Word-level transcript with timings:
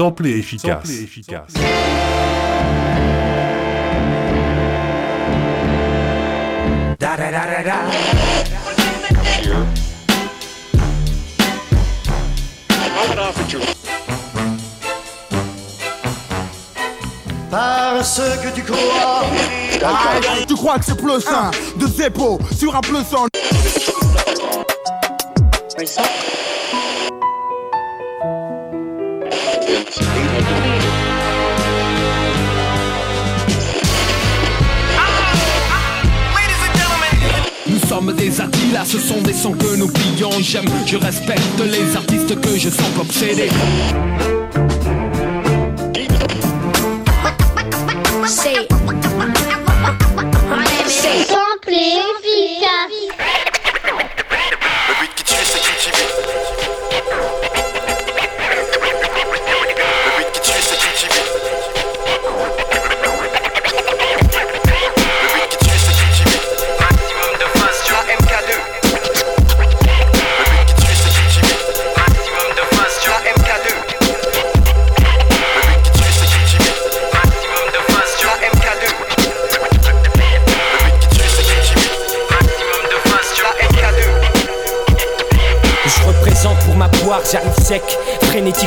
Sample 0.00 0.28
et 0.28 0.38
efficace. 0.38 0.86
Sample 0.86 0.92
et 0.92 1.02
efficace. 1.02 1.52
Da, 6.98 7.16
da, 7.18 7.30
da, 7.30 7.44
da, 7.44 7.62
da. 7.62 7.74
Parce 17.50 18.20
que 18.42 18.54
tu 18.54 18.62
crois. 18.62 18.78
Tu 20.48 20.54
crois 20.54 20.78
que 20.78 20.84
c'est 20.86 20.96
plus 20.96 21.20
sain 21.20 21.50
de 21.76 21.86
Zeppo 21.86 22.38
sur 22.58 22.74
un 22.74 22.80
plus. 22.80 23.04
Sommes 38.00 38.14
des 38.14 38.30
là 38.72 38.84
ce 38.84 38.98
sont 38.98 39.20
des 39.22 39.32
sons 39.32 39.52
que 39.52 39.76
nous 39.76 39.88
pillons 39.88 40.30
J'aime, 40.40 40.64
je 40.86 40.96
respecte 40.96 41.42
les 41.60 41.96
artistes 41.96 42.40
que 42.40 42.58
je 42.58 42.70
sens 42.70 42.98
obsédés 42.98 43.50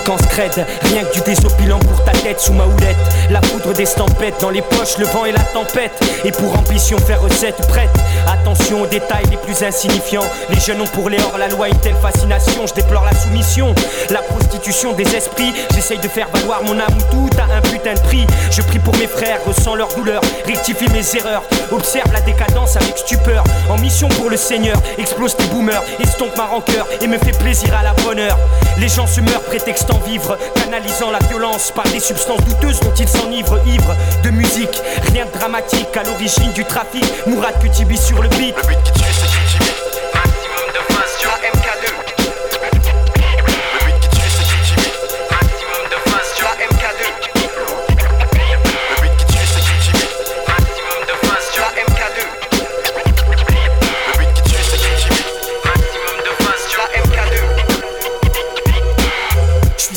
en 0.09 0.17
scred. 0.17 0.65
Rien 0.83 1.03
que 1.03 1.13
du 1.13 1.21
désopilant 1.21 1.79
pour 1.79 2.03
ta 2.03 2.11
tête 2.11 2.39
sous 2.39 2.53
ma 2.53 2.65
houlette. 2.65 2.97
La 3.29 3.41
poudre 3.41 3.73
des 3.73 3.85
stampettes 3.85 4.39
dans 4.41 4.49
les 4.49 4.61
poches, 4.61 4.97
le 4.97 5.05
vent 5.05 5.25
et 5.25 5.31
la 5.31 5.39
tempête. 5.39 5.99
Et 6.23 6.31
pour 6.31 6.57
ambition, 6.57 6.97
faire 6.97 7.21
recette 7.21 7.67
prête. 7.67 7.89
Attention 8.27 8.81
aux 8.81 8.87
détails 8.87 9.25
les 9.29 9.37
plus 9.37 9.63
insignifiants. 9.63 10.23
Les 10.49 10.59
jeunes 10.59 10.81
ont 10.81 10.87
pour 10.87 11.09
les 11.09 11.17
hors 11.21 11.37
la 11.37 11.47
loi 11.47 11.69
une 11.69 11.79
telle 11.79 11.95
fascination. 11.95 12.65
Je 12.67 12.73
déplore 12.73 13.05
la 13.05 13.15
soumission, 13.15 13.73
la 14.09 14.21
prostitution 14.21 14.93
des 14.93 15.15
esprits. 15.15 15.53
J'essaye 15.73 15.99
de 15.99 16.07
faire 16.07 16.27
valoir 16.33 16.63
mon 16.63 16.79
âme 16.79 16.97
tout 17.11 17.29
à 17.37 17.55
un 17.55 17.61
putain 17.61 17.93
de 17.93 17.99
prix. 17.99 18.25
Je 18.51 18.61
prie 18.61 18.79
pour 18.79 18.95
mes 18.97 19.07
frères, 19.07 19.39
ressens 19.45 19.75
leur 19.75 19.93
douleur, 19.95 20.21
rectifie 20.45 20.89
mes 20.91 21.15
erreurs. 21.17 21.43
Observe 21.71 22.11
la 22.13 22.21
décadence 22.21 22.75
avec 22.75 22.97
stupeur. 22.97 23.43
En 23.69 23.77
mission 23.77 24.09
pour 24.09 24.29
le 24.29 24.37
Seigneur, 24.37 24.77
explose 24.97 25.35
tes 25.35 25.45
boomers, 25.45 25.83
estompe 26.01 26.35
ma 26.37 26.45
rancœur 26.45 26.87
et 27.01 27.07
me 27.07 27.17
fait 27.17 27.37
plaisir 27.37 27.69
à 27.77 27.83
la 27.83 27.93
bonne 28.03 28.19
heure. 28.19 28.37
Les 28.77 28.89
gens 28.89 29.07
se 29.07 29.21
meurent 29.21 29.43
prétextant 29.43 29.99
vivre, 29.99 30.37
canalisant 30.55 31.11
la 31.11 31.19
violence 31.27 31.71
par 31.71 31.85
des 31.85 31.99
substances 31.99 32.43
douteuses 32.45 32.79
dont 32.79 32.93
ils 32.93 33.07
s'enivrent, 33.07 33.59
ivres 33.67 33.95
de 34.23 34.29
musique. 34.29 34.81
Rien 35.11 35.25
de 35.25 35.31
dramatique 35.31 35.95
à 35.95 36.03
l'origine 36.03 36.51
du 36.53 36.65
trafic. 36.65 37.05
Mourad 37.27 37.59
Kutibi 37.59 37.97
sur 37.97 38.21
le 38.21 38.29
beat. 38.29 38.55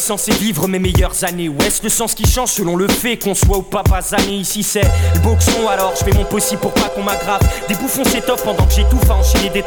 Censé 0.06 0.30
vivre 0.30 0.68
mes 0.68 0.78
meilleures 0.78 1.24
années. 1.24 1.48
Ou 1.48 1.56
est-ce 1.62 1.82
le 1.82 1.88
sens 1.88 2.14
qui 2.14 2.24
change 2.30 2.50
selon 2.50 2.76
le 2.76 2.86
fait 2.86 3.16
qu'on 3.16 3.34
soit 3.34 3.58
ou 3.58 3.62
pas 3.62 3.82
basané 3.82 4.36
Ici 4.36 4.62
c'est 4.62 4.82
le 5.14 5.20
boxon 5.20 5.66
alors 5.68 5.94
je 5.98 6.04
fais 6.04 6.16
mon 6.16 6.24
possible 6.24 6.60
pour 6.60 6.72
pas 6.72 6.88
qu'on 6.94 7.02
m'aggrave. 7.02 7.40
Des 7.66 7.74
bouffons 7.74 8.04
s'étoffent 8.04 8.44
pendant 8.44 8.64
que 8.66 8.72
j'étouffe 8.72 9.10
à 9.10 9.14
enchaîner 9.14 9.48
des 9.50 9.64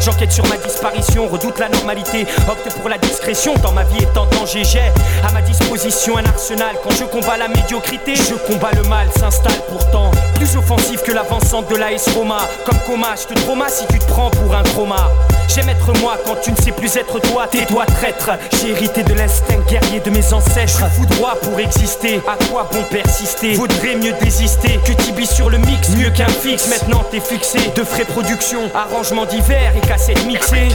J'enquête 0.00 0.32
sur 0.32 0.44
ma 0.48 0.56
disparition, 0.56 1.28
redoute 1.28 1.60
la 1.60 1.68
normalité 1.68 2.26
Opte 2.48 2.74
pour 2.80 2.88
la 2.88 2.98
discrétion. 2.98 3.54
Dans 3.62 3.70
ma 3.70 3.84
vie 3.84 4.02
est 4.02 4.18
en 4.18 4.26
danger 4.26 4.64
J'ai 4.64 4.80
à 5.24 5.32
ma 5.32 5.40
disposition 5.40 6.18
un 6.18 6.24
arsenal. 6.24 6.74
Quand 6.82 6.90
je 6.90 7.04
combats 7.04 7.36
la 7.36 7.46
médiocrité, 7.46 8.16
je 8.16 8.34
combats 8.34 8.72
le 8.74 8.82
mal 8.88 9.06
S'installe. 9.16 9.62
Pourtant 9.68 10.10
plus 10.34 10.56
offensif 10.56 11.04
que 11.04 11.12
l'avancante 11.12 11.70
de 11.70 11.76
l'AS 11.76 12.08
Roma 12.12 12.38
Comme 12.64 12.78
coma, 12.86 13.14
je 13.14 13.32
te 13.32 13.40
trauma 13.40 13.68
si 13.68 13.86
tu 13.86 14.00
te 14.00 14.06
prends 14.06 14.30
pour 14.30 14.52
un 14.52 14.64
trauma. 14.64 15.08
J'aime 15.48 15.68
être 15.68 15.96
moi 16.00 16.18
quand 16.26 16.34
tu 16.42 16.50
ne 16.50 16.56
sais 16.56 16.72
plus 16.72 16.96
être 16.96 17.20
toi. 17.20 17.46
Tais-toi 17.46 17.86
traître, 17.86 18.30
j'ai 18.60 18.70
hérité 18.70 19.04
de 19.04 19.14
l'instinct 19.14 19.62
de 20.04 20.10
mes 20.10 20.32
ancêtres. 20.32 20.90
Fou 20.92 21.06
droit 21.06 21.36
pour 21.42 21.58
exister, 21.58 22.20
à 22.26 22.36
quoi 22.46 22.68
bon 22.72 22.82
persister? 22.90 23.54
Vaudrait 23.54 23.96
mieux 23.96 24.14
désister 24.22 24.80
que 24.84 24.92
Tibi 24.92 25.26
sur 25.26 25.50
le 25.50 25.58
mix, 25.58 25.90
mieux 25.90 26.10
qu'un 26.10 26.28
fixe. 26.28 26.68
Maintenant 26.68 27.04
t'es 27.10 27.20
fixé, 27.20 27.58
de 27.74 27.84
frais 27.84 28.04
production, 28.04 28.70
arrangement 28.74 29.26
divers 29.26 29.72
et 29.76 29.86
cassettes 29.86 30.24
mixées. 30.26 30.68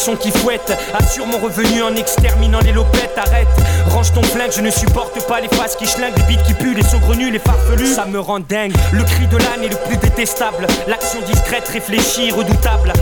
Sons 0.00 0.16
qui 0.16 0.30
fouettent. 0.30 0.72
Assure 0.94 1.26
mon 1.26 1.38
revenu 1.38 1.82
en 1.82 1.94
exterminant 1.94 2.60
les 2.60 2.72
lopettes. 2.72 3.16
Arrête, 3.16 3.48
range 3.88 4.12
ton 4.12 4.22
flingue, 4.22 4.52
je 4.54 4.62
ne 4.62 4.70
supporte 4.70 5.26
pas 5.26 5.40
les 5.40 5.48
faces 5.48 5.76
qui 5.76 5.86
schlinguent, 5.86 6.16
les 6.16 6.22
bites 6.24 6.42
qui 6.44 6.54
puent, 6.54 6.74
les 6.74 6.82
saugrenus, 6.82 7.32
les 7.32 7.38
farfelus. 7.38 7.94
Ça 7.94 8.06
me 8.06 8.18
rend 8.18 8.40
dingue. 8.40 8.72
Le 8.92 9.04
cri 9.04 9.26
de 9.26 9.36
l'âne 9.36 9.64
est 9.64 9.68
le 9.68 9.76
plus 9.88 9.96
détestable. 9.98 10.66
L'action 10.86 11.20
discrète, 11.26 11.68
réfléchie, 11.68 12.30
redoutable. 12.30 12.92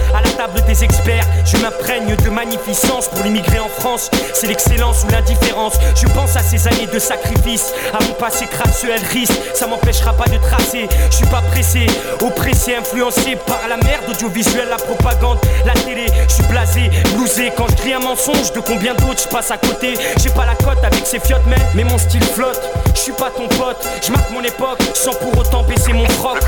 Des 0.47 0.85
experts, 0.85 1.27
je 1.45 1.57
m'imprègne 1.57 2.15
de 2.15 2.31
magnificence 2.31 3.09
pour 3.09 3.25
l'immigré 3.25 3.59
en 3.59 3.69
France. 3.69 4.09
C'est 4.33 4.47
l'excellence 4.47 5.03
ou 5.05 5.11
l'indifférence. 5.11 5.75
Je 6.01 6.07
pense 6.09 6.37
à 6.37 6.43
ces 6.43 6.69
années 6.69 6.87
de 6.87 6.99
sacrifice, 7.01 7.73
à 7.93 8.03
mon 8.05 8.13
passé 8.13 8.47
crasseux, 8.47 8.89
risque. 9.11 9.35
Ça 9.55 9.67
m'empêchera 9.67 10.13
pas 10.13 10.27
de 10.27 10.39
tracer. 10.39 10.89
Je 11.11 11.17
suis 11.17 11.27
pas 11.27 11.43
pressé, 11.43 11.87
oppressé, 12.21 12.77
influencé 12.77 13.37
par 13.47 13.61
la 13.69 13.79
merde 13.79 14.05
audiovisuelle, 14.09 14.69
la 14.71 14.77
propagande, 14.77 15.39
la 15.67 15.73
télé. 15.73 16.07
Je 16.29 16.35
suis 16.35 16.45
blasé 16.45 16.91
blasé, 17.17 17.53
quand 17.57 17.67
je 17.69 17.77
crie 17.77 17.95
un 17.95 18.01
mensonge, 18.01 18.53
de 18.53 18.61
combien 18.61 18.95
d'autres 18.95 19.23
je 19.25 19.29
passe 19.29 19.51
à 19.51 19.59
côté? 19.59 19.95
J'ai 20.19 20.31
pas 20.31 20.47
la 20.47 20.55
cote 20.55 20.85
avec 20.85 21.05
ces 21.05 21.19
fiottes, 21.19 21.47
mais, 21.47 21.59
mais 21.75 21.85
mon 21.85 21.99
style 21.99 22.23
flotte. 22.23 22.63
Je 22.95 23.01
suis 23.01 23.13
pas 23.13 23.31
ton 23.31 23.49
pote, 23.49 23.87
je 24.07 24.13
marque 24.13 24.31
mon 24.31 24.43
époque 24.43 24.83
sans 24.95 25.15
pour 25.15 25.37
autant 25.37 25.65
baisser 25.65 25.93
mon 25.93 26.09
froc. 26.11 26.39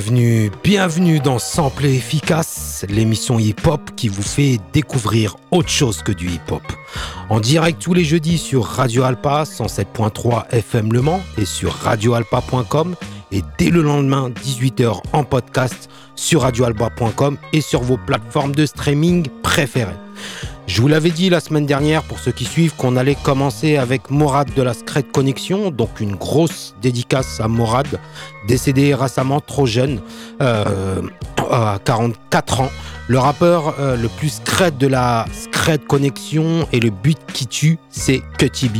Bienvenue, 0.00 0.50
bienvenue 0.64 1.20
dans 1.20 1.38
Sample 1.38 1.84
Efficace, 1.84 2.86
l'émission 2.88 3.38
hip-hop 3.38 3.90
qui 3.96 4.08
vous 4.08 4.22
fait 4.22 4.58
découvrir 4.72 5.36
autre 5.50 5.68
chose 5.68 6.00
que 6.02 6.10
du 6.10 6.30
hip-hop. 6.30 6.62
En 7.28 7.38
direct 7.38 7.82
tous 7.82 7.92
les 7.92 8.04
jeudis 8.04 8.38
sur 8.38 8.64
Radio 8.64 9.02
Alpa 9.02 9.42
107.3 9.42 10.48
FM 10.52 10.94
Le 10.94 11.02
Mans 11.02 11.20
et 11.36 11.44
sur 11.44 11.74
radioalpa.com 11.74 12.94
et 13.30 13.42
dès 13.58 13.68
le 13.68 13.82
lendemain 13.82 14.30
18h 14.30 15.02
en 15.12 15.22
podcast 15.22 15.90
sur 16.16 16.42
radioalpa.com 16.42 17.36
et 17.52 17.60
sur 17.60 17.82
vos 17.82 17.98
plateformes 17.98 18.54
de 18.54 18.64
streaming 18.64 19.28
préférées. 19.42 19.92
Je 20.72 20.80
vous 20.80 20.86
l'avais 20.86 21.10
dit 21.10 21.30
la 21.30 21.40
semaine 21.40 21.66
dernière, 21.66 22.04
pour 22.04 22.20
ceux 22.20 22.30
qui 22.30 22.44
suivent, 22.44 22.76
qu'on 22.76 22.96
allait 22.96 23.16
commencer 23.16 23.76
avec 23.76 24.08
Morad 24.08 24.54
de 24.54 24.62
la 24.62 24.72
Secret 24.72 25.02
Connection, 25.02 25.72
donc 25.72 25.98
une 25.98 26.14
grosse 26.14 26.76
dédicace 26.80 27.40
à 27.40 27.48
Morad, 27.48 27.88
décédé 28.46 28.94
récemment 28.94 29.40
trop 29.40 29.66
jeune, 29.66 30.00
euh, 30.40 31.02
à 31.50 31.78
44 31.84 32.60
ans. 32.60 32.70
Le 33.08 33.18
rappeur 33.18 33.74
euh, 33.80 33.96
le 33.96 34.08
plus 34.08 34.28
secret 34.28 34.70
de 34.70 34.86
la 34.86 35.26
Secret 35.32 35.78
Connection 35.78 36.66
et 36.72 36.80
le 36.80 36.90
but 36.90 37.18
qui 37.32 37.46
tue, 37.46 37.78
c'est 37.90 38.22
Cutty 38.38 38.70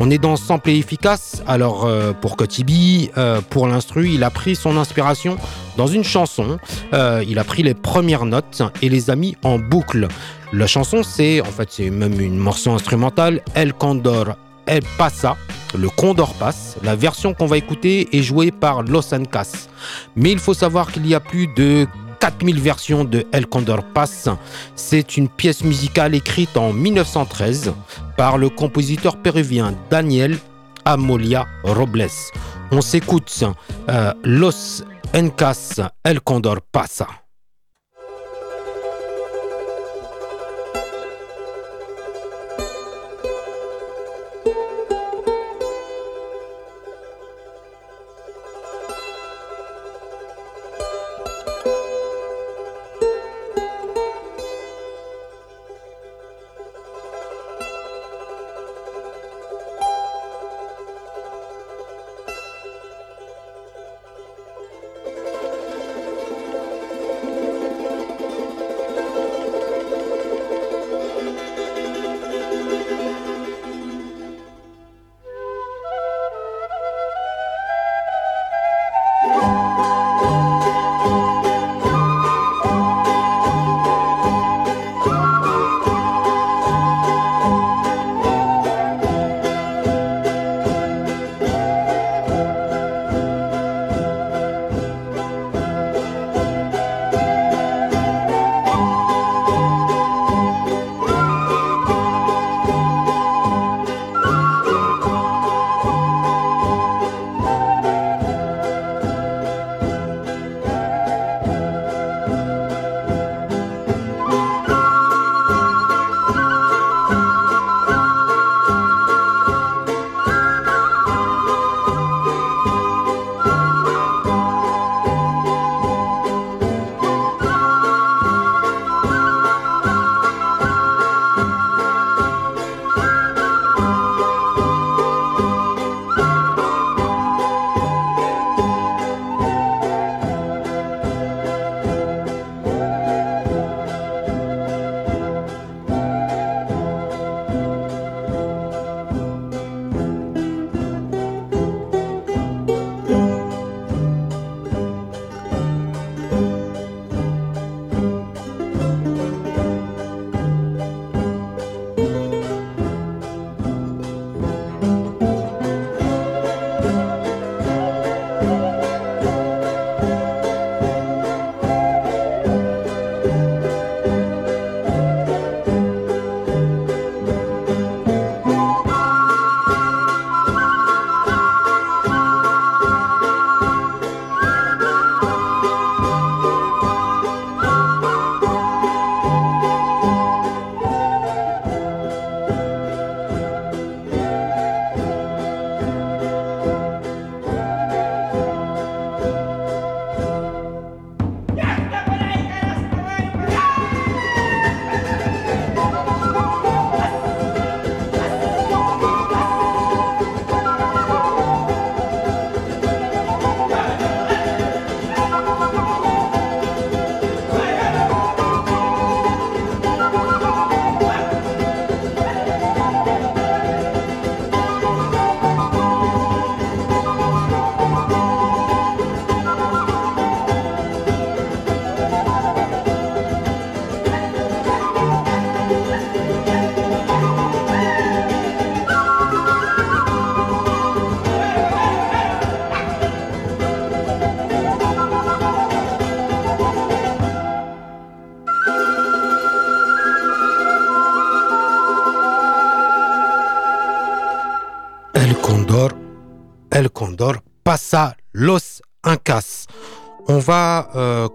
On 0.00 0.10
est 0.10 0.18
dans 0.18 0.36
sample 0.36 0.70
et 0.70 0.78
efficace, 0.78 1.42
alors 1.46 1.86
euh, 1.86 2.12
pour 2.12 2.36
Cutty 2.36 3.10
pour 3.50 3.68
l'instru, 3.68 4.10
il 4.10 4.24
a 4.24 4.30
pris 4.30 4.56
son 4.56 4.76
inspiration 4.76 5.36
dans 5.76 5.86
une 5.86 6.02
chanson, 6.02 6.58
il 6.92 7.38
a 7.38 7.44
pris 7.44 7.62
les 7.62 7.74
premières 7.74 8.24
notes 8.24 8.62
et 8.82 8.88
les 8.88 9.10
a 9.10 9.16
mis 9.16 9.36
en 9.44 9.58
boucle. 9.58 10.08
La 10.52 10.66
chanson, 10.66 11.02
c'est 11.02 11.40
en 11.40 11.44
fait, 11.44 11.68
c'est 11.70 11.90
même 11.90 12.20
une 12.20 12.36
morceau 12.36 12.72
instrumentale, 12.72 13.42
El 13.54 13.72
Condor 13.72 14.34
El 14.68 14.82
Pasa, 14.98 15.36
le 15.76 15.88
Condor 15.88 16.34
passe. 16.34 16.76
La 16.82 16.94
version 16.94 17.34
qu'on 17.34 17.46
va 17.46 17.56
écouter 17.56 18.16
est 18.16 18.22
jouée 18.22 18.50
par 18.50 18.82
Los 18.82 19.14
Ancas. 19.14 19.68
Mais 20.14 20.30
il 20.30 20.38
faut 20.38 20.54
savoir 20.54 20.92
qu'il 20.92 21.06
y 21.06 21.14
a 21.14 21.20
plus 21.20 21.48
de 21.56 21.86
4000 22.20 22.60
versions 22.60 23.04
de 23.04 23.26
El 23.32 23.46
Condor 23.46 23.82
Pass. 23.82 24.28
C'est 24.76 25.16
une 25.16 25.28
pièce 25.28 25.62
musicale 25.64 26.14
écrite 26.14 26.56
en 26.56 26.72
1913 26.72 27.72
par 28.16 28.38
le 28.38 28.48
compositeur 28.48 29.16
péruvien 29.16 29.74
Daniel 29.90 30.38
Amolia 30.84 31.46
Robles. 31.64 32.08
On 32.70 32.80
s'écoute 32.80 33.44
euh, 33.88 34.12
Los 34.24 34.82
Ancas 35.14 35.80
El 36.04 36.20
Condor 36.20 36.60
Pasa. 36.72 37.08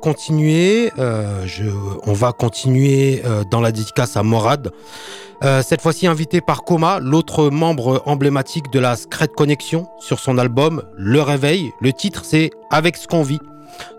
Continuer, 0.04 0.92
euh, 1.00 1.48
on 2.06 2.12
va 2.12 2.34
continuer 2.34 3.22
euh, 3.24 3.46
dans 3.50 3.62
la 3.62 3.72
dédicace 3.72 4.18
à 4.18 4.24
Morad. 4.24 4.70
cette 5.62 5.82
fois-ci 5.82 6.08
invité 6.08 6.42
par 6.42 6.64
Coma, 6.64 7.00
l'autre 7.00 7.50
membre 7.50 8.02
emblématique 8.06 8.70
de 8.72 8.80
la 8.80 8.96
Secret 8.98 9.30
Connection 9.30 9.88
sur 10.00 10.20
son 10.20 10.38
album 10.38 10.84
Le 10.98 11.22
Réveil. 11.22 11.72
Le 11.82 11.94
titre 11.94 12.24
c'est 12.26 12.50
Avec 12.70 12.98
ce 12.98 13.08
qu'on 13.08 13.24
vit. 13.24 13.40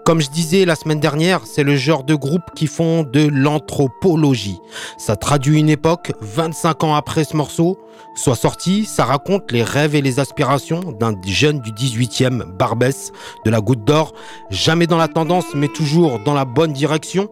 Comme 0.05 0.21
je 0.21 0.31
disais 0.31 0.65
la 0.65 0.77
semaine 0.77 1.01
dernière, 1.01 1.41
c'est 1.47 1.63
le 1.63 1.77
genre 1.77 2.05
de 2.05 2.15
groupe 2.15 2.43
qui 2.55 2.67
font 2.67 3.03
de 3.05 3.27
l'anthropologie. 3.27 4.59
Ça 4.99 5.17
traduit 5.17 5.59
une 5.59 5.71
époque, 5.71 6.13
25 6.21 6.85
ans 6.85 6.95
après 6.95 7.25
ce 7.25 7.37
morceau 7.37 7.79
soit 8.15 8.37
sorti, 8.37 8.85
ça 8.85 9.05
raconte 9.05 9.51
les 9.51 9.63
rêves 9.63 9.95
et 9.95 10.01
les 10.01 10.21
aspirations 10.21 10.81
d'un 10.81 11.15
jeune 11.27 11.61
du 11.61 11.73
18e, 11.73 12.45
Barbès, 12.45 13.13
de 13.45 13.51
la 13.51 13.61
Goutte 13.61 13.85
d'Or, 13.85 14.13
jamais 14.51 14.87
dans 14.87 14.97
la 14.97 15.09
tendance, 15.09 15.47
mais 15.55 15.69
toujours 15.69 16.21
dans 16.21 16.35
la 16.35 16.45
bonne 16.45 16.73
direction. 16.73 17.29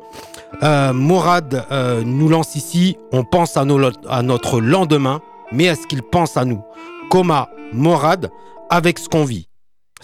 Euh, 0.63 0.93
Morad 0.93 1.65
euh, 1.71 2.03
nous 2.05 2.29
lance 2.29 2.57
ici, 2.57 2.97
on 3.13 3.25
pense 3.25 3.57
à, 3.57 3.65
notre 3.65 4.61
lendemain, 4.61 5.21
mais 5.53 5.65
est-ce 5.65 5.87
qu'il 5.87 6.03
pense 6.03 6.37
à 6.37 6.45
nous? 6.45 6.63
Coma, 7.11 7.49
Morad, 7.73 8.31
avec 8.69 8.99
ce 8.99 9.09
qu'on 9.09 9.25
vit. 9.25 9.49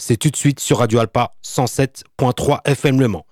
C'est 0.00 0.16
tout 0.16 0.30
de 0.30 0.36
suite 0.36 0.60
sur 0.60 0.78
Radio 0.78 1.00
Alpa 1.00 1.34
107.3 1.44 2.60
FM 2.64 3.00
Le 3.00 3.08
Mans. 3.08 3.26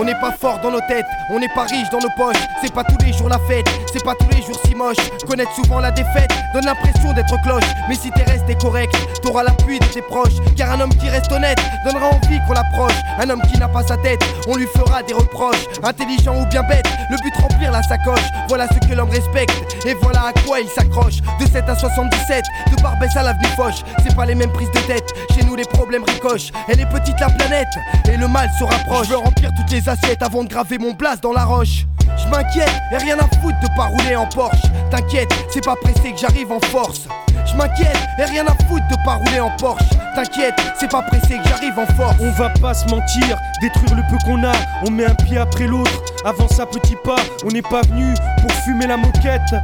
On 0.00 0.04
n'est 0.04 0.14
pas 0.14 0.32
fort 0.32 0.58
dans 0.60 0.70
nos 0.70 0.80
têtes, 0.88 1.04
on 1.28 1.38
n'est 1.38 1.50
pas 1.54 1.64
riche 1.64 1.90
dans 1.90 1.98
nos 1.98 2.08
poches. 2.16 2.40
C'est 2.62 2.72
pas 2.72 2.84
tous 2.84 2.96
les 3.04 3.12
jours 3.12 3.28
la 3.28 3.38
fête, 3.40 3.66
c'est 3.92 4.02
pas 4.02 4.14
tous 4.14 4.34
les 4.34 4.40
jours 4.40 4.58
si 4.64 4.74
moche. 4.74 4.96
Connaître 5.28 5.52
souvent 5.54 5.78
la 5.78 5.90
défaite 5.90 6.30
donne 6.54 6.64
l'impression 6.64 7.12
d'être 7.12 7.36
cloche. 7.42 7.68
Mais 7.86 7.94
si 7.94 8.10
t'es 8.10 8.22
resté 8.22 8.54
correct, 8.54 8.96
t'auras 9.22 9.42
l'appui 9.42 9.78
de 9.78 9.84
tes 9.84 10.00
proches. 10.00 10.40
Car 10.56 10.72
un 10.72 10.80
homme 10.80 10.94
qui 10.94 11.10
reste 11.10 11.30
honnête 11.30 11.58
donnera 11.84 12.06
envie 12.06 12.38
qu'on 12.46 12.54
l'approche. 12.54 12.94
Un 13.18 13.28
homme 13.28 13.42
qui 13.52 13.58
n'a 13.58 13.68
pas 13.68 13.82
sa 13.82 13.98
tête, 13.98 14.24
on 14.48 14.56
lui 14.56 14.66
fera 14.74 15.02
des 15.02 15.12
reproches. 15.12 15.66
Intelligent 15.82 16.34
ou 16.34 16.46
bien 16.46 16.62
bête, 16.62 16.86
le 17.10 17.16
but 17.18 17.34
remplir 17.36 17.70
la 17.70 17.82
sacoche. 17.82 18.24
Voilà 18.48 18.68
ce 18.68 18.88
que 18.88 18.94
l'homme 18.94 19.10
respecte 19.10 19.52
et 19.84 19.92
voilà 20.00 20.28
à 20.28 20.32
quoi 20.46 20.60
il 20.60 20.68
s'accroche. 20.68 21.20
De 21.38 21.44
7 21.44 21.68
à 21.68 21.76
77, 21.76 22.42
de 22.74 22.82
Barbès 22.82 23.14
à 23.16 23.22
l'avenue 23.22 23.48
Foch. 23.54 23.84
C'est 24.02 24.16
pas 24.16 24.24
les 24.24 24.34
mêmes 24.34 24.52
prises 24.52 24.70
de 24.70 24.80
tête, 24.80 25.12
chez 25.34 25.44
nous 25.44 25.56
les 25.56 25.64
problèmes 25.64 26.04
ricochent. 26.04 26.52
Elle 26.68 26.80
est 26.80 26.88
petite 26.88 27.20
la 27.20 27.28
planète 27.28 27.68
et 28.10 28.16
le 28.16 28.28
mal 28.28 28.48
se 28.58 28.64
rapproche. 28.64 29.08
Remplir 29.10 29.50
toutes 29.54 29.70
les 29.70 29.89
avant 30.20 30.44
de 30.44 30.48
graver 30.48 30.78
mon 30.78 30.92
blast 30.92 31.22
dans 31.22 31.32
la 31.32 31.44
roche. 31.44 31.86
Je 32.16 32.28
m'inquiète 32.28 32.70
et 32.92 32.96
rien 32.98 33.16
à 33.18 33.24
foutre 33.40 33.58
de 33.60 33.66
pas 33.76 33.86
rouler 33.86 34.14
en 34.14 34.26
Porsche. 34.26 34.62
T'inquiète, 34.90 35.32
c'est 35.50 35.64
pas 35.64 35.74
pressé 35.74 36.12
que 36.12 36.18
j'arrive 36.18 36.52
en 36.52 36.60
force. 36.60 37.08
Je 37.44 37.56
m'inquiète 37.56 37.98
et 38.18 38.24
rien 38.24 38.46
à 38.46 38.54
foutre 38.68 38.86
de 38.88 39.04
pas 39.04 39.14
rouler 39.14 39.40
en 39.40 39.50
Porsche. 39.56 39.88
T'inquiète, 40.14 40.54
c'est 40.78 40.90
pas 40.90 41.02
pressé 41.02 41.38
que 41.38 41.48
j'arrive 41.48 41.76
en 41.76 41.86
force. 41.94 42.14
On 42.20 42.30
va 42.30 42.50
pas 42.50 42.72
se 42.72 42.86
mentir, 42.88 43.36
détruire 43.60 43.96
le 43.96 44.02
peu 44.08 44.16
qu'on 44.24 44.44
a. 44.44 44.52
On 44.86 44.90
met 44.90 45.06
un 45.06 45.14
pied 45.14 45.38
après 45.38 45.66
l'autre. 45.66 46.02
Avance 46.24 46.60
à 46.60 46.66
petit 46.66 46.96
pas, 47.02 47.16
on 47.44 47.48
n'est 47.48 47.62
pas 47.62 47.82
venu 47.82 48.14
pour 48.40 48.52
fumer 48.64 48.86
la 48.86 48.96
moquette. 48.96 49.54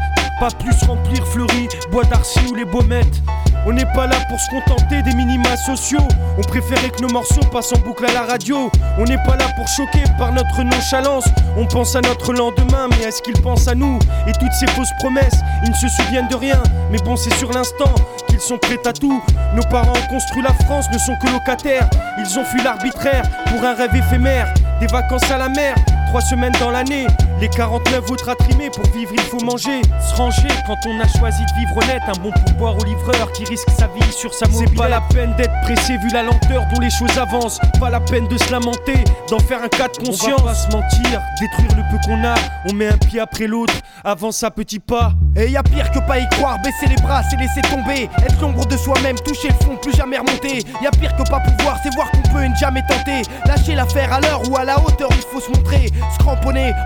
Pas 0.40 0.48
plus 0.58 0.76
remplir 0.88 1.24
Fleury, 1.28 1.68
Bois 1.92 2.04
d'Arcy 2.04 2.40
ou 2.50 2.54
les 2.56 2.64
Baumettes. 2.64 3.22
On 3.68 3.72
n'est 3.72 3.84
pas 3.84 4.06
là 4.06 4.14
pour 4.28 4.38
se 4.38 4.48
contenter 4.48 5.02
des 5.02 5.12
minima 5.12 5.56
sociaux. 5.56 6.06
On 6.38 6.42
préférait 6.42 6.90
que 6.90 7.02
nos 7.02 7.08
morceaux 7.08 7.40
passent 7.50 7.72
en 7.72 7.78
boucle 7.80 8.06
à 8.08 8.12
la 8.12 8.22
radio. 8.22 8.70
On 8.96 9.02
n'est 9.02 9.20
pas 9.24 9.36
là 9.36 9.46
pour 9.56 9.66
choquer 9.66 10.04
par 10.16 10.32
notre 10.32 10.62
nonchalance. 10.62 11.24
On 11.56 11.66
pense 11.66 11.96
à 11.96 12.00
notre 12.00 12.32
lendemain, 12.32 12.86
mais 12.90 13.06
est-ce 13.08 13.20
qu'ils 13.22 13.42
pensent 13.42 13.66
à 13.66 13.74
nous 13.74 13.98
Et 14.28 14.32
toutes 14.34 14.52
ces 14.52 14.68
fausses 14.68 14.92
promesses, 15.00 15.40
ils 15.64 15.70
ne 15.70 15.74
se 15.74 15.88
souviennent 15.88 16.28
de 16.28 16.36
rien. 16.36 16.62
Mais 16.92 16.98
bon, 16.98 17.16
c'est 17.16 17.34
sur 17.34 17.50
l'instant 17.50 17.92
qu'ils 18.28 18.40
sont 18.40 18.58
prêts 18.58 18.78
à 18.84 18.92
tout. 18.92 19.20
Nos 19.56 19.64
parents 19.64 19.94
ont 19.94 20.14
construit 20.14 20.42
la 20.42 20.54
France, 20.64 20.86
ne 20.92 20.98
sont 20.98 21.16
que 21.20 21.26
locataires. 21.32 21.90
Ils 22.18 22.38
ont 22.38 22.44
fui 22.44 22.62
l'arbitraire 22.62 23.24
pour 23.46 23.64
un 23.64 23.74
rêve 23.74 23.96
éphémère. 23.96 24.54
Des 24.78 24.86
vacances 24.86 25.28
à 25.28 25.38
la 25.38 25.48
mer, 25.48 25.74
trois 26.10 26.20
semaines 26.20 26.54
dans 26.60 26.70
l'année. 26.70 27.08
Les 27.40 27.48
49 27.48 28.10
autres 28.10 28.28
à 28.30 28.34
trimer, 28.34 28.70
pour 28.70 28.84
vivre 28.92 29.12
il 29.12 29.20
faut 29.20 29.40
manger. 29.44 29.82
Se 30.00 30.14
ranger 30.16 30.48
quand 30.66 30.76
on 30.86 31.00
a 31.00 31.08
choisi 31.18 31.42
de 31.44 31.58
vivre 31.58 31.76
honnête. 31.76 32.02
Un 32.08 32.20
bon 32.20 32.30
pourboire 32.32 32.78
au 32.78 32.84
livreur 32.84 33.30
qui 33.32 33.44
risque 33.44 33.68
sa 33.70 33.88
vie 33.88 34.12
sur 34.12 34.32
sa 34.32 34.48
mobile. 34.48 34.68
C'est 34.70 34.74
pas 34.74 34.88
la 34.88 35.02
peine 35.02 35.34
d'être 35.36 35.60
pressé 35.62 35.98
vu 35.98 36.08
la 36.12 36.22
lenteur 36.22 36.64
dont 36.72 36.80
les 36.80 36.90
choses 36.90 37.18
avancent. 37.18 37.60
Pas 37.78 37.90
la 37.90 38.00
peine 38.00 38.26
de 38.28 38.38
se 38.38 38.50
lamenter, 38.50 39.04
d'en 39.28 39.38
faire 39.38 39.62
un 39.62 39.68
cas 39.68 39.88
de 39.88 39.98
conscience. 39.98 40.40
On 40.40 40.44
va 40.44 40.52
pas 40.52 40.54
se 40.54 40.70
mentir, 40.70 41.20
détruire 41.40 41.76
le 41.76 41.82
peu 41.90 41.98
qu'on 42.06 42.24
a. 42.24 42.34
On 42.70 42.74
met 42.74 42.88
un 42.88 42.98
pied 42.98 43.20
après 43.20 43.46
l'autre, 43.46 43.74
avance 44.02 44.42
à 44.42 44.50
petits 44.50 44.80
pas. 44.80 45.12
Et 45.38 45.50
y 45.50 45.58
pire 45.70 45.90
que 45.90 45.98
pas 46.00 46.18
y 46.18 46.28
croire, 46.30 46.58
baisser 46.62 46.86
les 46.88 47.02
bras, 47.02 47.22
c'est 47.28 47.36
laisser 47.36 47.60
tomber. 47.62 48.08
Être 48.24 48.40
l'ombre 48.40 48.64
de 48.66 48.76
soi-même, 48.76 49.16
toucher 49.16 49.48
le 49.48 49.64
fond, 49.64 49.76
plus 49.76 49.94
jamais 49.94 50.18
remonter. 50.18 50.64
Y 50.82 50.86
a 50.86 50.90
pire 50.90 51.14
que 51.16 51.28
pas 51.28 51.40
pouvoir, 51.40 51.78
c'est 51.82 51.94
voir 51.94 52.10
qu'on 52.10 52.22
peut 52.32 52.44
et 52.44 52.48
ne 52.48 52.56
jamais 52.56 52.82
tenter. 52.88 53.22
Lâcher 53.44 53.74
l'affaire 53.74 54.12
à 54.12 54.20
l'heure 54.20 54.42
ou 54.50 54.56
à 54.56 54.64
la 54.64 54.78
hauteur, 54.80 55.10
il 55.12 55.24
faut 55.30 55.40
se 55.40 55.50
montrer. 55.50 55.88
Se 55.88 56.26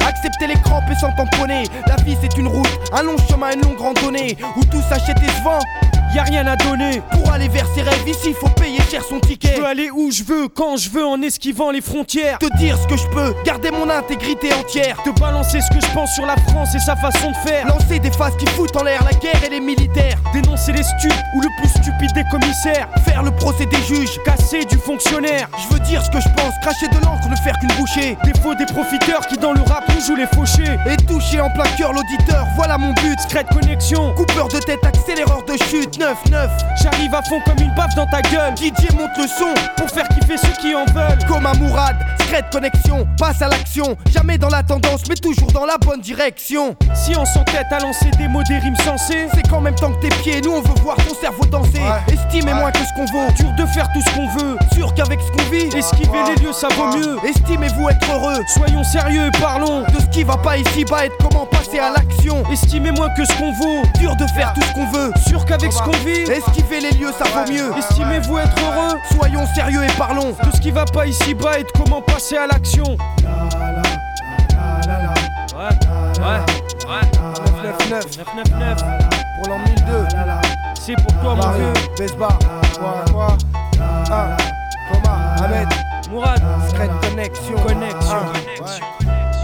accepter 0.06 0.46
les 0.48 0.60
crampes 0.60 0.84
et 0.90 0.94
s'en 0.96 1.12
tamponner. 1.12 1.64
La 1.86 1.96
vie 1.96 2.16
c'est 2.20 2.36
une 2.36 2.48
route, 2.48 2.80
un 2.92 3.02
long 3.02 3.16
chemin, 3.28 3.52
une 3.52 3.62
longue 3.62 3.78
randonnée. 3.78 4.36
Où 4.56 4.64
tout 4.64 4.82
s'achète 4.82 5.18
et 5.22 5.28
se 5.28 5.42
vend 5.44 5.60
y 6.14 6.18
a 6.18 6.22
rien 6.22 6.46
à 6.46 6.56
donner. 6.56 7.02
Pour 7.10 7.32
aller 7.32 7.48
vers 7.48 7.66
ses 7.74 7.82
rêves, 7.82 8.06
ici 8.06 8.32
faut 8.32 8.48
payer 8.48 8.80
cher 8.90 9.02
son 9.02 9.20
ticket. 9.20 9.54
Je 9.56 9.60
veux 9.60 9.66
aller 9.66 9.90
où 9.90 10.10
je 10.10 10.24
veux, 10.24 10.48
quand 10.48 10.76
je 10.76 10.90
veux, 10.90 11.04
en 11.04 11.20
esquivant 11.22 11.70
les 11.70 11.80
frontières. 11.80 12.38
Te 12.38 12.56
dire 12.56 12.76
ce 12.78 12.86
que 12.86 12.96
je 12.96 13.06
peux, 13.08 13.34
garder 13.44 13.70
mon 13.70 13.88
intégrité 13.88 14.52
entière. 14.52 15.02
Te 15.04 15.10
balancer 15.20 15.60
ce 15.60 15.68
que 15.68 15.80
je 15.80 15.92
pense 15.92 16.12
sur 16.14 16.26
la 16.26 16.36
France 16.48 16.74
et 16.74 16.78
sa 16.78 16.96
façon 16.96 17.30
de 17.30 17.48
faire. 17.48 17.66
Lancer 17.66 17.98
des 17.98 18.10
phases 18.10 18.36
qui 18.36 18.46
foutent 18.46 18.76
en 18.76 18.84
l'air 18.84 19.02
la 19.04 19.16
guerre 19.18 19.42
et 19.44 19.50
les 19.50 19.60
militaires. 19.60 20.18
Dénoncer 20.32 20.72
les 20.72 20.82
stupes 20.82 21.12
ou 21.36 21.40
le 21.40 21.48
plus 21.58 21.68
stupide 21.68 22.12
des 22.14 22.24
commissaires. 22.30 22.88
Faire 23.04 23.22
le 23.22 23.30
procès 23.30 23.66
des 23.66 23.82
juges, 23.82 24.18
casser 24.24 24.64
du 24.64 24.76
fonctionnaire. 24.78 25.48
Je 25.58 25.74
veux 25.74 25.80
dire 25.80 26.04
ce 26.04 26.10
que 26.10 26.20
je 26.20 26.28
pense, 26.30 26.54
cracher 26.62 26.88
de 26.88 27.04
l'encre, 27.04 27.28
ne 27.28 27.36
faire 27.36 27.58
qu'une 27.58 27.72
bouchée. 27.78 28.16
Des 28.24 28.38
faux, 28.40 28.54
des 28.54 28.66
profiteurs 28.66 29.26
qui 29.26 29.36
dans 29.36 29.52
le 29.52 29.62
rap 29.62 29.84
nous 29.94 30.00
jouent 30.00 30.16
les 30.16 30.26
fauchés. 30.26 30.78
Et 30.90 30.96
toucher 30.96 31.40
en 31.40 31.50
plein 31.50 31.64
cœur 31.76 31.92
l'auditeur, 31.92 32.46
voilà 32.56 32.78
mon 32.78 32.92
but. 32.94 33.18
Secret 33.20 33.44
connexion, 33.52 34.14
coupeur 34.14 34.48
de 34.48 34.58
tête, 34.58 34.84
accéléreur 34.84 35.44
de 35.44 35.56
chute, 35.64 35.99
9-9. 36.00 36.48
J'arrive 36.82 37.14
à 37.14 37.22
fond 37.22 37.40
comme 37.44 37.58
une 37.62 37.74
baffe 37.74 37.94
dans 37.94 38.06
ta 38.06 38.22
gueule. 38.22 38.54
DJ 38.56 38.90
monte 38.94 39.16
le 39.18 39.26
son 39.28 39.52
pour 39.76 39.90
faire 39.90 40.08
kiffer 40.08 40.38
ceux 40.38 40.60
qui 40.60 40.74
en 40.74 40.86
veulent. 40.86 41.18
Comme 41.28 41.44
un 41.44 41.52
Mourad, 41.54 41.94
secret 42.20 42.42
connexion, 42.50 43.06
passe 43.18 43.42
à 43.42 43.48
l'action. 43.48 43.96
Jamais 44.10 44.38
dans 44.38 44.48
la 44.48 44.62
tendance, 44.62 45.02
mais 45.08 45.16
toujours 45.16 45.52
dans 45.52 45.66
la 45.66 45.76
bonne 45.76 46.00
direction. 46.00 46.74
Si 46.94 47.14
on 47.16 47.26
s'entête 47.26 47.66
à 47.70 47.80
lancer 47.80 48.10
des 48.16 48.28
mots, 48.28 48.42
des 48.44 48.58
rimes 48.58 48.76
sensées, 48.76 49.28
c'est 49.34 49.46
qu'en 49.46 49.60
même 49.60 49.74
temps 49.74 49.92
que 49.92 50.08
tes 50.08 50.14
pieds, 50.22 50.40
nous 50.40 50.52
on 50.52 50.62
veut 50.62 50.80
voir 50.82 50.96
ton 50.96 51.14
cerveau 51.14 51.44
danser. 51.44 51.82
Estimez 52.08 52.54
moins 52.54 52.72
que 52.72 52.78
ce 52.78 52.94
qu'on 52.94 53.04
vaut. 53.12 53.30
Dur 53.36 53.52
de 53.58 53.66
faire 53.66 53.88
tout 53.92 54.00
ce 54.00 54.14
qu'on 54.14 54.28
veut. 54.38 54.56
Sûr 54.72 54.94
qu'avec 54.94 55.20
ce 55.20 55.30
qu'on 55.32 55.50
vit, 55.50 55.76
esquiver 55.76 56.18
les 56.34 56.42
lieux 56.42 56.52
ça 56.52 56.68
vaut 56.76 56.96
mieux. 56.96 57.18
Estimez-vous 57.28 57.88
être 57.90 58.10
heureux. 58.10 58.42
Soyons 58.48 58.84
sérieux 58.84 59.26
et 59.26 59.40
parlons 59.40 59.82
de 59.82 60.00
ce 60.00 60.06
qui 60.06 60.24
va 60.24 60.38
pas 60.38 60.56
ici 60.56 60.84
bas 60.86 61.04
et 61.04 61.10
comment 61.20 61.44
passer 61.44 61.78
à 61.78 61.90
l'action. 61.90 62.42
Estimez 62.50 62.92
moins 62.92 63.10
que 63.10 63.24
ce 63.24 63.32
qu'on 63.34 63.52
vaut. 63.52 63.82
Dur 63.98 64.16
de 64.16 64.26
faire 64.28 64.54
tout 64.54 64.62
ce 64.62 64.72
qu'on 64.72 64.86
veut. 64.90 65.12
Sûr 65.28 65.44
qu'avec 65.44 65.72
ce 65.72 65.82
qu'on 65.82 65.89
vit, 66.04 66.30
esquiver 66.30 66.80
les 66.80 66.92
lieux 66.92 67.12
ça 67.16 67.24
vaut 67.24 67.50
mieux. 67.52 67.72
Estimez-vous 67.78 68.38
être 68.38 68.56
heureux. 68.64 68.98
Soyons 69.12 69.46
sérieux 69.54 69.84
et 69.84 69.92
parlons 69.98 70.30
de 70.30 70.50
ce 70.54 70.60
qui 70.60 70.70
va 70.70 70.84
pas 70.84 71.06
ici 71.06 71.34
bas 71.34 71.58
et 71.58 71.62
de 71.62 71.70
comment 71.76 72.02
passer 72.02 72.36
à 72.36 72.46
l'action. 72.46 72.84
Ouais, 75.54 75.68
ouais, 76.16 76.38
ouais. 76.88 77.10
999 77.50 78.06
999 78.16 78.82
pour 79.42 79.52
l'an 79.52 79.58
1002. 79.58 80.08
C'est 80.74 80.94
pour 80.96 81.20
toi, 81.20 81.34
mon 81.34 81.50
vieux. 81.52 81.72
Besbar. 81.98 82.38
Quoi, 82.78 83.04
quoi 83.12 83.36
Ah, 84.10 84.36
Thomas, 84.92 85.36
Ahmed. 85.44 85.68
Mourad. 86.10 86.42
Secret 86.68 86.88
Connexion. 87.02 87.54
Connexion. 87.56 88.18
Connexion. 88.32 88.86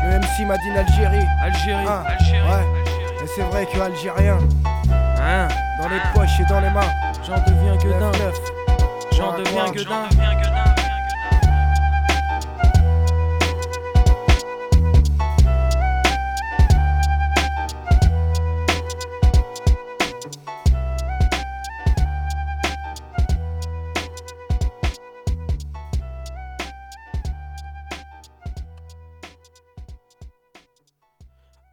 Le 0.04 0.18
MC 0.18 0.46
m'a 0.46 0.56
dit 0.56 0.70
Algérie. 0.76 1.26
Algérie. 1.42 1.86
Algérie. 1.86 2.48
Ouais. 2.48 2.66
Et 3.22 3.26
c'est 3.34 3.42
vrai 3.42 3.66
que 3.66 3.78
Algérien. 3.80 4.38
Hein 5.28 5.48
Dans 5.80 5.88
les 5.88 5.98
poches 6.14 6.38
et 6.38 6.44
dans 6.44 6.60
les 6.60 6.70
mains. 6.70 6.92
J'en 7.26 7.34
deviens 7.50 7.76
que 7.76 7.88
d'un. 7.88 8.12
J'en 9.10 9.36
deviens 9.36 9.72
que 9.72 9.82
d'un. 9.82 10.08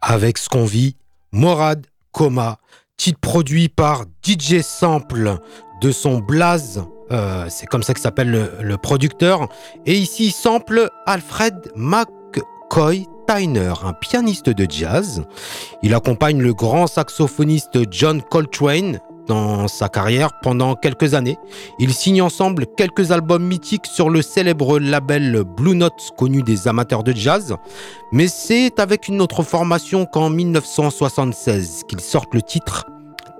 avec 0.02 0.38
ce 0.38 0.48
qu'on 0.48 0.64
vit, 0.64 0.96
Morad 1.32 1.86
Coma, 2.12 2.58
titre 2.96 3.20
produit 3.20 3.68
par 3.68 4.04
DJ 4.26 4.60
Sample 4.62 5.38
de 5.80 5.92
son 5.92 6.18
Blaze, 6.18 6.84
euh, 7.10 7.46
c'est 7.48 7.66
comme 7.66 7.82
ça 7.82 7.94
que 7.94 8.00
s'appelle 8.00 8.50
le, 8.60 8.76
producteur, 8.76 9.48
et 9.86 9.94
ici 9.94 10.30
Sample 10.30 10.88
Alfred 11.06 11.54
McCoy 11.76 13.06
Tyner, 13.28 13.72
un 13.82 13.92
pianiste 13.92 14.50
de 14.50 14.66
jazz. 14.70 15.24
Il 15.82 15.94
accompagne 15.94 16.40
le 16.40 16.54
grand 16.54 16.86
saxophoniste 16.86 17.78
John 17.90 18.22
Coltrane 18.22 19.00
dans 19.26 19.68
sa 19.68 19.88
carrière 19.88 20.30
pendant 20.42 20.74
quelques 20.74 21.14
années. 21.14 21.38
Ils 21.78 21.94
signent 21.94 22.22
ensemble 22.22 22.66
quelques 22.76 23.12
albums 23.12 23.44
mythiques 23.44 23.86
sur 23.86 24.10
le 24.10 24.22
célèbre 24.22 24.78
label 24.78 25.44
Blue 25.44 25.76
Note 25.76 26.10
connu 26.16 26.42
des 26.42 26.68
amateurs 26.68 27.02
de 27.02 27.12
jazz. 27.12 27.56
Mais 28.12 28.28
c'est 28.28 28.78
avec 28.78 29.08
une 29.08 29.20
autre 29.20 29.42
formation 29.42 30.06
qu'en 30.06 30.30
1976 30.30 31.82
qu'ils 31.88 32.00
sortent 32.00 32.34
le 32.34 32.42
titre 32.42 32.84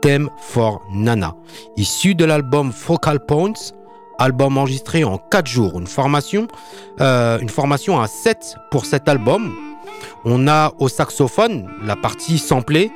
Theme 0.03 0.29
for 0.39 0.83
Nana, 0.93 1.35
issu 1.77 2.15
de 2.15 2.27
l'album 2.27 2.73
Focal 2.73 3.25
Points, 3.25 3.73
album 4.19 4.59
enregistré 4.59 5.03
en 5.03 5.17
4 5.17 5.47
jours, 5.47 5.79
une 5.79 5.87
formation, 5.87 6.47
euh, 7.01 7.39
une 7.39 7.49
formation 7.49 8.01
à 8.01 8.07
7 8.07 8.57
pour 8.71 8.85
cet 8.85 9.09
album. 9.09 9.55
On 10.27 10.47
a 10.47 10.73
au 10.79 10.89
saxophone 10.89 11.71
la 11.83 11.97
partie 11.97 12.39
samplée, 12.39 12.93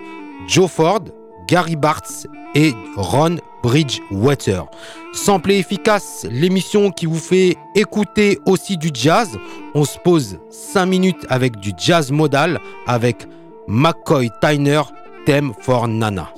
Joe 0.47 0.71
Ford, 0.71 1.01
Gary 1.49 1.77
Bartz 1.77 2.27
et 2.55 2.75
Ron 2.97 3.39
Bridgewater. 3.63 4.67
Samplé 5.13 5.57
efficace, 5.57 6.27
l'émission 6.31 6.91
qui 6.91 7.07
vous 7.07 7.19
fait 7.19 7.57
écouter 7.75 8.39
aussi 8.47 8.77
du 8.77 8.91
jazz. 8.93 9.37
On 9.75 9.85
se 9.85 9.99
pose 9.99 10.39
5 10.51 10.87
minutes 10.87 11.27
avec 11.29 11.57
du 11.57 11.73
jazz 11.77 12.13
modal 12.13 12.61
avec 12.87 13.27
McCoy 13.67 14.31
Tyner, 14.41 14.83
Theme 15.27 15.53
for 15.61 15.89
Nana. 15.89 16.29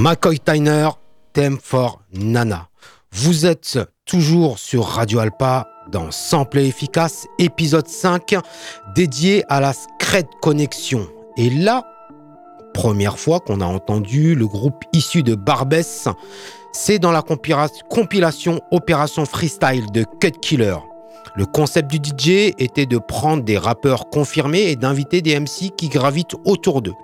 McCoy 0.00 0.38
Tyner, 0.38 0.90
Theme 1.32 1.58
for 1.60 2.00
Nana. 2.14 2.68
Vous 3.10 3.46
êtes 3.46 3.80
toujours 4.06 4.60
sur 4.60 4.84
Radio 4.84 5.18
Alpa 5.18 5.66
dans 5.90 6.12
Sample 6.12 6.58
efficace, 6.58 7.26
épisode 7.40 7.88
5, 7.88 8.36
dédié 8.94 9.42
à 9.48 9.58
la 9.58 9.72
Scred 9.72 10.28
Connexion. 10.40 11.08
Et 11.36 11.50
là, 11.50 11.84
première 12.74 13.18
fois 13.18 13.40
qu'on 13.40 13.60
a 13.60 13.64
entendu 13.64 14.36
le 14.36 14.46
groupe 14.46 14.84
issu 14.92 15.24
de 15.24 15.34
Barbès, 15.34 16.06
c'est 16.70 17.00
dans 17.00 17.10
la 17.10 17.22
compilation 17.22 18.60
Opération 18.70 19.26
Freestyle 19.26 19.90
de 19.90 20.04
Cut 20.20 20.38
Killer. 20.40 20.76
Le 21.34 21.44
concept 21.44 21.90
du 21.90 21.96
DJ 21.96 22.54
était 22.58 22.86
de 22.86 22.98
prendre 22.98 23.42
des 23.42 23.58
rappeurs 23.58 24.10
confirmés 24.10 24.70
et 24.70 24.76
d'inviter 24.76 25.22
des 25.22 25.40
MC 25.40 25.74
qui 25.76 25.88
gravitent 25.88 26.36
autour 26.44 26.82
d'eux. 26.82 26.94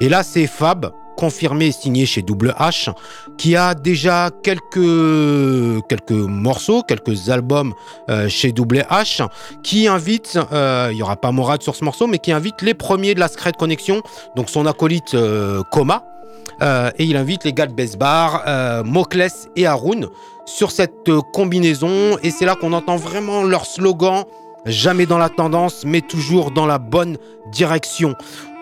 Et 0.00 0.08
là, 0.08 0.22
c'est 0.22 0.46
Fab, 0.46 0.92
confirmé 1.16 1.72
signé 1.72 2.06
chez 2.06 2.22
Double 2.22 2.54
H, 2.58 2.92
qui 3.38 3.56
a 3.56 3.74
déjà 3.74 4.30
quelques, 4.42 4.76
morceaux, 6.10 6.82
quelques 6.82 7.30
albums 7.30 7.74
euh, 8.08 8.28
chez 8.28 8.52
Double 8.52 8.86
H, 8.90 9.26
qui 9.62 9.88
invite, 9.88 10.38
euh, 10.52 10.88
il 10.92 10.96
n'y 10.96 11.02
aura 11.02 11.16
pas 11.16 11.32
Morad 11.32 11.62
sur 11.62 11.74
ce 11.74 11.84
morceau, 11.84 12.06
mais 12.06 12.18
qui 12.18 12.32
invite 12.32 12.62
les 12.62 12.74
premiers 12.74 13.14
de 13.14 13.20
la 13.20 13.28
Secret 13.28 13.52
Connection, 13.52 14.02
donc 14.36 14.50
son 14.50 14.66
acolyte 14.66 15.14
euh, 15.14 15.62
Coma, 15.72 16.04
et 16.98 17.04
il 17.04 17.16
invite 17.16 17.44
les 17.44 17.52
gars 17.52 17.66
de 17.66 17.74
Besbar, 17.74 18.82
Mokles 18.84 19.28
et 19.56 19.66
Haroun 19.66 20.08
sur 20.46 20.70
cette 20.70 21.10
combinaison, 21.34 22.16
et 22.22 22.30
c'est 22.30 22.46
là 22.46 22.54
qu'on 22.54 22.72
entend 22.72 22.96
vraiment 22.96 23.42
leur 23.42 23.66
slogan 23.66 24.24
jamais 24.66 25.06
dans 25.06 25.18
la 25.18 25.28
tendance, 25.28 25.84
mais 25.84 26.00
toujours 26.00 26.50
dans 26.50 26.66
la 26.66 26.78
bonne 26.78 27.16
direction. 27.52 28.14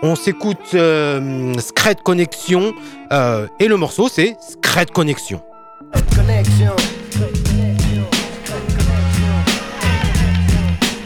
On 0.02 0.16
s'écoute 0.16 0.58
euh, 0.74 1.54
Scred 1.58 2.02
Connexion 2.02 2.74
euh, 3.12 3.46
et 3.58 3.68
le 3.68 3.76
morceau 3.76 4.08
c'est 4.08 4.36
Scred 4.40 4.90
Connexion. 4.90 5.40
Je 5.94 6.00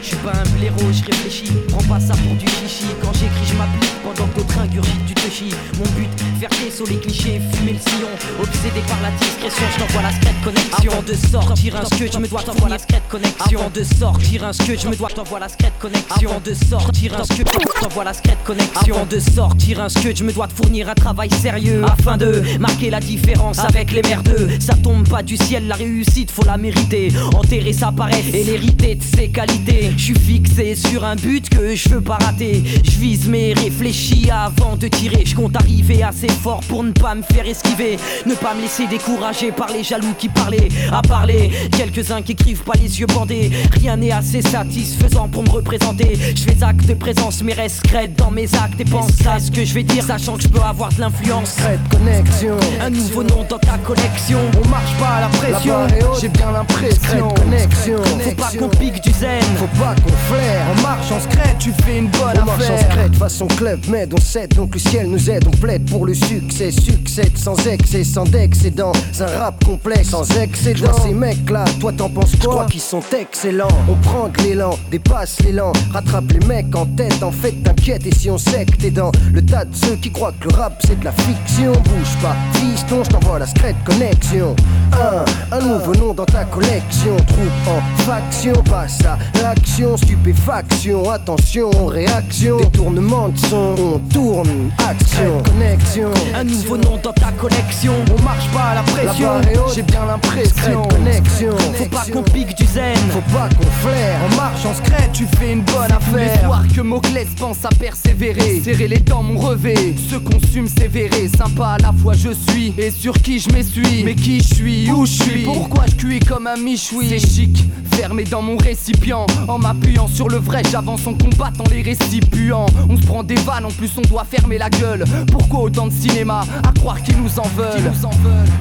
suis 0.07 0.15
pas 0.17 0.31
un 0.31 0.57
blaireau, 0.57 0.91
je 0.91 1.05
réfléchis, 1.05 1.51
prends 1.69 1.83
pas 1.83 1.99
ça 1.99 2.13
pour 2.13 2.35
du 2.35 2.47
chichi. 2.47 2.85
Quand 3.01 3.13
j'écris, 3.13 3.45
je 3.45 3.55
m'applique 3.55 3.93
pendant 4.03 4.27
que 4.27 4.37
d'autres 4.37 4.59
ingurgitent 4.59 5.05
du 5.05 5.13
Mon 5.29 5.83
but, 5.91 6.09
faire 6.39 6.49
sur 6.75 6.87
les 6.87 6.97
clichés, 6.97 7.39
fumer 7.53 7.73
le 7.73 7.79
sillon. 7.79 8.07
Obsédé 8.41 8.81
par 8.87 8.99
la 9.03 9.11
discrétion, 9.11 9.63
je 9.75 9.79
t'envoie 9.79 10.01
la 10.01 10.11
secrète 10.11 10.41
connexion. 10.43 10.91
Avant 10.91 11.03
de 11.03 11.13
sortir 11.13 11.75
un 11.75 11.85
scud, 11.85 12.11
je 12.11 12.17
me 12.17 12.27
dois 12.27 12.41
t'envoie 12.41 12.69
la 12.69 12.79
secrète 12.79 13.03
connexion. 13.09 13.59
Avant 13.59 13.69
de 13.69 13.83
sortir 13.83 14.43
un 14.43 14.53
scud, 14.53 14.79
je 14.81 14.87
me 14.87 14.95
dois 14.95 15.09
t'envoie 15.09 15.39
la 15.39 15.47
secrète 15.47 15.73
connexion. 15.79 16.29
Avant 16.31 16.41
de 16.43 16.53
sortir 16.55 17.19
un 17.19 17.23
scud, 17.25 17.47
t'envoie 17.79 18.03
la 18.05 18.13
secrète 18.13 18.43
connexion. 18.43 18.95
Avant 18.95 19.05
de 19.05 19.19
sortir 19.19 19.81
un 19.81 19.89
scud, 19.89 20.17
je 20.17 20.23
me 20.23 20.33
dois 20.33 20.47
te 20.47 20.53
fournir 20.53 20.89
un 20.89 20.95
travail 20.95 21.29
sérieux 21.29 21.83
afin 21.85 22.17
de 22.17 22.41
marquer 22.59 22.89
la 22.89 22.99
différence 22.99 23.59
avec 23.59 23.91
les 23.91 24.01
merdeux. 24.01 24.49
Ça 24.59 24.73
tombe 24.73 25.07
pas 25.07 25.21
du 25.21 25.37
ciel, 25.37 25.67
la 25.67 25.75
réussite 25.75 26.31
faut 26.31 26.43
la 26.43 26.57
mériter. 26.57 27.11
Enterrer 27.35 27.73
sa 27.73 27.91
paresse 27.91 28.33
et 28.33 28.43
l'hériter 28.43 28.95
de 28.95 29.03
ses 29.03 29.29
qualités. 29.29 29.91
Je 29.95 30.05
suis 30.05 30.19
fixé 30.19 30.73
sur 30.73 31.03
un 31.05 31.15
but 31.15 31.47
que 31.49 31.75
je 31.75 31.87
veux 31.89 32.01
pas 32.01 32.17
rater. 32.17 32.63
Je 32.83 32.99
vise 32.99 33.27
mais 33.27 33.53
réfléchis 33.53 34.31
avant 34.31 34.75
de 34.75 34.87
tirer. 34.87 35.18
Je 35.25 35.35
compte 35.35 35.55
arriver 35.55 36.03
assez 36.03 36.29
fort 36.29 36.61
pour 36.67 36.83
ne 36.83 36.91
pas 36.91 37.15
me 37.15 37.21
faire 37.21 37.47
esquiver. 37.47 37.97
Ne 38.25 38.35
pas 38.35 38.53
me 38.53 38.61
laisser 38.61 38.87
décourager 38.87 39.51
par 39.51 39.69
les 39.71 39.83
jaloux 39.83 40.13
qui 40.17 40.29
parlaient 40.29 40.69
à 40.91 41.01
parler. 41.01 41.51
Quelques-uns 41.75 42.21
qui 42.21 42.33
écrivent 42.33 42.63
pas 42.63 42.73
les 42.81 42.99
yeux 42.99 43.07
bandés. 43.07 43.51
Rien 43.71 43.97
n'est 43.97 44.11
assez 44.11 44.41
satisfaisant 44.41 45.27
pour 45.27 45.43
me 45.43 45.49
représenter. 45.49 46.17
Je 46.35 46.41
fais 46.43 46.63
acte 46.63 46.85
de 46.85 46.93
présence, 46.93 47.41
mais 47.43 47.53
reste 47.53 47.83
dans 48.17 48.31
mes 48.31 48.53
actes 48.55 48.79
et 48.79 48.85
pense 48.85 49.25
à 49.25 49.39
ce 49.39 49.51
que 49.51 49.65
je 49.65 49.73
vais 49.73 49.83
dire, 49.83 50.03
sachant 50.03 50.37
que 50.37 50.43
je 50.43 50.47
peux 50.47 50.61
avoir 50.61 50.91
de 50.93 51.01
l'influence? 51.01 51.57
connexion. 51.91 52.55
Un 52.81 52.89
nouveau 52.89 53.23
nom 53.23 53.45
dans 53.49 53.59
ta 53.59 53.77
collection. 53.77 54.39
On 54.63 54.67
marche 54.67 54.95
pas 54.97 55.07
à 55.07 55.21
la 55.21 55.27
pression. 55.27 55.75
J'ai 56.19 56.29
bien 56.29 56.51
l'impression. 56.51 57.29
connexion. 57.29 57.97
Faut 58.21 58.35
pas 58.35 58.51
qu'on 58.57 58.69
pique 58.69 59.01
du 59.03 59.11
zen. 59.11 59.41
Faut 59.57 59.79
pas 59.79 59.95
qu'on 59.95 60.33
flaire. 60.33 60.65
On 60.77 60.81
marche 60.81 61.11
en 61.11 61.19
secret, 61.19 61.55
tu 61.59 61.71
fais 61.83 61.97
une 61.97 62.07
bonne 62.07 62.21
on 62.21 62.27
affaire. 62.29 62.45
marche 62.45 62.69
en 62.69 62.77
secret, 62.77 63.09
façon 63.17 63.47
club, 63.47 63.79
mais 63.87 64.07
on 64.13 64.21
cède. 64.21 64.53
Donc 64.55 64.73
le 64.73 64.79
ciel 64.79 65.08
nous 65.09 65.29
aide, 65.29 65.45
on 65.47 65.57
plaide 65.57 65.89
pour 65.89 66.05
le 66.05 66.13
succès. 66.13 66.71
Succès 66.71 67.31
sans 67.35 67.55
excès, 67.67 68.03
sans 68.03 68.23
d'excédent. 68.25 68.91
C'est 69.11 69.23
un 69.23 69.39
rap 69.39 69.63
complexe, 69.65 70.09
sans 70.09 70.29
excédent. 70.37 70.91
Ces 71.03 71.13
mecs 71.13 71.49
là, 71.49 71.65
toi 71.79 71.91
t'en 71.91 72.09
penses 72.09 72.35
quoi 72.35 72.53
crois 72.53 72.65
qu'ils 72.65 72.81
sont 72.81 73.01
excellents. 73.17 73.67
On 73.89 73.95
prend 73.95 74.29
de 74.29 74.37
l'élan, 74.43 74.77
dépasse 74.91 75.39
l'élan. 75.41 75.73
Rattrape 75.91 76.31
les 76.31 76.45
mecs 76.45 76.75
en 76.75 76.85
tête, 76.85 77.23
en 77.23 77.31
fait 77.31 77.51
t'inquiète. 77.63 78.05
Et 78.05 78.13
si 78.13 78.29
on 78.29 78.37
sait 78.37 78.65
que 78.65 78.75
t'es 78.77 78.91
dans 78.91 79.11
le 79.33 79.43
tas 79.43 79.65
de 79.65 79.75
ceux 79.75 79.95
qui 79.95 80.11
croient 80.11 80.33
que 80.39 80.49
le 80.49 80.55
rap 80.55 80.81
c'est 80.85 80.99
de 80.99 81.05
la 81.05 81.11
fiction, 81.11 81.71
bouge 81.71 82.17
pas. 82.21 82.35
Fiston, 82.53 83.03
je 83.03 83.09
t'envoie 83.09 83.39
la 83.39 83.47
secrète 83.47 83.75
connexion. 83.85 84.55
Un, 84.93 85.57
un 85.57 85.61
nouveau 85.61 85.95
nom 85.95 86.13
dans 86.13 86.25
ta 86.25 86.43
collection. 86.45 87.15
Troupe 87.27 87.67
en 87.67 88.03
faction, 88.03 88.53
passe 88.69 88.99
à 89.05 89.17
l'action. 89.41 89.97
Stupéfaction, 89.97 91.09
attention, 91.09 91.69
réaction. 91.87 92.57
Détournement 92.57 93.29
de 93.29 93.37
son, 93.37 93.75
on 93.77 93.99
tourne, 94.13 94.71
action, 94.77 94.98
connexion. 95.43 96.11
Un 96.33 96.43
nouveau 96.43 96.77
nom 96.77 96.99
dans 97.01 97.13
ta 97.13 97.31
collection. 97.31 97.93
On 98.17 98.21
marche 98.21 98.47
pas 98.49 98.71
à 98.71 98.75
la 98.75 98.83
pression. 98.83 99.29
J'ai 99.73 99.83
bien 99.83 100.05
l'impression. 100.05 100.83
Connexion. 100.83 101.57
Faut 101.75 101.85
pas 101.85 102.05
qu'on 102.11 102.23
pique 102.23 102.55
du 102.55 102.65
zen. 102.65 102.95
Faut 103.11 103.33
pas 103.33 103.49
qu'on 103.49 103.69
flaire. 103.81 104.19
On 104.31 104.35
marche 104.35 104.65
en 104.65 104.73
secret, 104.73 105.09
tu 105.13 105.25
fais 105.37 105.53
une 105.53 105.61
bonne 105.61 105.91
affaire. 105.91 106.15
L'espoir 106.15 106.63
que 106.75 106.81
Moclès 106.81 107.27
pense 107.37 107.63
à 107.63 107.69
persévérer. 107.69 108.61
Serrer 108.63 108.87
les 108.87 108.99
dents, 108.99 109.23
mon 109.23 109.39
revêt. 109.39 109.95
Se 110.09 110.15
consume 110.15 110.67
sévéré. 110.67 111.27
Sympa 111.27 111.67
à 111.67 111.77
la 111.77 111.93
fois 111.93 112.13
je 112.13 112.29
suis. 112.49 112.73
Et 112.77 112.91
sur 112.91 113.13
qui 113.13 113.39
je 113.39 113.49
m'essuie. 113.51 114.03
Mais 114.03 114.15
qui 114.15 114.39
je 114.41 114.55
suis, 114.55 114.91
où 114.91 115.05
je 115.05 115.23
suis? 115.23 115.43
Pourquoi 115.43 115.85
je 115.87 115.95
cuis 115.95 116.19
comme 116.19 116.47
un 116.47 116.57
michoui? 116.57 117.09
C'est 117.09 117.19
chic. 117.19 117.65
Fermé 117.93 118.23
dans 118.23 118.41
mon 118.41 118.57
récipient. 118.57 119.25
En 119.47 119.57
m'appuyant 119.57 120.07
sur 120.07 120.29
le 120.29 120.37
vrai, 120.37 120.61
j'avance 120.71 121.05
en 121.05 121.13
combattant 121.13 121.65
les 121.69 121.81
récipients. 121.81 122.65
On 122.89 122.95
se 122.97 123.05
prend 123.05 123.23
des 123.23 123.35
vannes, 123.35 123.65
en 123.65 123.71
plus 123.71 123.91
on 123.97 124.01
doit 124.01 124.25
fermer 124.29 124.57
la 124.57 124.69
gueule. 124.69 124.88
Pourquoi 125.31 125.61
autant 125.61 125.87
de 125.87 125.91
cinéma 125.93 126.41
à 126.67 126.71
croire 126.79 127.01
qu'ils 127.01 127.17
nous 127.17 127.39
en 127.39 127.47
veulent? 127.55 127.91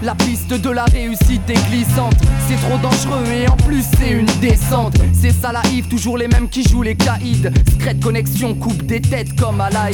La 0.03 0.15
piste 0.15 0.53
de 0.53 0.71
la 0.71 0.85
réussite 0.85 1.49
est 1.49 1.71
glissante, 1.71 2.17
c'est 2.49 2.57
trop 2.57 2.79
dangereux 2.79 3.25
et 3.33 3.49
en 3.49 3.57
plus 3.57 3.85
c'est 3.99 4.11
une 4.11 4.27
descente. 4.41 4.97
C'est 5.13 5.33
ça 5.33 5.53
la 5.53 5.63
Yves, 5.71 5.89
toujours 5.89 6.19
les 6.19 6.29
mêmes 6.29 6.49
qui 6.49 6.63
jouent 6.63 6.83
les 6.83 6.95
caïds. 6.95 7.49
Secret 7.73 7.97
connexion 7.97 8.55
coupe 8.55 8.85
des 8.87 9.01
têtes 9.01 9.35
comme 9.39 9.61
à 9.61 9.71
la 9.71 9.87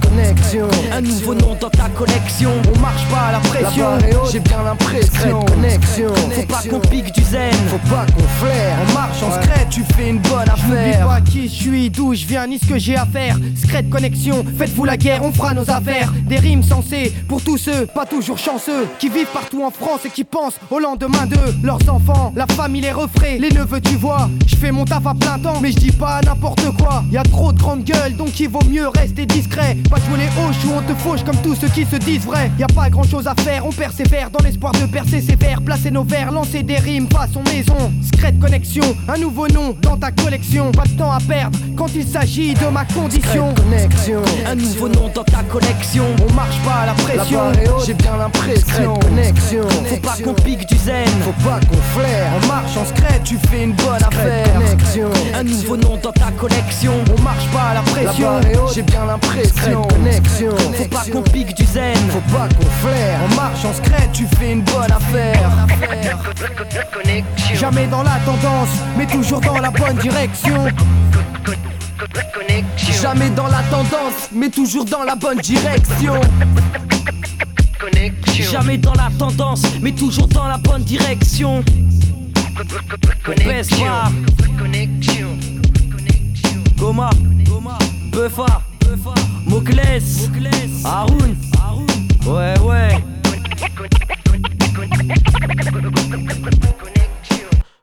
connexion. 0.00 0.68
Un 0.92 1.00
nouveau 1.00 1.34
nom 1.34 1.56
dans 1.60 1.70
ta 1.70 1.88
collection. 1.90 2.50
On 2.74 2.78
marche 2.78 3.06
pas 3.08 3.28
à 3.28 3.32
la 3.32 3.38
pression. 3.40 3.86
J'ai 4.32 4.40
bien 4.40 4.62
l'impression. 4.62 5.40
Connexion. 5.44 6.14
Faut 6.14 6.46
pas 6.46 6.62
qu'on 6.68 6.80
pique 6.80 7.12
du 7.12 7.22
zen. 7.22 7.52
Faut 7.68 7.90
pas 7.90 8.06
qu'on 8.06 8.26
flaire. 8.44 8.78
On 8.88 8.92
marche 8.94 9.22
en 9.22 9.42
secret, 9.42 9.66
tu 9.70 9.82
fais 9.94 10.10
une 10.10 10.18
bonne 10.18 10.48
affaire. 10.48 11.06
pas 11.06 11.20
qui 11.20 11.48
je 11.48 11.54
suis, 11.54 11.90
d'où 11.90 12.14
je 12.14 12.26
viens, 12.26 12.46
ni 12.46 12.58
ce 12.58 12.66
que 12.66 12.78
j'ai 12.78 12.96
à 12.96 13.06
faire. 13.06 13.36
Secret 13.60 13.84
connexion, 13.84 14.44
faites-vous 14.58 14.84
la 14.84 14.96
guerre, 14.96 15.22
on 15.24 15.32
fera 15.32 15.54
nos 15.54 15.62
affaires. 15.62 15.81
Des 16.26 16.36
rimes 16.38 16.62
sensées 16.62 17.12
pour 17.28 17.42
tous 17.42 17.58
ceux, 17.58 17.86
pas 17.86 18.06
toujours 18.06 18.38
chanceux, 18.38 18.86
qui 18.98 19.08
vivent 19.08 19.32
partout 19.32 19.62
en 19.64 19.70
France 19.70 20.00
et 20.04 20.10
qui 20.10 20.24
pensent 20.24 20.58
au 20.70 20.78
lendemain 20.78 21.26
d'eux. 21.26 21.54
Leurs 21.62 21.80
enfants, 21.88 22.32
la 22.36 22.46
famille, 22.46 22.82
les 22.82 22.92
refraits, 22.92 23.40
les 23.40 23.50
neveux, 23.50 23.80
tu 23.80 23.96
vois. 23.96 24.28
Je 24.46 24.56
fais 24.56 24.70
mon 24.70 24.84
taf 24.84 25.06
à 25.06 25.14
plein 25.14 25.38
temps, 25.38 25.60
mais 25.60 25.72
je 25.72 25.76
dis 25.76 25.90
pas 25.90 26.20
n'importe 26.22 26.64
quoi. 26.78 27.04
Y 27.10 27.16
a 27.16 27.22
trop 27.22 27.52
de 27.52 27.58
grandes 27.58 27.84
gueules, 27.84 28.16
donc 28.16 28.38
il 28.40 28.48
vaut 28.48 28.64
mieux 28.68 28.88
rester 28.88 29.26
discret. 29.26 29.76
Pas 29.90 29.96
jouer 29.96 30.18
les 30.18 30.42
hoches 30.42 30.64
ou 30.66 30.72
on 30.76 30.82
te 30.82 30.96
fauche 31.00 31.24
comme 31.24 31.36
tous 31.42 31.54
ceux 31.54 31.68
qui 31.68 31.84
se 31.84 31.96
disent 31.96 32.24
vrais. 32.24 32.50
Y 32.58 32.62
a 32.62 32.68
pas 32.68 32.88
grand 32.88 33.04
chose 33.04 33.26
à 33.26 33.34
faire, 33.34 33.66
on 33.66 33.72
persévère 33.72 34.30
dans 34.30 34.42
l'espoir 34.44 34.72
de 34.72 34.86
percer 34.86 35.20
ses 35.20 35.36
vers. 35.36 35.60
Placer 35.62 35.90
nos 35.90 36.04
vers, 36.04 36.30
lancer 36.30 36.62
des 36.62 36.76
rimes, 36.76 37.08
façon 37.08 37.42
maison. 37.44 37.92
Secret 38.02 38.34
connexion, 38.40 38.84
un 39.08 39.18
nouveau 39.18 39.48
nom 39.48 39.76
dans 39.82 39.96
ta 39.96 40.10
collection. 40.10 40.70
Pas 40.72 40.84
de 40.84 40.96
temps 40.96 41.12
à 41.12 41.20
perdre 41.20 41.58
quand 41.76 41.88
il 41.94 42.06
s'agit 42.06 42.54
de 42.54 42.66
ma 42.66 42.84
condition. 42.84 43.54
Connexion, 43.54 44.22
un 44.46 44.54
nouveau 44.54 44.88
nom 44.88 45.10
dans 45.14 45.24
ta 45.24 45.42
collection. 45.42 45.71
On 45.98 46.32
marche 46.34 46.58
pas 46.64 46.82
à 46.82 46.86
la 46.86 46.92
pression. 46.92 47.40
J'ai 47.86 47.94
bien 47.94 48.16
l'impression. 48.16 48.94
Connexion, 48.94 49.68
faut 49.88 49.96
pas 49.96 50.16
qu'on 50.22 50.34
pique 50.34 50.66
du 50.68 50.76
zen. 50.76 51.06
Faut 51.22 51.48
pas 51.48 51.60
qu'on 51.60 51.98
flaire. 51.98 52.30
On 52.42 52.46
marche 52.46 52.76
en 52.76 52.84
secret, 52.84 53.20
tu 53.24 53.38
fais 53.48 53.64
une 53.64 53.72
bonne 53.72 54.02
affaire. 54.02 54.52
Connexion, 54.52 55.08
un 55.34 55.42
nouveau 55.42 55.76
nom 55.76 55.98
dans 56.02 56.12
ta 56.12 56.30
collection. 56.32 56.92
On 57.16 57.22
marche 57.22 57.46
pas 57.48 57.70
à 57.70 57.74
la 57.74 57.80
pression. 57.82 58.40
J'ai 58.74 58.82
bien 58.82 59.06
l'impression. 59.06 59.82
Connexion, 59.82 60.56
faut 60.74 60.88
pas 60.88 61.04
qu'on 61.10 61.22
pique 61.22 61.54
du 61.54 61.64
zen. 61.64 61.96
Faut 62.10 62.36
pas 62.36 62.48
qu'on 62.48 62.86
flaire. 62.86 63.18
On 63.30 63.34
marche 63.34 63.64
en 63.64 63.72
secret, 63.72 64.08
tu 64.12 64.26
fais 64.38 64.52
une 64.52 64.62
bonne 64.62 64.92
affaire. 64.92 65.50
Jamais 67.54 67.86
dans 67.86 68.02
la 68.02 68.18
tendance, 68.26 68.70
mais 68.98 69.06
toujours 69.06 69.40
dans 69.40 69.58
la 69.58 69.70
bonne 69.70 69.96
direction. 69.96 70.66
Jamais 73.02 73.30
dans 73.30 73.48
la 73.48 73.64
tendance, 73.64 74.28
mais 74.30 74.48
toujours 74.48 74.84
dans 74.84 75.02
la 75.02 75.16
bonne 75.16 75.38
direction. 75.40 76.20
Jamais 78.30 78.78
dans 78.78 78.94
la 78.94 79.10
tendance, 79.18 79.62
mais 79.80 79.90
toujours 79.90 80.28
dans 80.28 80.46
la 80.46 80.56
bonne 80.56 80.84
direction. 80.84 81.64
Connexion. 83.24 83.86
Goma. 86.78 87.10
Buffa. 88.12 88.62
Buffa. 88.80 89.14
Mokles. 89.46 90.02
Ouais, 92.24 92.54
ouais. 92.60 93.04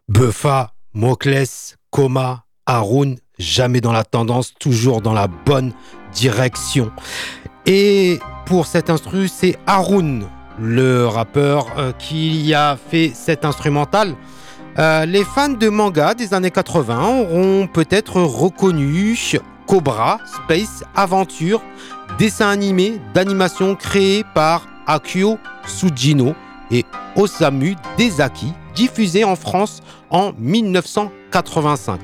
Buffa, 0.08 0.72
Mokles, 0.94 1.76
Coma, 1.92 2.46
Arun 2.66 3.16
jamais 3.40 3.82
dans 3.82 3.92
la 3.92 4.04
tendance, 4.04 4.54
toujours 4.60 5.02
dans 5.02 5.14
la 5.14 5.28
bonne 5.28 5.74
direction. 6.14 6.92
Et 7.66 8.20
pour 8.46 8.68
cet 8.68 8.90
instru, 8.90 9.28
c'est 9.28 9.58
Haroun, 9.66 10.28
le 10.60 11.08
rappeur 11.08 11.68
euh, 11.78 11.92
qui 11.98 12.54
a 12.54 12.78
fait 12.78 13.12
cet 13.16 13.46
instrumental. 13.46 14.16
Euh, 14.78 15.06
les 15.06 15.24
fans 15.24 15.50
de 15.50 15.70
manga 15.70 16.14
des 16.14 16.34
années 16.34 16.52
80 16.52 17.08
auront 17.08 17.68
peut-être 17.68 18.22
reconnu 18.22 19.18
Cobra, 19.66 20.20
Space, 20.26 20.84
Aventure, 20.96 21.62
dessin 22.18 22.50
animé 22.50 23.00
d'animation 23.14 23.76
créé 23.76 24.24
par 24.34 24.66
Akio 24.88 25.38
Tsujino 25.68 26.34
et 26.72 26.86
Osamu 27.16 27.76
Dezaki, 27.98 28.52
diffusé 28.74 29.24
en 29.24 29.36
France 29.36 29.82
en 30.10 30.34
1985. 30.40 32.00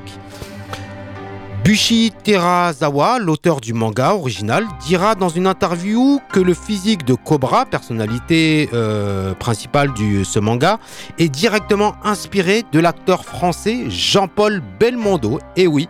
Bushi 1.65 2.13
Terazawa, 2.23 3.17
l'auteur 3.17 3.59
du 3.59 3.73
manga 3.73 4.13
original, 4.13 4.67
dira 4.85 5.15
dans 5.15 5.29
une 5.29 5.47
interview 5.47 6.21
que 6.31 6.39
le 6.39 6.53
physique 6.53 7.03
de 7.05 7.15
Cobra, 7.15 7.65
personnalité 7.65 8.69
euh, 8.71 9.33
principale 9.33 9.91
de 9.95 10.23
ce 10.23 10.37
manga, 10.37 10.77
est 11.17 11.27
directement 11.27 11.95
inspiré 12.03 12.61
de 12.71 12.79
l'acteur 12.79 13.25
français 13.25 13.89
Jean-Paul 13.89 14.61
Belmondo. 14.79 15.39
Et 15.55 15.65
oui. 15.65 15.89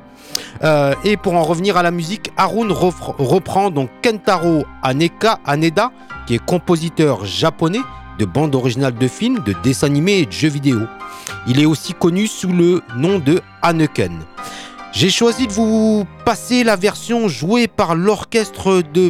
Euh, 0.64 0.96
et 1.04 1.18
pour 1.18 1.34
en 1.34 1.44
revenir 1.44 1.76
à 1.76 1.84
la 1.84 1.92
musique, 1.92 2.32
Harun 2.38 2.70
reprend 2.72 3.70
donc 3.70 3.90
Kentaro 4.02 4.64
Aneka, 4.82 5.40
Aneda, 5.44 5.92
qui 6.26 6.36
est 6.36 6.46
compositeur 6.46 7.26
japonais 7.26 7.82
de 8.18 8.24
bandes 8.24 8.56
originales 8.56 8.96
de 8.96 9.08
films, 9.10 9.40
de 9.46 9.54
dessins 9.62 9.88
animés 9.88 10.20
et 10.20 10.26
de 10.26 10.32
jeux 10.32 10.48
vidéo. 10.48 10.84
Il 11.48 11.60
est 11.60 11.66
aussi 11.66 11.94
connu 11.94 12.28
sous 12.28 12.54
le 12.54 12.82
nom 12.96 13.20
de 13.20 13.42
Haneken. 13.62 14.22
J'ai 14.96 15.10
choisi 15.10 15.46
de 15.46 15.52
vous 15.52 16.06
passer 16.24 16.64
la 16.64 16.78
version 16.78 17.28
jouée 17.28 17.68
par 17.68 17.96
l'orchestre 17.96 18.82
de, 18.94 19.10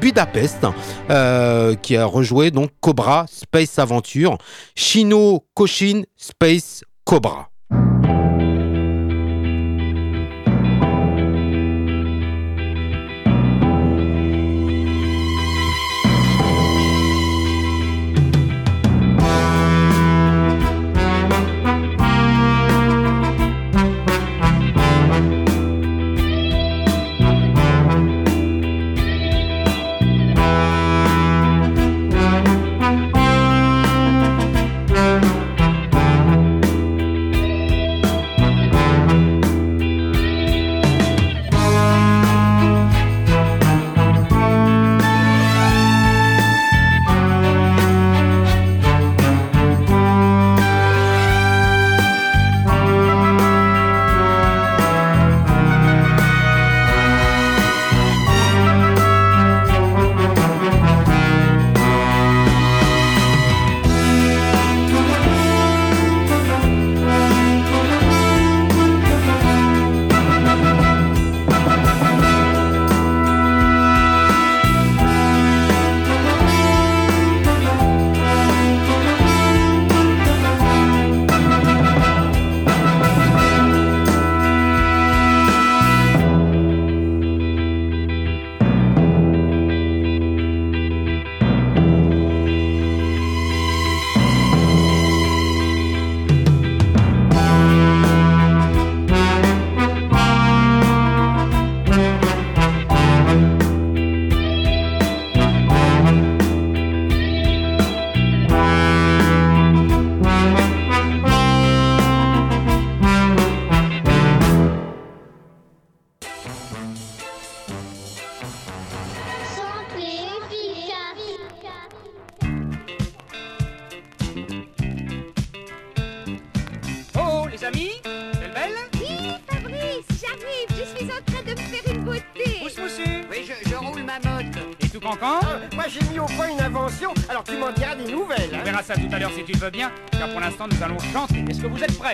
Budapest, 0.00 0.64
euh, 1.10 1.74
qui 1.74 1.96
a 1.96 2.04
rejoué 2.04 2.52
donc 2.52 2.70
Cobra 2.80 3.26
Space 3.28 3.80
Aventure, 3.80 4.38
Shino 4.76 5.44
Koshin 5.54 6.02
Space 6.16 6.84
Cobra. 7.04 7.51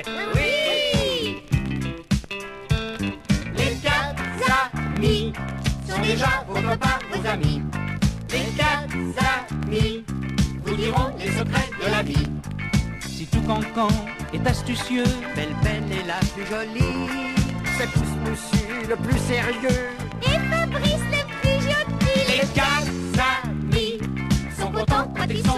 Oui 0.06 1.42
Les 3.56 3.74
quatre 3.82 4.22
amis 4.96 5.32
sont 5.88 6.00
déjà 6.00 6.44
vos 6.46 6.54
copains, 6.54 6.98
vos 7.12 7.26
amis. 7.26 7.62
Les 8.30 8.44
quatre 8.56 8.94
amis 9.66 10.04
vous 10.64 10.76
diront 10.76 11.10
les 11.18 11.30
secrets 11.30 11.70
de 11.84 11.90
la 11.90 12.02
vie. 12.02 12.26
Si 13.00 13.26
tout 13.26 13.40
cancan 13.42 13.88
est 14.32 14.46
astucieux, 14.46 15.04
Belle 15.34 15.56
Belle 15.64 15.90
est 15.90 16.06
la 16.06 16.20
plus 16.34 16.46
jolie. 16.46 17.08
C'est 17.76 17.90
plus 17.90 18.12
Moussu 18.24 18.88
le 18.88 18.96
plus 18.96 19.18
sérieux. 19.18 19.80
Et 20.22 20.38
Fabrice 20.48 21.04
le 21.10 21.22
plus 21.40 21.60
joli. 21.60 21.86
Les 22.28 22.46
quatre 22.54 22.86
amis 23.44 23.98
sont 24.58 24.70
contents 24.70 25.12
quand 25.16 25.26
ils 25.28 25.44
sont 25.44 25.57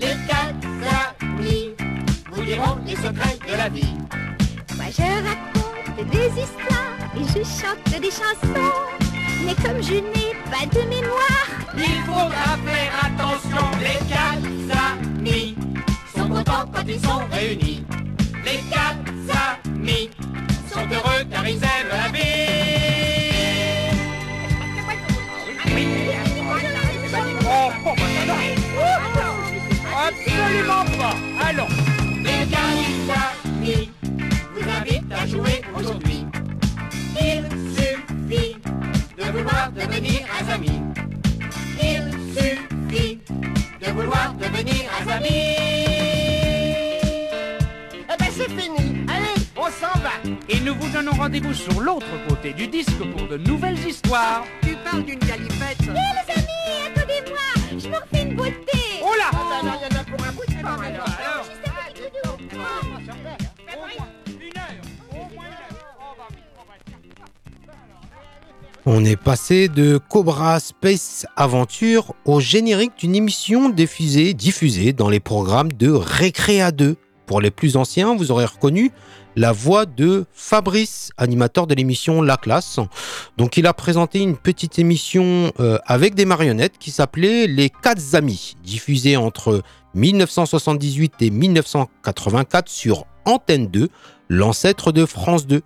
Les 0.00 0.14
quatre 0.28 1.22
amis 1.22 1.70
vous 2.30 2.42
diront 2.42 2.78
les 2.86 2.94
secrets 2.96 3.38
de 3.50 3.56
la 3.56 3.68
vie 3.68 3.94
Moi 4.76 4.86
je 4.90 5.02
raconte 5.02 6.10
des 6.10 6.28
histoires 6.40 6.96
et 7.16 7.24
je 7.24 7.44
chante 7.44 8.00
des 8.00 8.10
chansons 8.10 8.72
Mais 9.44 9.54
comme 9.54 9.82
je 9.82 9.94
n'ai 9.94 10.34
pas 10.50 10.66
de 10.66 10.82
mémoire, 10.88 11.48
Il 11.76 12.02
faudra 12.06 12.56
faire 12.64 12.92
attention, 13.06 13.66
les 13.80 13.98
quatre 14.08 14.78
amis 14.92 15.56
sont 16.14 16.28
contents 16.28 16.66
quand 16.72 16.84
ils 16.86 17.00
sont 17.00 17.22
réunis. 17.30 17.84
Les 18.44 18.60
quatre 18.70 19.66
amis 19.66 20.10
sont 20.72 20.80
heureux 20.80 21.24
car 21.30 21.46
ils 21.48 21.56
aiment 21.56 21.90
la 21.90 22.08
vie. 22.12 23.07
Absolument 30.48 30.84
pas. 30.96 31.14
Allons. 31.46 31.66
Amis 33.66 33.90
vous 34.54 34.70
invitent 34.70 35.12
à 35.12 35.26
jouer 35.26 35.60
aujourd'hui. 35.76 36.24
Il 37.20 37.44
suffit 37.76 38.56
de 39.18 39.24
vouloir 39.24 39.70
devenir 39.72 40.20
un 40.40 40.48
ami. 40.54 40.80
Il 41.82 42.12
suffit 42.32 43.20
de 43.28 43.90
vouloir 43.90 44.34
devenir 44.40 44.88
un 44.98 45.10
ami. 45.10 45.28
Eh 47.92 48.16
ben 48.18 48.30
c'est 48.30 48.48
fini. 48.48 49.04
Allez, 49.06 49.44
on 49.54 49.66
s'en 49.66 49.98
va. 50.00 50.14
Et 50.48 50.60
nous 50.60 50.74
vous 50.76 50.88
donnons 50.88 51.12
rendez-vous 51.12 51.52
sur 51.52 51.78
l'autre 51.78 52.06
côté 52.26 52.54
du 52.54 52.68
disque 52.68 53.04
pour 53.14 53.28
de 53.28 53.36
nouvelles 53.36 53.86
histoires. 53.86 54.44
Tu 54.62 54.74
parles 54.76 55.04
d'une 55.04 55.18
galipette 55.18 55.76
Eh 55.82 55.88
les 55.88 56.32
amis, 56.34 56.86
attendez-moi, 56.86 57.78
je 57.78 57.88
me 57.88 57.96
refais 57.96 58.22
une 58.22 58.34
beauté. 58.34 58.78
Oh 59.02 59.12
là 59.18 59.30
on 68.90 69.04
est 69.04 69.16
passé 69.16 69.68
de 69.68 69.98
Cobra 69.98 70.58
Space 70.60 71.26
Aventure 71.36 72.14
au 72.24 72.40
générique 72.40 72.92
d'une 72.98 73.14
émission 73.14 73.68
diffusée, 73.68 74.32
diffusée 74.32 74.94
dans 74.94 75.10
les 75.10 75.20
programmes 75.20 75.70
de 75.70 75.90
Récréa 75.90 76.72
2. 76.72 76.96
Pour 77.26 77.42
les 77.42 77.50
plus 77.50 77.76
anciens, 77.76 78.16
vous 78.16 78.32
aurez 78.32 78.46
reconnu 78.46 78.90
la 79.36 79.52
voix 79.52 79.84
de 79.84 80.24
Fabrice, 80.32 81.10
animateur 81.18 81.66
de 81.66 81.74
l'émission 81.74 82.22
La 82.22 82.38
Classe. 82.38 82.80
Donc 83.36 83.56
il 83.56 83.66
a 83.66 83.74
présenté 83.74 84.20
une 84.20 84.38
petite 84.38 84.78
émission 84.78 85.52
euh, 85.60 85.78
avec 85.86 86.14
des 86.14 86.24
marionnettes 86.24 86.78
qui 86.78 86.90
s'appelait 86.90 87.46
Les 87.46 87.68
Quatre 87.70 88.14
Amis, 88.14 88.56
diffusée 88.64 89.16
entre 89.16 89.62
1978 89.98 91.14
et 91.20 91.30
1984 91.30 92.68
sur 92.68 93.04
Antenne 93.24 93.66
2, 93.66 93.88
l'ancêtre 94.28 94.92
de 94.92 95.04
France 95.04 95.46
2. 95.46 95.62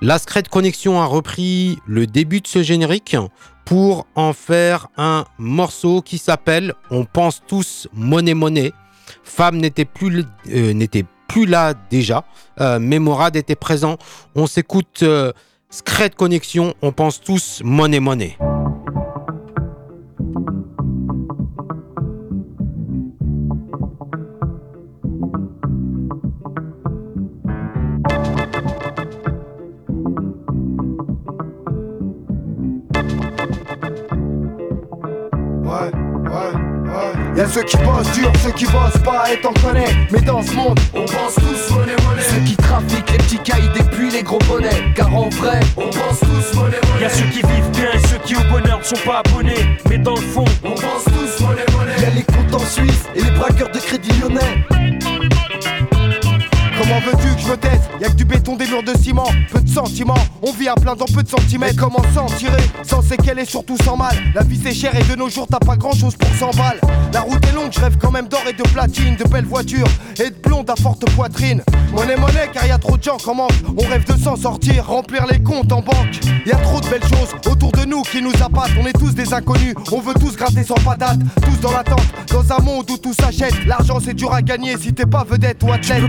La 0.00 0.18
Secret 0.18 0.44
Connexion 0.50 1.00
a 1.00 1.04
repris 1.04 1.78
le 1.86 2.06
début 2.06 2.40
de 2.40 2.46
ce 2.46 2.62
générique 2.62 3.16
pour 3.64 4.06
en 4.16 4.32
faire 4.32 4.88
un 4.96 5.24
morceau 5.38 6.02
qui 6.02 6.18
s'appelle 6.18 6.74
On 6.90 7.04
pense 7.04 7.42
tous 7.46 7.86
monnaie 7.92 8.34
monnaie. 8.34 8.72
Femme 9.22 9.58
n'était 9.58 9.84
plus, 9.84 10.24
euh, 10.52 10.86
plus 11.28 11.46
là 11.46 11.74
déjà, 11.90 12.24
euh, 12.60 12.78
mais 12.80 12.98
Morad 12.98 13.36
était 13.36 13.54
présent. 13.54 13.96
On 14.34 14.46
s'écoute 14.46 15.00
euh, 15.02 15.32
Connexion, 16.16 16.74
on 16.82 16.92
pense 16.92 17.20
tous 17.20 17.60
monnaie 17.62 18.00
monnaie. 18.00 18.36
Y'a 37.36 37.48
ceux 37.48 37.62
qui 37.62 37.76
bossent 37.78 38.12
dur, 38.12 38.30
ceux 38.44 38.50
qui 38.52 38.66
bossent 38.66 39.02
pas, 39.04 39.24
et 39.32 39.40
t'en 39.40 39.52
connais. 39.54 39.86
Mais 40.10 40.20
dans 40.20 40.42
ce 40.42 40.52
monde, 40.52 40.78
on 40.94 41.00
pense 41.06 41.34
tous 41.36 41.74
monnaie 41.74 41.96
monnaie. 42.06 42.22
Ceux 42.22 42.40
qui 42.44 42.56
trafiquent 42.56 43.10
les 43.10 43.18
petits 43.18 43.38
cailles 43.38 43.70
depuis 43.78 44.10
les 44.10 44.22
gros 44.22 44.38
bonnets 44.48 44.92
Car 44.94 45.14
en 45.14 45.28
vrai, 45.30 45.60
On 45.76 45.88
pense 45.88 46.20
tous 46.20 46.56
monnaie 46.58 46.76
monnaie. 46.92 47.08
ceux 47.08 47.24
qui 47.30 47.38
vivent 47.46 47.70
bien 47.72 47.88
et 47.94 48.06
ceux 48.08 48.18
qui 48.24 48.36
au 48.36 48.42
bonheur 48.50 48.78
ne 48.80 48.84
sont 48.84 49.02
pas 49.06 49.22
abonnés. 49.26 49.66
Mais 49.88 49.96
dans 49.98 50.14
le 50.14 50.20
fond, 50.20 50.44
On 50.62 50.70
pense 50.74 51.04
tous 51.04 51.44
monnaie 51.44 51.62
y'a 51.70 51.76
monnaie. 51.78 52.12
les 52.16 52.22
comptes 52.22 52.54
en 52.54 52.66
Suisse 52.66 53.04
et 53.14 53.22
les 53.22 53.30
braqueurs 53.30 53.70
de 53.70 53.78
crédit 53.78 54.10
lyonnais 54.20 54.66
Comment 56.78 57.00
veux-tu 57.00 57.34
que 57.34 57.40
je 57.40 57.48
me 57.48 57.56
taise? 57.56 57.80
Y'a 58.00 58.08
que 58.08 58.14
du 58.14 58.24
béton, 58.24 58.56
des 58.56 58.66
murs 58.66 58.82
de 58.82 58.96
ciment, 58.96 59.28
peu 59.50 59.60
de 59.60 59.68
sentiments. 59.68 60.14
On 60.42 60.52
vit 60.52 60.68
à 60.68 60.74
plein 60.74 60.94
dans 60.94 61.04
peu 61.06 61.22
de 61.22 61.28
centimètres. 61.28 61.76
Comment 61.76 62.02
s'en 62.14 62.26
tirer? 62.26 62.62
Sans 62.82 63.02
séquelles 63.02 63.38
et 63.38 63.44
surtout 63.44 63.76
sans 63.84 63.96
mal. 63.96 64.16
La 64.34 64.42
vie 64.42 64.60
c'est 64.62 64.72
cher 64.72 64.94
et 64.96 65.04
de 65.04 65.16
nos 65.16 65.28
jours 65.28 65.46
t'as 65.50 65.58
pas 65.58 65.76
grand 65.76 65.92
chose 65.92 66.16
pour 66.16 66.28
100 66.34 66.50
balles. 66.56 66.80
La 67.12 67.20
route 67.20 67.44
est 67.46 67.54
longue, 67.54 67.72
je 67.72 67.80
rêve 67.80 67.96
quand 68.00 68.10
même 68.10 68.28
d'or 68.28 68.42
et 68.48 68.52
de 68.52 68.62
platine, 68.62 69.16
de 69.16 69.24
belles 69.24 69.44
voitures 69.44 69.88
et 70.18 70.30
de 70.30 70.36
blondes 70.42 70.70
à 70.70 70.76
forte 70.76 71.08
poitrine. 71.10 71.62
Monnaie, 71.92 72.16
monnaie, 72.16 72.50
car 72.52 72.66
y 72.66 72.70
a 72.70 72.78
trop 72.78 72.96
de 72.96 73.02
gens 73.02 73.18
qui 73.18 73.28
en 73.28 73.34
manquent. 73.34 73.62
On 73.76 73.86
rêve 73.86 74.04
de 74.04 74.18
s'en 74.18 74.36
sortir, 74.36 74.86
remplir 74.86 75.26
les 75.26 75.42
comptes 75.42 75.72
en 75.72 75.82
banque. 75.82 76.20
Y 76.46 76.52
a 76.52 76.56
trop 76.56 76.80
de 76.80 76.88
belles 76.88 77.02
choses 77.02 77.34
autour 77.50 77.72
de 77.72 77.84
nous 77.84 78.02
qui 78.02 78.22
nous 78.22 78.32
appâtent. 78.42 78.72
On 78.80 78.86
est 78.86 78.98
tous 78.98 79.14
des 79.14 79.34
inconnus, 79.34 79.74
on 79.90 80.00
veut 80.00 80.14
tous 80.14 80.36
gratter 80.36 80.64
sans 80.64 80.74
patate. 80.74 81.18
Tous 81.42 81.60
dans 81.60 81.72
l'attente, 81.72 82.02
dans 82.28 82.52
un 82.52 82.60
monde 82.60 82.90
où 82.90 82.96
tout 82.96 83.14
s'achète. 83.14 83.66
L'argent 83.66 83.98
c'est 84.02 84.14
dur 84.14 84.32
à 84.32 84.40
gagner 84.40 84.76
si 84.78 84.92
t'es 84.92 85.06
pas 85.06 85.24
vedette 85.24 85.62
ou 85.62 85.70
athlète. 85.72 86.02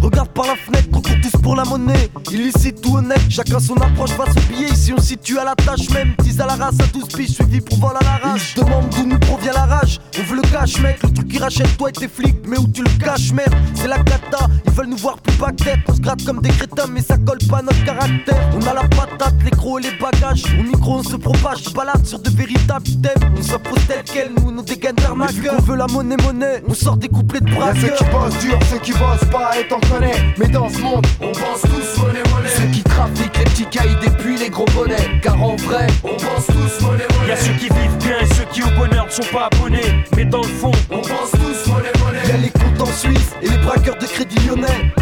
Regarde 0.00 0.30
par 0.30 0.46
la 0.46 0.56
fenêtre, 0.56 0.88
on 0.92 1.00
court 1.00 1.16
tous 1.22 1.40
pour 1.40 1.54
la 1.54 1.64
monnaie. 1.64 2.10
Illicite 2.32 2.84
ou 2.86 2.96
honnête, 2.96 3.22
chacun 3.28 3.60
son 3.60 3.76
approche 3.76 4.10
face 4.10 4.36
au 4.36 4.52
billet 4.52 4.68
Ici 4.68 4.92
on 4.92 5.00
se 5.00 5.08
situe 5.08 5.38
à 5.38 5.44
la 5.44 5.54
tâche 5.54 5.88
même 5.90 6.14
10 6.22 6.40
à 6.40 6.46
la 6.46 6.54
race 6.54 6.74
à 6.80 6.86
12 6.92 7.04
piges, 7.08 7.30
suivi 7.30 7.60
pour 7.60 7.78
vol 7.78 7.92
à 8.00 8.04
la 8.04 8.28
rage. 8.28 8.54
Ils 8.56 8.64
demandent 8.64 8.88
d'où 8.90 9.06
nous 9.06 9.18
provient 9.18 9.52
la 9.52 9.66
rage. 9.66 10.00
On 10.18 10.22
veut 10.24 10.36
le 10.36 10.42
cash 10.42 10.80
mec, 10.80 11.02
le 11.02 11.12
truc 11.12 11.28
qui 11.28 11.38
rachète 11.38 11.76
toi 11.76 11.90
et 11.90 11.92
tes 11.92 12.08
flics. 12.08 12.38
Mais 12.46 12.58
où 12.58 12.66
tu 12.68 12.82
le 12.82 12.90
caches 13.04 13.32
merde, 13.32 13.54
c'est 13.74 13.88
la 13.88 13.98
cata. 13.98 14.48
Ils 14.66 14.72
veulent 14.72 14.88
nous 14.88 14.96
voir 14.96 15.18
plus 15.18 15.36
bas 15.36 15.52
tête. 15.52 15.78
On 15.88 15.94
se 15.94 16.00
gratte 16.00 16.24
comme 16.24 16.40
des 16.40 16.48
crétins 16.50 16.86
mais 16.90 17.02
ça 17.02 17.16
colle 17.18 17.38
pas 17.48 17.58
à 17.58 17.62
notre 17.62 17.84
caractère. 17.84 18.50
On 18.54 18.66
a 18.66 18.74
la 18.74 18.82
patate, 18.88 19.34
les 19.44 19.50
crocs 19.50 19.84
et 19.84 19.90
les 19.90 19.96
bagages. 19.98 20.44
Au 20.58 20.62
micro 20.62 20.94
on 20.98 21.02
se 21.02 21.16
propage, 21.16 21.72
balade 21.74 22.04
sur 22.06 22.18
de 22.18 22.30
véritables 22.30 22.88
thèmes. 23.02 23.34
On 23.38 23.42
s'impose 23.42 23.86
tel 23.86 24.02
quel, 24.04 24.32
nous 24.34 24.50
nos 24.50 24.62
dégaines 24.62 24.96
d'armaqueur 24.96 25.54
On 25.58 25.62
veut 25.62 25.76
la 25.76 25.86
monnaie 25.86 26.16
monnaie, 26.16 26.62
on 26.66 26.74
sort 26.74 26.96
des 26.96 27.08
couplets 27.08 27.40
de 27.40 27.50
Y'a 27.50 27.74
ceux 27.74 27.88
braqueurs 27.88 27.98
qui 27.98 28.04
bossent 28.04 28.38
dur, 28.38 28.58
ceux 28.70 28.78
qui 28.78 28.92
bossent 28.92 29.21
pas, 29.30 29.50
et 29.58 29.66
t'en 29.68 29.80
connais. 29.80 30.12
Mais 30.38 30.48
dans 30.48 30.68
ce 30.68 30.78
monde, 30.78 31.06
on 31.20 31.32
pense 31.32 31.62
tous 31.62 32.00
monnaie 32.02 32.20
Ceux 32.46 32.60
monnaie. 32.62 32.70
qui 32.72 32.82
trafiquent 32.82 33.38
les 33.38 33.44
petits 33.44 33.66
cailles 33.66 33.96
depuis 34.04 34.36
les 34.38 34.50
gros 34.50 34.64
bonnets 34.74 35.20
Car 35.22 35.42
en 35.42 35.56
vrai, 35.56 35.86
On 36.04 36.08
pense 36.08 36.46
tous 36.46 36.84
monnaie 36.84 37.04
y 37.10 37.14
a 37.14 37.18
monnaie. 37.20 37.36
ceux 37.36 37.52
qui 37.54 37.68
vivent 37.68 37.96
bien 37.98 38.18
et 38.20 38.34
ceux 38.34 38.44
qui 38.52 38.62
au 38.62 38.70
bonheur 38.78 39.06
ne 39.06 39.10
sont 39.10 39.32
pas 39.32 39.48
abonnés. 39.52 40.04
Mais 40.16 40.24
dans 40.24 40.42
le 40.42 40.48
fond, 40.48 40.72
On 40.90 40.98
pense 41.00 41.30
tous 41.32 41.70
monnaie 41.70 41.88
y'a 41.94 42.04
monnaie. 42.04 42.42
les 42.42 42.50
comptes 42.50 42.80
en 42.88 42.92
Suisse 42.92 43.30
et 43.42 43.48
les 43.48 43.58
braqueurs 43.58 43.98
de 43.98 44.06
crédit 44.06 44.38
lyonnais 44.46 44.92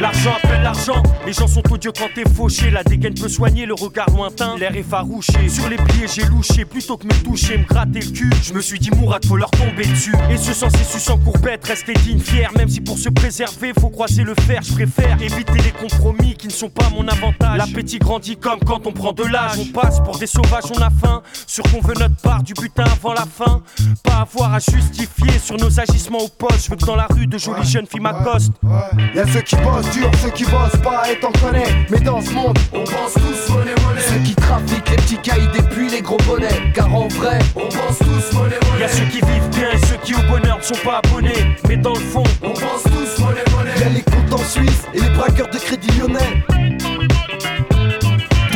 L'argent 0.00 0.32
appelle 0.42 0.62
l'argent, 0.62 1.02
les 1.26 1.32
gens 1.32 1.46
sont 1.46 1.62
odieux 1.72 1.92
quand 1.96 2.08
t'es 2.14 2.28
fauché. 2.28 2.70
La 2.70 2.84
dégaine 2.84 3.14
peut 3.14 3.28
soigner 3.28 3.64
le 3.64 3.74
regard 3.74 4.10
lointain, 4.10 4.56
l'air 4.58 4.76
effarouché. 4.76 5.48
Sur 5.48 5.68
les 5.68 5.76
pliés, 5.76 6.06
j'ai 6.06 6.24
louché 6.24 6.64
plutôt 6.64 6.96
que 6.96 7.06
me 7.06 7.22
toucher, 7.22 7.58
me 7.58 7.64
gratter 7.64 8.00
le 8.00 8.10
cul. 8.10 8.30
Je 8.42 8.52
me 8.52 8.60
suis 8.60 8.78
dit, 8.78 8.90
Mourad, 8.90 9.24
faut 9.24 9.36
leur 9.36 9.50
tomber 9.50 9.86
dessus. 9.86 10.14
Et 10.30 10.36
ce 10.36 10.52
sens 10.52 10.72
su 10.76 10.98
sans 10.98 11.18
courbette, 11.18 11.64
rester 11.64 11.94
digne, 11.94 12.18
fier. 12.18 12.50
Même 12.56 12.68
si 12.68 12.80
pour 12.80 12.98
se 12.98 13.08
préserver, 13.08 13.72
faut 13.78 13.88
croiser 13.88 14.22
le 14.22 14.34
fer. 14.46 14.60
Je 14.62 14.74
préfère 14.74 15.20
éviter 15.20 15.60
les 15.64 15.72
compromis 15.72 16.34
qui 16.34 16.48
ne 16.48 16.52
sont 16.52 16.68
pas 16.68 16.90
mon 16.90 17.08
avantage. 17.08 17.56
L'appétit 17.56 17.98
grandit 17.98 18.36
comme 18.36 18.60
quand 18.60 18.86
on 18.86 18.92
prend 18.92 19.12
de 19.12 19.24
l'âge. 19.24 19.58
On 19.58 19.72
passe 19.72 20.00
pour 20.00 20.18
des 20.18 20.26
sauvages, 20.26 20.70
on 20.74 20.80
a 20.82 20.90
faim. 20.90 21.22
Sûr 21.46 21.64
qu'on 21.64 21.80
veut 21.80 21.94
notre 21.98 22.16
part 22.16 22.42
du 22.42 22.52
butin 22.52 22.84
avant 22.84 23.14
la 23.14 23.24
fin. 23.24 23.62
Pas 24.02 24.20
avoir 24.20 24.54
à 24.54 24.58
justifier 24.58 25.38
sur 25.42 25.56
nos 25.56 25.80
agissements 25.80 26.18
au 26.18 26.28
poste. 26.28 26.66
Je 26.66 26.70
veux 26.70 26.76
que 26.76 26.84
dans 26.84 26.96
la 26.96 27.06
rue, 27.08 27.26
de 27.26 27.38
jolies 27.38 27.66
jeunes 27.66 27.86
filles 27.86 28.00
m'accostent. 28.00 28.52
Y'a 29.14 29.26
ceux 29.26 29.40
qui 29.40 29.56
bossent 29.56 29.85
dur, 29.92 30.10
ceux 30.22 30.30
qui 30.30 30.44
bossent 30.44 30.76
pas, 30.82 31.02
et 31.10 31.18
t'en 31.18 31.32
connais. 31.32 31.66
Mais 31.90 31.98
dans 32.00 32.20
ce 32.20 32.30
monde, 32.32 32.58
on 32.72 32.84
pense 32.84 33.14
tous 33.14 33.52
monnaie 33.52 33.74
Ceux 33.98 34.12
monnaie. 34.14 34.24
qui 34.26 34.34
trafiquent 34.34 34.90
les 34.90 34.96
petits 34.96 35.18
cailles 35.18 35.48
depuis 35.58 35.88
les 35.90 36.00
gros 36.02 36.16
bonnets 36.26 36.70
Car 36.74 36.92
en 36.94 37.08
vrai, 37.08 37.38
On 37.54 37.60
pense 37.60 37.98
tous 37.98 38.32
monnaie 38.36 38.56
Y 38.56 38.66
a 38.66 38.70
monnaie. 38.72 38.88
ceux 38.88 39.04
qui 39.06 39.20
vivent 39.20 39.48
bien 39.50 39.70
et 39.72 39.78
ceux 39.86 39.96
qui 40.04 40.14
au 40.14 40.22
bonheur 40.28 40.58
ne 40.58 40.62
sont 40.62 40.74
pas 40.84 41.00
abonnés. 41.04 41.56
Mais 41.68 41.76
dans 41.76 41.94
le 41.94 42.00
fond, 42.00 42.24
On 42.42 42.50
pense 42.50 42.82
tous 42.84 43.18
monnaie 43.22 43.42
y'a 43.46 43.52
monnaie. 43.56 43.90
les 43.94 44.02
comptes 44.02 44.32
en 44.40 44.44
Suisse 44.44 44.82
et 44.94 45.00
les 45.00 45.10
braqueurs 45.10 45.48
de 45.50 45.58
crédit 45.58 45.90
lyonnais 45.98 46.42
Tout 46.48 46.56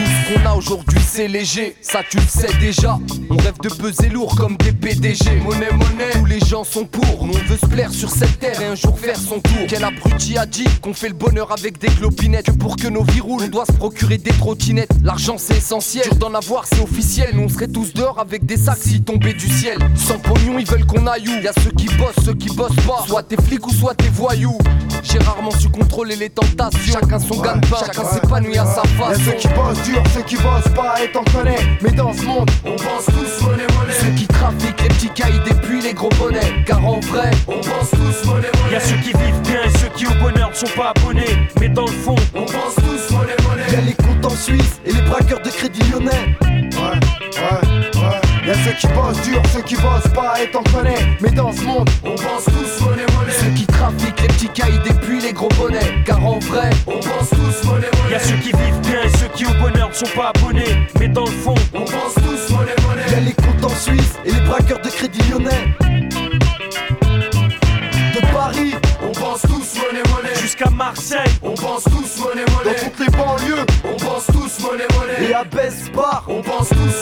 ce 0.06 0.34
qu'on 0.34 0.46
a 0.46 0.49
aujourd'hui 0.60 1.00
c'est 1.00 1.26
léger, 1.26 1.74
ça 1.80 2.00
tu 2.08 2.18
le 2.18 2.26
sais 2.26 2.52
déjà. 2.60 2.98
On 3.30 3.36
rêve 3.36 3.58
de 3.62 3.70
peser 3.70 4.10
lourd 4.10 4.36
comme 4.36 4.56
des 4.58 4.72
PDG. 4.72 5.40
Monnaie, 5.42 5.70
monnaie, 5.72 6.10
tous 6.12 6.26
les 6.26 6.38
gens 6.40 6.64
sont 6.64 6.84
pour. 6.84 7.26
Nous 7.26 7.32
on 7.32 7.48
veut 7.48 7.56
se 7.56 7.66
plaire 7.66 7.90
sur 7.90 8.10
cette 8.10 8.38
terre 8.38 8.60
et 8.60 8.66
un 8.66 8.74
jour 8.74 8.98
faire 8.98 9.16
son 9.16 9.40
tour. 9.40 9.64
Quel 9.68 9.82
abruti 9.82 10.36
a 10.36 10.44
dit 10.44 10.66
qu'on 10.82 10.92
fait 10.92 11.08
le 11.08 11.14
bonheur 11.14 11.50
avec 11.50 11.78
des 11.78 11.88
clopinettes. 11.88 12.46
Que 12.46 12.52
pour 12.52 12.76
que 12.76 12.88
nos 12.88 13.04
vies 13.04 13.20
roulent, 13.20 13.44
on 13.44 13.48
doit 13.48 13.64
se 13.64 13.72
procurer 13.72 14.18
des 14.18 14.32
trottinettes. 14.32 14.90
L'argent 15.02 15.36
c'est 15.38 15.56
essentiel, 15.56 16.04
dur 16.04 16.16
d'en 16.16 16.34
avoir 16.34 16.66
c'est 16.66 16.82
officiel. 16.82 17.30
Nous 17.34 17.44
on 17.44 17.48
serait 17.48 17.68
tous 17.68 17.94
dehors 17.94 18.18
avec 18.18 18.44
des 18.44 18.58
sacs 18.58 18.78
si 18.82 19.00
tombaient 19.00 19.32
du 19.32 19.48
ciel. 19.48 19.78
Sans 19.94 20.18
pognon, 20.18 20.58
ils 20.58 20.66
veulent 20.66 20.86
qu'on 20.86 21.06
aille 21.06 21.26
où? 21.26 21.42
Y'a 21.42 21.52
ceux 21.64 21.70
qui 21.70 21.86
bossent, 21.96 22.24
ceux 22.24 22.34
qui 22.34 22.54
bossent 22.54 22.84
pas. 22.86 23.04
Soit 23.06 23.22
t'es 23.22 23.42
flics 23.42 23.66
ou 23.66 23.72
soit 23.72 23.94
t'es 23.94 24.10
voyous. 24.10 24.58
J'ai 25.02 25.18
rarement 25.18 25.52
su 25.52 25.70
contrôler 25.70 26.16
les 26.16 26.28
tentations. 26.28 26.92
Chacun 26.92 27.18
son 27.18 27.40
gagne 27.40 27.62
pas, 27.62 27.80
chacun 27.86 28.04
s'épanouit 28.04 28.58
à 28.58 28.66
sa 28.66 28.82
face. 28.82 29.18
Y'a 29.18 29.24
ceux 29.24 29.32
qui 29.38 29.48
bossent 29.48 29.82
dur, 29.84 30.02
ceux 30.14 30.22
qui 30.22 30.36
bossent 30.36 30.49
pas, 30.74 30.94
et 31.02 31.10
t'en 31.12 31.24
connais. 31.24 31.58
Mais 31.82 31.90
dans 31.90 32.12
ce 32.12 32.22
monde, 32.24 32.50
on 32.64 32.76
pense 32.76 33.06
tous 33.06 33.44
monnaie, 33.44 33.66
monnaie. 33.78 33.92
Ceux 33.92 34.10
qui 34.10 34.26
trafiquent 34.26 34.82
les 34.82 34.88
petits 34.88 35.10
caïds 35.10 35.40
et 35.50 35.54
puis 35.54 35.80
les 35.80 35.94
gros 35.94 36.10
bonnets. 36.18 36.64
Car 36.66 36.84
en 36.84 37.00
vrai, 37.00 37.30
on 37.46 37.60
pense 37.60 37.90
tous 37.90 38.28
monnaie, 38.28 38.50
monnaie. 38.62 38.72
Y'a 38.72 38.80
ceux 38.80 38.96
qui 38.96 39.12
vivent 39.12 39.40
bien 39.42 39.62
et 39.64 39.78
ceux 39.78 39.88
qui 39.96 40.06
au 40.06 40.14
bonheur 40.22 40.50
ne 40.50 40.54
sont 40.54 40.74
pas 40.76 40.92
abonnés. 40.96 41.48
Mais 41.60 41.68
dans 41.68 41.86
le 41.86 41.92
fond, 41.92 42.16
on 42.34 42.44
pense 42.44 42.74
tous 42.76 43.14
monnaie, 43.14 43.36
monnaie. 43.48 43.72
Y'a 43.72 43.80
les 43.80 43.94
comptes 43.94 44.24
en 44.24 44.36
Suisse 44.36 44.80
et 44.84 44.92
les 44.92 45.02
braqueurs 45.02 45.42
de 45.42 45.50
crédit 45.50 45.82
lyonnais. 45.90 46.36
Ouais, 46.42 47.00
ouais. 47.36 47.79
Y'a 48.46 48.54
ceux 48.64 48.72
qui 48.72 48.86
bossent 48.88 49.22
dur, 49.22 49.42
ceux 49.54 49.62
qui 49.62 49.76
bossent 49.76 50.12
pas, 50.14 50.34
et 50.42 50.50
t'en 50.50 50.62
connais. 50.62 51.16
Mais 51.20 51.30
dans 51.30 51.52
ce 51.52 51.60
monde, 51.62 51.88
on 52.04 52.14
pense 52.14 52.44
tous 52.44 52.84
monnaie, 52.84 53.06
monnaie. 53.16 53.32
Ceux 53.32 53.50
qui 53.50 53.66
trafiquent 53.66 54.20
les 54.22 54.28
petits 54.28 54.48
caïds 54.48 54.80
et 54.88 54.94
puis 54.94 55.20
les 55.20 55.32
gros 55.32 55.48
bonnets. 55.58 56.02
Car 56.06 56.24
en 56.24 56.38
vrai, 56.38 56.70
on 56.86 56.98
pense 56.98 57.30
tous 57.30 57.68
monnaie, 57.68 57.90
monnaie. 57.96 58.12
Y'a 58.12 58.18
ceux 58.18 58.36
qui 58.36 58.52
vivent 58.52 58.80
bien 58.82 59.02
et 59.04 59.18
ceux 59.18 59.28
qui 59.34 59.46
au 59.46 59.54
bonheur 59.60 59.90
ne 59.90 59.94
sont 59.94 60.16
pas 60.16 60.32
abonnés. 60.34 60.88
Mais 60.98 61.08
dans 61.08 61.26
le 61.26 61.30
fond, 61.30 61.54
on 61.74 61.80
pense 61.84 62.14
tous 62.14 62.54
monnaie, 62.54 62.74
monnaie. 62.88 63.10
Y'a 63.10 63.20
les 63.20 63.32
comptes 63.32 63.64
en 63.64 63.76
Suisse 63.76 64.14
et 64.24 64.32
les 64.32 64.40
braqueurs 64.40 64.80
de 64.80 64.88
crédit 64.88 65.20
lyonnais. 65.30 65.74
De 68.14 68.20
Paris, 68.32 68.74
on 69.02 69.12
pense 69.12 69.42
tous 69.42 69.80
monnaie, 69.80 70.02
monnaie. 70.14 70.34
Jusqu'à 70.40 70.70
Marseille, 70.70 71.30
on 71.42 71.52
pense 71.54 71.84
tous 71.84 72.24
monnaie, 72.24 72.44
monnaie. 72.56 72.74
Dans 72.74 72.84
toutes 72.84 72.98
les 73.00 73.16
banlieues, 73.16 73.66
on 73.84 73.96
pense 73.96 74.26
tous 74.26 74.64
monnaie, 74.64 74.86
monnaie. 74.98 75.28
Et 75.28 75.34
à 75.34 75.44
Besbar, 75.44 76.24
on 76.26 76.42
pense 76.42 76.70
tous 76.70 76.99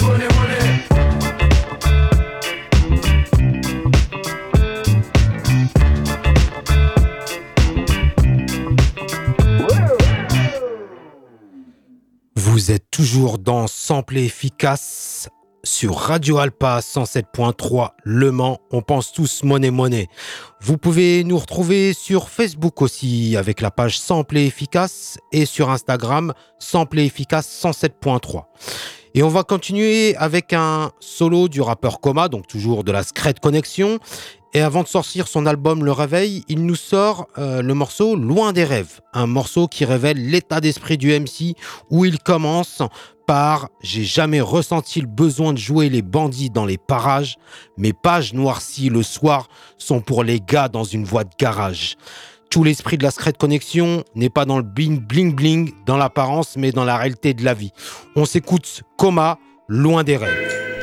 dans 13.39 13.66
Sample 13.66 14.18
efficace 14.18 15.28
sur 15.64 15.97
Radio 15.97 16.39
Alpa 16.39 16.80
107.3 16.80 17.91
Le 18.05 18.32
Mans. 18.32 18.59
On 18.70 18.82
pense 18.82 19.12
tous 19.12 19.43
monnaie 19.45 19.70
monnaie. 19.70 20.09
Vous 20.61 20.76
pouvez 20.76 21.24
nous 21.24 21.39
retrouver 21.39 21.93
sur 21.93 22.28
Facebook 22.28 22.82
aussi 22.82 23.36
avec 23.36 23.61
la 23.61 23.70
page 23.70 23.99
Sample 23.99 24.39
efficace 24.39 25.18
et 25.32 25.47
sur 25.47 25.70
Instagram 25.70 26.32
Sample 26.59 27.01
efficace 27.01 27.49
107.3. 27.64 28.45
Et 29.14 29.22
on 29.22 29.28
va 29.28 29.43
continuer 29.43 30.16
avec 30.16 30.53
un 30.53 30.91
solo 31.01 31.49
du 31.49 31.61
rappeur 31.61 32.01
Coma, 32.01 32.28
donc 32.28 32.47
toujours 32.47 32.84
de 32.84 32.93
la 32.93 33.03
Scred 33.03 33.41
Connection. 33.41 33.99
Et 34.55 34.61
avant 34.61 34.82
de 34.82 34.89
sortir 34.89 35.28
son 35.28 35.45
album 35.45 35.84
Le 35.84 35.93
Réveil, 35.93 36.43
il 36.49 36.64
nous 36.64 36.74
sort 36.74 37.28
euh, 37.36 37.61
le 37.61 37.74
morceau 37.74 38.16
Loin 38.16 38.53
des 38.53 38.64
rêves, 38.64 39.01
un 39.12 39.26
morceau 39.26 39.68
qui 39.68 39.84
révèle 39.84 40.30
l'état 40.30 40.61
d'esprit 40.61 40.97
du 40.97 41.11
MC 41.18 41.55
où 41.91 42.07
il 42.07 42.18
commence 42.18 42.82
J'ai 43.82 44.04
jamais 44.04 44.40
ressenti 44.40 45.00
le 45.00 45.06
besoin 45.06 45.52
de 45.52 45.58
jouer 45.58 45.90
les 45.90 46.02
bandits 46.02 46.50
dans 46.50 46.64
les 46.64 46.78
parages, 46.78 47.36
mes 47.76 47.92
pages 47.92 48.32
noircies 48.32 48.88
le 48.88 49.02
soir 49.02 49.48
sont 49.76 50.00
pour 50.00 50.24
les 50.24 50.40
gars 50.40 50.68
dans 50.68 50.84
une 50.84 51.04
voie 51.04 51.24
de 51.24 51.30
garage. 51.38 51.96
Tout 52.50 52.64
l'esprit 52.64 52.96
de 52.96 53.02
la 53.02 53.10
Scred 53.10 53.36
Connection 53.36 54.02
n'est 54.14 54.30
pas 54.30 54.46
dans 54.46 54.56
le 54.56 54.62
bling 54.62 54.98
bling 54.98 55.34
bling, 55.34 55.72
dans 55.84 55.98
l'apparence, 55.98 56.56
mais 56.56 56.72
dans 56.72 56.84
la 56.84 56.96
réalité 56.96 57.34
de 57.34 57.44
la 57.44 57.52
vie. 57.52 57.72
On 58.16 58.24
s'écoute 58.24 58.82
Coma, 58.96 59.38
Loin 59.68 60.02
des 60.02 60.16
rêves. 60.16 60.77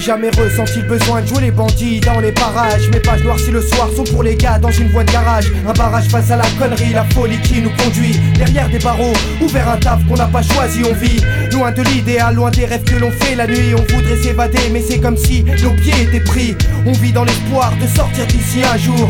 Jamais 0.00 0.30
ressenti 0.30 0.80
le 0.80 0.88
besoin 0.88 1.20
de 1.20 1.26
jouer 1.26 1.42
les 1.42 1.50
bandits 1.50 2.00
dans 2.00 2.20
les 2.20 2.32
parages. 2.32 2.88
Mes 2.90 3.00
pages 3.00 3.22
noircies 3.22 3.50
le 3.50 3.60
soir 3.60 3.90
sont 3.94 4.04
pour 4.04 4.22
les 4.22 4.34
gars 4.34 4.58
dans 4.58 4.70
une 4.70 4.88
voie 4.88 5.04
de 5.04 5.12
garage. 5.12 5.52
Un 5.68 5.74
barrage 5.74 6.08
face 6.08 6.30
à 6.30 6.36
la 6.36 6.46
connerie, 6.58 6.94
la 6.94 7.04
folie 7.04 7.38
qui 7.42 7.60
nous 7.60 7.70
conduit. 7.76 8.18
Derrière 8.38 8.70
des 8.70 8.78
barreaux, 8.78 9.12
ouvert 9.42 9.68
un 9.68 9.76
taf 9.76 10.00
qu'on 10.08 10.16
n'a 10.16 10.26
pas 10.26 10.42
choisi, 10.42 10.80
on 10.90 10.94
vit. 10.94 11.20
Loin 11.52 11.70
de 11.70 11.82
l'idéal, 11.82 12.34
loin 12.34 12.50
des 12.50 12.64
rêves 12.64 12.82
que 12.84 12.96
l'on 12.96 13.10
fait 13.10 13.34
la 13.34 13.46
nuit. 13.46 13.74
On 13.74 13.94
voudrait 13.94 14.16
s'évader, 14.16 14.70
mais 14.72 14.80
c'est 14.80 15.00
comme 15.00 15.18
si 15.18 15.44
nos 15.44 15.72
pieds 15.72 16.02
étaient 16.02 16.24
pris. 16.24 16.56
On 16.86 16.92
vit 16.92 17.12
dans 17.12 17.24
l'espoir 17.24 17.70
de 17.78 17.86
sortir 17.86 18.26
d'ici 18.26 18.62
un 18.64 18.78
jour. 18.78 19.06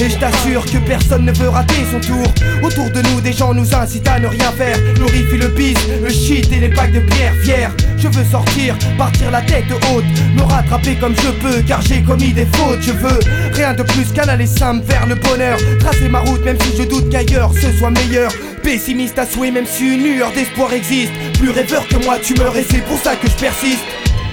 Et 0.00 0.10
je 0.10 0.16
t'assure 0.18 0.64
que 0.64 0.78
personne 0.78 1.26
ne 1.26 1.32
veut 1.32 1.48
rater 1.48 1.84
son 1.92 2.00
tour. 2.00 2.26
Autour 2.60 2.90
de 2.90 3.02
nous, 3.02 3.20
des 3.20 3.32
gens 3.32 3.54
nous 3.54 3.72
incitent 3.72 4.08
à 4.08 4.18
ne 4.18 4.26
rien 4.26 4.50
faire. 4.50 4.76
Glorifie 4.96 5.38
le 5.38 5.48
bis, 5.48 5.78
le 6.02 6.10
shit 6.10 6.52
et 6.52 6.58
les 6.58 6.70
packs 6.70 6.92
de 6.92 7.00
pierre 7.00 7.34
fiers. 7.44 7.68
Je 8.04 8.10
veux 8.10 8.24
sortir, 8.24 8.76
partir 8.98 9.30
la 9.30 9.40
tête 9.40 9.64
haute, 9.72 10.04
me 10.36 10.42
rattraper 10.42 10.94
comme 10.96 11.14
je 11.16 11.30
peux, 11.40 11.62
car 11.62 11.80
j'ai 11.80 12.02
commis 12.02 12.34
des 12.34 12.44
fautes. 12.44 12.82
Je 12.82 12.92
veux 12.92 13.18
rien 13.54 13.72
de 13.72 13.82
plus 13.82 14.12
qu'un 14.12 14.28
aller 14.28 14.46
simple 14.46 14.84
vers 14.86 15.06
le 15.06 15.14
bonheur. 15.14 15.56
Tracer 15.80 16.10
ma 16.10 16.20
route, 16.20 16.44
même 16.44 16.58
si 16.60 16.76
je 16.76 16.82
doute 16.82 17.08
qu'ailleurs 17.08 17.54
ce 17.54 17.72
soit 17.72 17.90
meilleur. 17.90 18.30
Pessimiste 18.62 19.18
à 19.18 19.24
souhait, 19.24 19.50
même 19.50 19.64
si 19.64 19.94
une 19.94 20.02
lueur 20.04 20.30
d'espoir 20.32 20.74
existe. 20.74 21.12
Plus 21.38 21.48
rêveur 21.48 21.88
que 21.88 21.96
moi, 22.04 22.18
tu 22.22 22.34
meurs 22.34 22.54
et 22.58 22.66
c'est 22.68 22.84
pour 22.84 22.98
ça 22.98 23.16
que 23.16 23.26
je 23.26 23.36
persiste. 23.36 23.86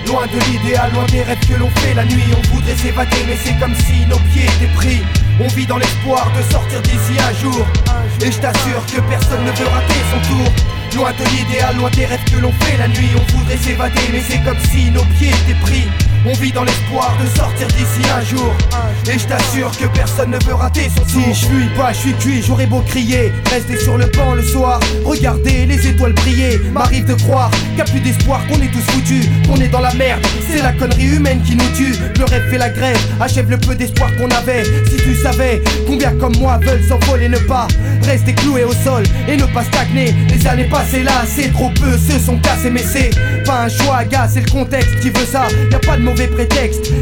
Loin 0.06 0.26
de 0.28 0.52
l'idéal, 0.52 0.92
loin 0.94 1.06
des 1.06 1.22
rêves 1.22 1.40
que 1.48 1.58
l'on 1.58 1.70
fait 1.70 1.94
la 1.94 2.04
nuit 2.04 2.26
On 2.36 2.54
voudrait 2.54 2.76
s'évader 2.76 3.24
mais 3.28 3.38
c'est 3.42 3.58
comme 3.60 3.76
si 3.76 4.06
nos 4.08 4.18
pieds 4.34 4.46
étaient 4.46 4.74
pris 4.74 5.00
On 5.40 5.48
vit 5.48 5.68
dans 5.68 5.78
l'espoir 5.78 6.30
de 6.36 6.52
sortir 6.52 6.82
d'ici 6.82 7.22
un 7.22 7.34
jour 7.40 7.68
Et 8.20 8.32
je 8.32 8.38
t'assure 8.40 8.84
que 8.88 9.00
personne 9.08 9.46
ne 9.46 9.52
veut 9.52 9.68
rater 9.68 10.02
son 10.12 10.36
tour 10.36 10.52
Loin 10.96 11.14
de 11.14 11.24
l'idéal, 11.24 11.78
loin 11.78 11.90
des 11.92 12.06
rêves 12.06 12.24
que 12.32 12.38
l'on 12.38 12.52
fait 12.52 12.78
la 12.78 12.88
nuit. 12.88 13.10
On 13.16 13.38
voudrait 13.38 13.58
s'évader 13.58 14.02
mais 14.12 14.22
c'est 14.28 14.44
comme 14.44 14.60
si 14.72 14.92
nos 14.92 15.04
pieds 15.06 15.30
étaient 15.30 15.60
pris 15.62 15.88
on 16.26 16.34
vit 16.34 16.52
dans 16.52 16.64
l'espoir 16.64 17.16
de 17.22 17.28
sortir 17.38 17.68
d'ici 17.68 18.08
un 18.16 18.22
jour. 18.24 18.54
Et 19.12 19.18
je 19.18 19.26
t'assure 19.26 19.72
que 19.78 19.88
personne 19.88 20.32
ne 20.32 20.46
veut 20.46 20.54
rater 20.54 20.88
son 20.96 21.06
Si 21.08 21.22
je 21.30 21.46
suis 21.46 21.70
pas, 21.76 21.92
je 21.94 21.98
suis 21.98 22.14
cuit, 22.14 22.44
j'aurais 22.46 22.68
beau 22.68 22.82
crier. 22.82 23.32
Rester 23.50 23.78
sur 23.78 23.98
le 23.98 24.06
banc 24.06 24.36
le 24.36 24.44
soir 24.44 24.80
Regarder 25.04 25.66
les 25.66 25.88
étoiles 25.88 26.14
briller. 26.14 26.60
M'arrive 26.72 27.06
de 27.06 27.16
croire 27.16 27.50
a 27.80 27.84
plus 27.84 28.00
d'espoir 28.00 28.42
Qu'on 28.48 28.62
est 28.62 28.72
tous 28.72 28.92
foutus, 28.92 29.26
qu'on 29.48 29.56
est 29.56 29.70
dans 29.70 29.80
la 29.80 29.94
merde. 29.94 30.22
C'est 30.50 30.62
la 30.62 30.72
connerie 30.74 31.16
humaine 31.16 31.42
qui 31.44 31.56
nous 31.56 31.70
tue. 31.76 31.96
Le 32.18 32.26
rêve 32.26 32.50
fait 32.50 32.58
la 32.58 32.70
grève, 32.70 33.00
achève 33.20 33.50
le 33.50 33.58
peu 33.58 33.74
d'espoir 33.76 34.10
qu'on 34.18 34.30
avait. 34.30 34.64
Si 34.64 34.98
tu 34.98 35.16
savais 35.16 35.62
combien 35.88 36.12
comme 36.14 36.36
moi 36.38 36.60
veulent 36.62 36.84
s'envoler 36.88 37.30
Ne 37.30 37.40
pas 37.40 37.68
rester 38.04 38.34
cloué 38.34 38.64
au 38.64 38.74
sol 38.74 39.04
et 39.28 39.38
ne 39.38 39.46
pas 39.46 39.64
stagner. 39.64 40.14
Les 40.30 40.48
années 40.48 40.70
passées 40.70 41.04
là, 41.04 41.24
c'est 41.26 41.52
trop 41.52 41.70
peu, 41.70 41.98
se 41.98 42.20
sont 42.20 42.38
cassés 42.38 42.70
Mais 42.70 42.84
c'est 42.84 43.12
pas 43.46 43.64
un 43.64 43.70
choix, 43.70 44.04
gars, 44.04 44.28
c'est 44.32 44.42
le 44.42 44.52
contexte 44.52 45.00
qui 45.00 45.10
veut 45.10 45.26
ça. 45.26 45.48
Y 45.72 45.76
a 45.76 45.80
pas 45.80 45.98
de 45.98 46.02
mauvais 46.12 46.30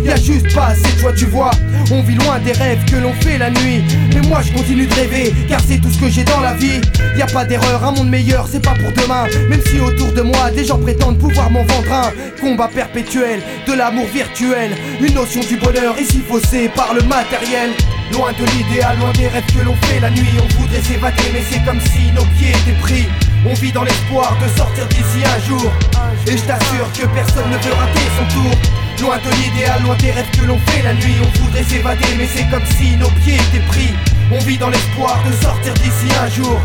y 0.05 0.09
a 0.09 0.15
juste 0.15 0.53
pas 0.53 0.67
assez 0.67 0.81
de 0.83 1.17
tu 1.17 1.25
vois. 1.25 1.51
On 1.91 2.01
vit 2.03 2.15
loin 2.15 2.39
des 2.39 2.51
rêves 2.51 2.83
que 2.85 2.97
l'on 2.97 3.13
fait 3.13 3.37
la 3.37 3.49
nuit. 3.49 3.83
Mais 4.13 4.21
moi 4.27 4.41
je 4.41 4.51
continue 4.53 4.85
de 4.85 4.93
rêver, 4.93 5.33
car 5.47 5.59
c'est 5.67 5.79
tout 5.79 5.89
ce 5.89 5.99
que 5.99 6.09
j'ai 6.09 6.23
dans 6.23 6.39
la 6.39 6.53
vie. 6.53 6.79
Y 7.17 7.21
a 7.21 7.25
pas 7.25 7.45
d'erreur, 7.45 7.83
un 7.83 7.91
monde 7.91 8.09
meilleur, 8.09 8.47
c'est 8.49 8.63
pas 8.63 8.73
pour 8.75 8.91
demain. 8.91 9.25
Même 9.49 9.61
si 9.65 9.79
autour 9.79 10.11
de 10.11 10.21
moi 10.21 10.51
des 10.51 10.65
gens 10.65 10.77
prétendent 10.77 11.17
pouvoir 11.17 11.49
m'en 11.49 11.63
vendre 11.63 11.91
un. 11.91 12.11
Combat 12.39 12.67
perpétuel, 12.67 13.41
de 13.67 13.73
l'amour 13.73 14.05
virtuel. 14.13 14.71
Une 15.01 15.13
notion 15.13 15.41
du 15.41 15.57
bonheur 15.57 15.99
ici 15.99 16.21
faussée 16.27 16.69
par 16.75 16.93
le 16.93 17.01
matériel. 17.01 17.71
Loin 18.13 18.31
de 18.31 18.45
l'idéal, 18.45 18.97
loin 18.99 19.11
des 19.13 19.27
rêves 19.27 19.43
que 19.47 19.63
l'on 19.63 19.75
fait 19.87 19.99
la 19.99 20.09
nuit. 20.11 20.37
On 20.37 20.61
voudrait 20.61 20.81
s'évader, 20.81 21.29
mais 21.33 21.43
c'est 21.49 21.63
comme 21.65 21.81
si 21.81 22.11
nos 22.13 22.25
pieds 22.37 22.49
étaient 22.49 22.79
pris. 22.81 23.05
On 23.45 23.53
vit 23.53 23.71
dans 23.71 23.83
l'espoir 23.83 24.37
de 24.41 24.57
sortir 24.57 24.87
d'ici 24.87 25.23
un 25.25 25.47
jour. 25.47 25.71
Et 26.27 26.37
je 26.37 26.43
t'assure 26.43 26.91
que 26.93 27.07
personne 27.07 27.49
ne 27.49 27.57
veut 27.57 27.73
rater 27.73 28.01
son 28.17 28.41
tour. 28.41 28.78
Loin 29.01 29.17
de 29.17 29.29
l'idéal, 29.29 29.81
loin 29.83 29.95
des 29.95 30.11
rêves 30.11 30.29
que 30.37 30.45
l'on 30.45 30.59
fait. 30.59 30.81
La 30.83 30.93
nuit 30.93 31.15
On 31.23 31.43
voudrait 31.43 31.63
s'évader 31.63 32.05
mais 32.17 32.27
c'est 32.27 32.49
comme 32.49 32.65
si 32.77 32.97
nos 32.97 33.09
pieds 33.21 33.35
étaient 33.35 33.65
pris 33.67 33.93
On 34.31 34.37
vit 34.39 34.57
dans 34.57 34.69
l'espoir 34.69 35.17
de 35.27 35.33
sortir 35.43 35.73
d'ici 35.73 36.07
un 36.23 36.29
jour. 36.29 36.59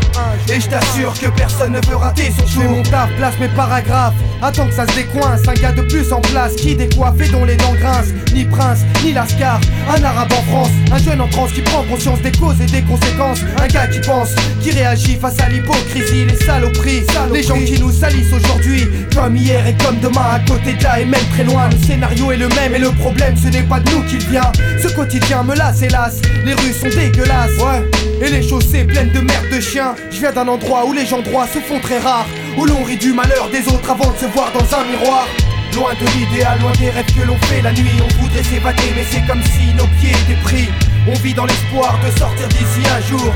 Et 0.53 0.59
je 0.59 0.67
t'assure 0.67 1.13
que 1.19 1.27
personne 1.35 1.71
ne 1.71 1.79
veut 1.87 1.95
rater 1.95 2.31
son 2.37 2.45
jour. 2.45 2.69
mon 2.69 2.83
taf, 2.83 3.09
place 3.17 3.33
mes 3.39 3.47
paragraphes. 3.49 4.13
Attends 4.43 4.67
que 4.67 4.73
ça 4.73 4.85
se 4.85 4.93
décoince. 4.95 5.41
Un 5.47 5.53
gars 5.53 5.71
de 5.71 5.81
plus 5.81 6.13
en 6.13 6.21
place 6.21 6.55
qui 6.55 6.75
décoiffe 6.75 7.19
et 7.19 7.27
dont 7.29 7.43
les 7.43 7.55
dents 7.55 7.73
grincent. 7.73 8.13
Ni 8.35 8.45
prince, 8.45 8.81
ni 9.03 9.13
lascar. 9.13 9.59
Un 9.89 10.03
arabe 10.03 10.31
en 10.31 10.43
France. 10.51 10.69
Un 10.91 10.99
jeune 10.99 11.21
en 11.21 11.27
France 11.29 11.53
qui 11.53 11.61
prend 11.61 11.81
conscience 11.83 12.21
des 12.21 12.31
causes 12.31 12.61
et 12.61 12.67
des 12.67 12.83
conséquences. 12.83 13.39
Un 13.57 13.67
gars 13.67 13.87
qui 13.87 13.99
pense, 13.99 14.35
qui 14.61 14.69
réagit 14.69 15.15
face 15.15 15.39
à 15.39 15.49
l'hypocrisie, 15.49 16.25
les 16.25 16.45
saloperies. 16.45 17.03
Les 17.33 17.41
gens 17.41 17.59
qui 17.59 17.79
nous 17.79 17.91
salissent 17.91 18.33
aujourd'hui. 18.33 18.87
Comme 19.15 19.35
hier 19.37 19.65
et 19.65 19.75
comme 19.83 19.99
demain. 20.01 20.21
À 20.33 20.39
côté 20.41 20.73
de 20.73 20.83
là 20.83 20.99
et 20.99 21.05
même 21.05 21.25
très 21.33 21.43
loin. 21.43 21.67
Le 21.69 21.77
scénario 21.83 22.31
est 22.31 22.37
le 22.37 22.49
même 22.49 22.75
et 22.75 22.79
le 22.79 22.91
problème 22.91 23.35
ce 23.35 23.47
n'est 23.47 23.63
pas 23.63 23.79
de 23.79 23.89
nous 23.89 24.03
qu'il 24.03 24.23
vient. 24.29 24.51
Ce 24.83 24.89
quotidien 24.89 25.41
me 25.41 25.55
lasse 25.55 25.81
hélas. 25.81 26.21
Les 26.45 26.53
rues 26.53 26.73
sont 26.73 26.89
dégueulasses. 26.89 27.54
Ouais. 27.59 27.83
Et 28.21 28.29
les 28.29 28.41
chaussées 28.47 28.83
pleines 28.83 29.11
de 29.11 29.19
merde 29.19 29.49
de 29.51 29.59
chiens. 29.59 29.95
Je 30.11 30.19
viens 30.19 30.31
d'un 30.31 30.47
endroit 30.47 30.85
où 30.85 30.93
les 30.93 31.05
gens 31.05 31.21
droits 31.21 31.47
se 31.47 31.59
font 31.59 31.79
très 31.79 31.99
rares. 31.99 32.27
Où 32.57 32.65
l'on 32.65 32.83
rit 32.83 32.97
du 32.97 33.13
malheur 33.13 33.49
des 33.49 33.67
autres 33.67 33.89
avant 33.89 34.11
de 34.11 34.17
se 34.17 34.25
voir 34.25 34.51
dans 34.53 34.77
un 34.77 34.83
miroir. 34.85 35.27
Loin 35.73 35.93
de 35.93 36.07
l'idéal, 36.17 36.59
loin 36.61 36.71
des 36.79 36.89
rêves 36.89 37.13
que 37.13 37.25
l'on 37.27 37.37
fait 37.47 37.61
la 37.61 37.71
nuit. 37.73 37.99
On 38.03 38.21
voudrait 38.21 38.43
s'évader, 38.43 38.93
mais 38.95 39.05
c'est 39.09 39.25
comme 39.27 39.43
si 39.43 39.73
nos 39.75 39.87
pieds 39.99 40.11
étaient 40.11 40.41
pris. 40.43 40.67
On 41.07 41.13
vit 41.19 41.33
dans 41.33 41.45
l'espoir 41.45 41.99
de 42.03 42.17
sortir 42.17 42.47
d'ici 42.47 42.81
un 42.89 43.01
jour. 43.01 43.33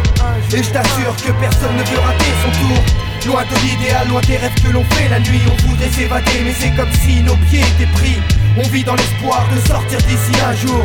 Et 0.54 0.64
je 0.64 0.70
t'assure 0.70 1.16
que 1.18 1.32
personne 1.40 1.76
ne 1.76 1.84
veut 1.84 2.00
rater 2.00 2.32
son 2.44 2.52
tour. 2.60 2.80
Loin 3.28 3.44
de 3.44 3.56
l'idéal, 3.68 4.08
loin 4.08 4.22
des 4.22 4.38
rêves 4.38 4.56
que 4.64 4.72
l'on 4.72 4.84
fait 4.96 5.10
la 5.10 5.20
nuit. 5.20 5.42
On 5.52 5.68
voudrait 5.68 5.92
s'évader, 5.92 6.42
mais 6.44 6.54
c'est 6.58 6.72
comme 6.72 6.92
si 7.04 7.22
nos 7.22 7.36
pieds 7.50 7.60
étaient 7.60 7.92
pris. 7.94 8.18
On 8.58 8.68
vit 8.70 8.84
dans 8.84 8.96
l'espoir 8.96 9.46
de 9.54 9.60
sortir 9.68 10.00
d'ici 10.00 10.32
un 10.42 10.56
jour. 10.56 10.84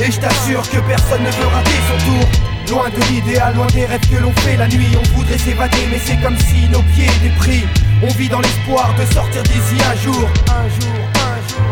Et 0.00 0.12
je 0.12 0.20
t'assure 0.20 0.62
que 0.70 0.78
personne 0.86 1.22
ne 1.22 1.30
veut 1.30 1.48
rater 1.48 1.80
son 1.88 2.10
tour. 2.10 2.49
Loin 2.70 2.88
de 2.88 3.02
l'idéal, 3.10 3.56
loin 3.56 3.66
des 3.74 3.84
rêves 3.84 4.08
que 4.08 4.22
l'on 4.22 4.32
fait. 4.32 4.56
La 4.56 4.68
nuit 4.68 4.86
On 4.96 5.02
voudrait 5.16 5.38
s'évader 5.38 5.88
mais 5.90 5.98
c'est 6.04 6.16
comme 6.22 6.38
si 6.38 6.68
nos 6.68 6.82
pieds 6.82 7.06
étaient 7.06 7.34
pris 7.36 7.64
On 8.00 8.06
vit 8.14 8.28
dans 8.28 8.40
l'espoir 8.40 8.94
de 8.94 9.04
sortir 9.12 9.42
d'ici 9.42 9.74
un 9.90 9.96
jour. 9.96 10.30
Un 10.46 10.68
jour, 10.68 10.94
un 11.16 11.40
jour, 11.48 11.66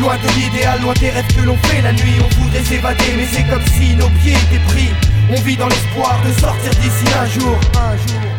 Loin 0.00 0.16
de 0.16 0.28
l'idéal, 0.40 0.80
loin 0.80 0.94
des 0.94 1.10
rêves 1.10 1.36
que 1.36 1.42
l'on 1.42 1.58
fait. 1.58 1.82
La 1.82 1.92
nuit 1.92 2.16
On 2.24 2.28
voudrait 2.40 2.64
s'évader 2.64 3.12
mais 3.14 3.26
c'est 3.30 3.44
comme 3.44 3.66
si 3.66 3.94
nos 3.96 4.08
pieds 4.08 4.32
étaient 4.32 4.64
pris 4.68 4.88
On 5.30 5.40
vit 5.42 5.56
dans 5.58 5.68
l'espoir 5.68 6.18
de 6.26 6.32
sortir 6.40 6.70
d'ici 6.80 7.04
Un 7.20 7.26
jour, 7.26 7.60
un 7.76 7.94
jour 7.98 8.31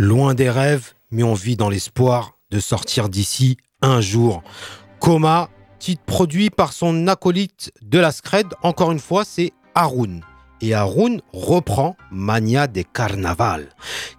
Loin 0.00 0.34
des 0.34 0.48
rêves, 0.48 0.92
mais 1.10 1.24
on 1.24 1.34
vit 1.34 1.56
dans 1.56 1.68
l'espoir 1.68 2.38
de 2.52 2.60
sortir 2.60 3.08
d'ici 3.08 3.56
un 3.82 4.00
jour. 4.00 4.44
Coma, 5.00 5.50
titre 5.80 6.04
produit 6.06 6.50
par 6.50 6.72
son 6.72 7.08
acolyte 7.08 7.72
de 7.82 7.98
la 7.98 8.12
Scred, 8.12 8.46
encore 8.62 8.92
une 8.92 9.00
fois, 9.00 9.24
c'est 9.24 9.50
Haroun. 9.74 10.20
Et 10.60 10.72
Haroun 10.72 11.20
reprend 11.32 11.96
Mania 12.12 12.68
des 12.68 12.84
Carnaval, 12.84 13.70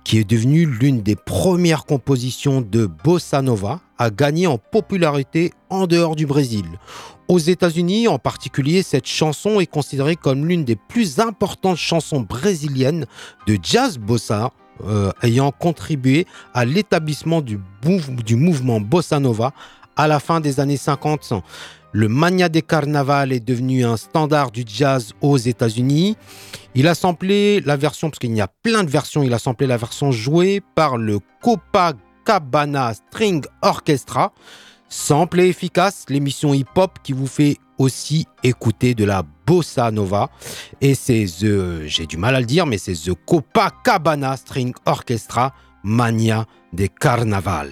qui 0.04 0.18
est 0.18 0.30
devenue 0.30 0.66
l'une 0.66 1.02
des 1.02 1.16
premières 1.16 1.86
compositions 1.86 2.60
de 2.60 2.86
bossa 2.86 3.42
nova 3.42 3.80
à 3.98 4.10
gagner 4.10 4.48
en 4.48 4.58
popularité 4.58 5.54
en 5.70 5.88
dehors 5.88 6.18
du 6.18 6.26
Brésil. 6.26 6.66
Aux 7.30 7.40
États-Unis, 7.40 8.10
en 8.10 8.20
particulier, 8.20 8.84
cette 8.84 9.08
chanson 9.08 9.62
est 9.62 9.66
considérée 9.66 10.18
comme 10.18 10.46
l'une 10.46 10.66
des 10.66 10.76
plus 10.76 11.20
importantes 11.20 11.78
chansons 11.78 12.20
brésiliennes 12.20 13.06
de 13.48 13.58
jazz 13.64 13.98
bossa 13.98 14.52
euh, 14.86 15.12
ayant 15.24 15.52
contribué 15.52 16.26
à 16.54 16.66
l'établissement 16.66 17.42
du, 17.42 17.60
mouvement 18.36 18.80
bossa 18.80 19.20
nova 19.20 19.54
à 19.96 20.08
la 20.08 20.20
fin 20.20 20.40
des 20.40 20.60
années 20.60 20.78
50. 20.78 21.34
Le 21.92 22.08
Mania 22.08 22.50
de 22.50 22.60
Carnaval 22.60 23.32
est 23.32 23.40
devenu 23.40 23.84
un 23.84 23.98
standard 23.98 24.52
du 24.52 24.64
jazz 24.66 25.14
aux 25.22 25.38
États-Unis. 25.38 26.16
Il 26.76 26.88
a 26.88 26.94
samplé 26.94 27.62
la 27.62 27.78
version, 27.78 28.10
parce 28.10 28.20
qu'il 28.20 28.36
y 28.36 28.42
a 28.42 28.48
plein 28.48 28.84
de 28.84 28.90
versions, 28.90 29.24
il 29.24 29.34
a 29.34 29.40
samplé 29.40 29.66
la 29.66 29.78
version 29.78 30.12
jouée 30.12 30.62
par 30.76 30.98
le 30.98 31.20
Copacabana 31.42 32.94
String 32.94 33.44
Orchestra. 33.62 34.34
Sample 34.88 35.42
efficace, 35.42 36.06
l'émission 36.10 36.54
hip-hop 36.54 37.00
qui 37.04 37.14
vous 37.14 37.28
fait 37.28 37.58
aussi 37.80 38.28
écouter 38.44 38.94
de 38.94 39.06
la 39.06 39.24
bossa 39.50 39.90
nova. 39.90 40.30
Et 40.80 40.94
c'est 40.94 41.26
The, 41.26 41.88
j'ai 41.88 42.06
du 42.06 42.18
mal 42.18 42.36
à 42.36 42.40
le 42.40 42.46
dire, 42.46 42.68
mais 42.68 42.78
c'est 42.78 42.94
The 42.94 43.14
Copacabana 43.26 44.38
String 44.38 44.74
Orchestra 44.86 45.54
Mania 45.84 46.46
des 46.72 46.88
Carnaval. 46.88 47.72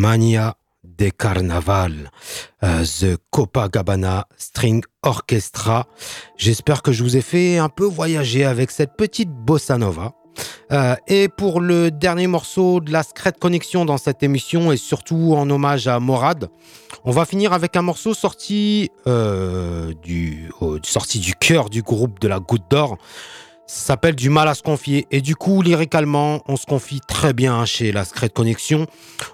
Mania 0.00 0.54
de 0.82 1.10
Carnaval, 1.10 2.10
euh, 2.64 2.84
The 2.84 3.18
Copacabana 3.30 4.26
String 4.38 4.82
Orchestra. 5.02 5.86
J'espère 6.38 6.80
que 6.80 6.90
je 6.90 7.02
vous 7.02 7.18
ai 7.18 7.20
fait 7.20 7.58
un 7.58 7.68
peu 7.68 7.84
voyager 7.84 8.46
avec 8.46 8.70
cette 8.70 8.96
petite 8.96 9.28
bossa 9.28 9.76
nova. 9.76 10.14
Euh, 10.72 10.96
et 11.06 11.28
pour 11.28 11.60
le 11.60 11.90
dernier 11.90 12.28
morceau 12.28 12.80
de 12.80 12.90
la 12.90 13.02
Secret 13.02 13.34
Connexion 13.38 13.84
dans 13.84 13.98
cette 13.98 14.22
émission 14.22 14.72
et 14.72 14.78
surtout 14.78 15.34
en 15.36 15.50
hommage 15.50 15.86
à 15.86 16.00
Morad, 16.00 16.48
on 17.04 17.10
va 17.10 17.26
finir 17.26 17.52
avec 17.52 17.76
un 17.76 17.82
morceau 17.82 18.14
sorti, 18.14 18.88
euh, 19.06 19.92
du, 20.02 20.50
sorti 20.82 21.18
du 21.18 21.34
cœur 21.34 21.68
du 21.68 21.82
groupe 21.82 22.20
de 22.20 22.28
la 22.28 22.40
Goutte 22.40 22.70
d'Or. 22.70 22.96
Ça 23.72 23.92
s'appelle 23.92 24.16
Du 24.16 24.30
mal 24.30 24.48
à 24.48 24.54
se 24.54 24.64
confier. 24.64 25.06
Et 25.12 25.20
du 25.20 25.36
coup, 25.36 25.62
lyricalement, 25.62 26.42
on 26.48 26.56
se 26.56 26.66
confie 26.66 26.98
très 27.06 27.32
bien 27.32 27.64
chez 27.64 27.92
la 27.92 28.04
Secret 28.04 28.28
Connexion. 28.28 28.88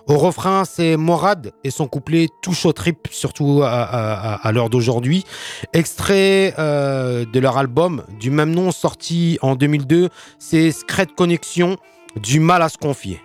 Au 0.08 0.18
refrain, 0.18 0.66
c'est 0.66 0.98
Morad 0.98 1.52
et 1.64 1.70
son 1.70 1.88
couplet 1.88 2.28
touche 2.42 2.66
au 2.66 2.74
trip, 2.74 3.08
surtout 3.10 3.62
à, 3.64 4.50
l'heure 4.52 4.68
d'aujourd'hui. 4.68 5.24
Extrait 5.72 6.52
euh, 6.58 7.24
de 7.24 7.40
leur 7.40 7.56
album 7.56 8.02
du 8.20 8.30
même 8.30 8.50
nom, 8.50 8.72
sorti 8.72 9.38
en 9.40 9.56
2002. 9.56 10.10
C'est 10.38 10.70
Secret 10.70 11.06
Connexion, 11.16 11.78
Du 12.22 12.38
mal 12.38 12.60
à 12.60 12.68
se 12.68 12.76
confier. 12.76 13.22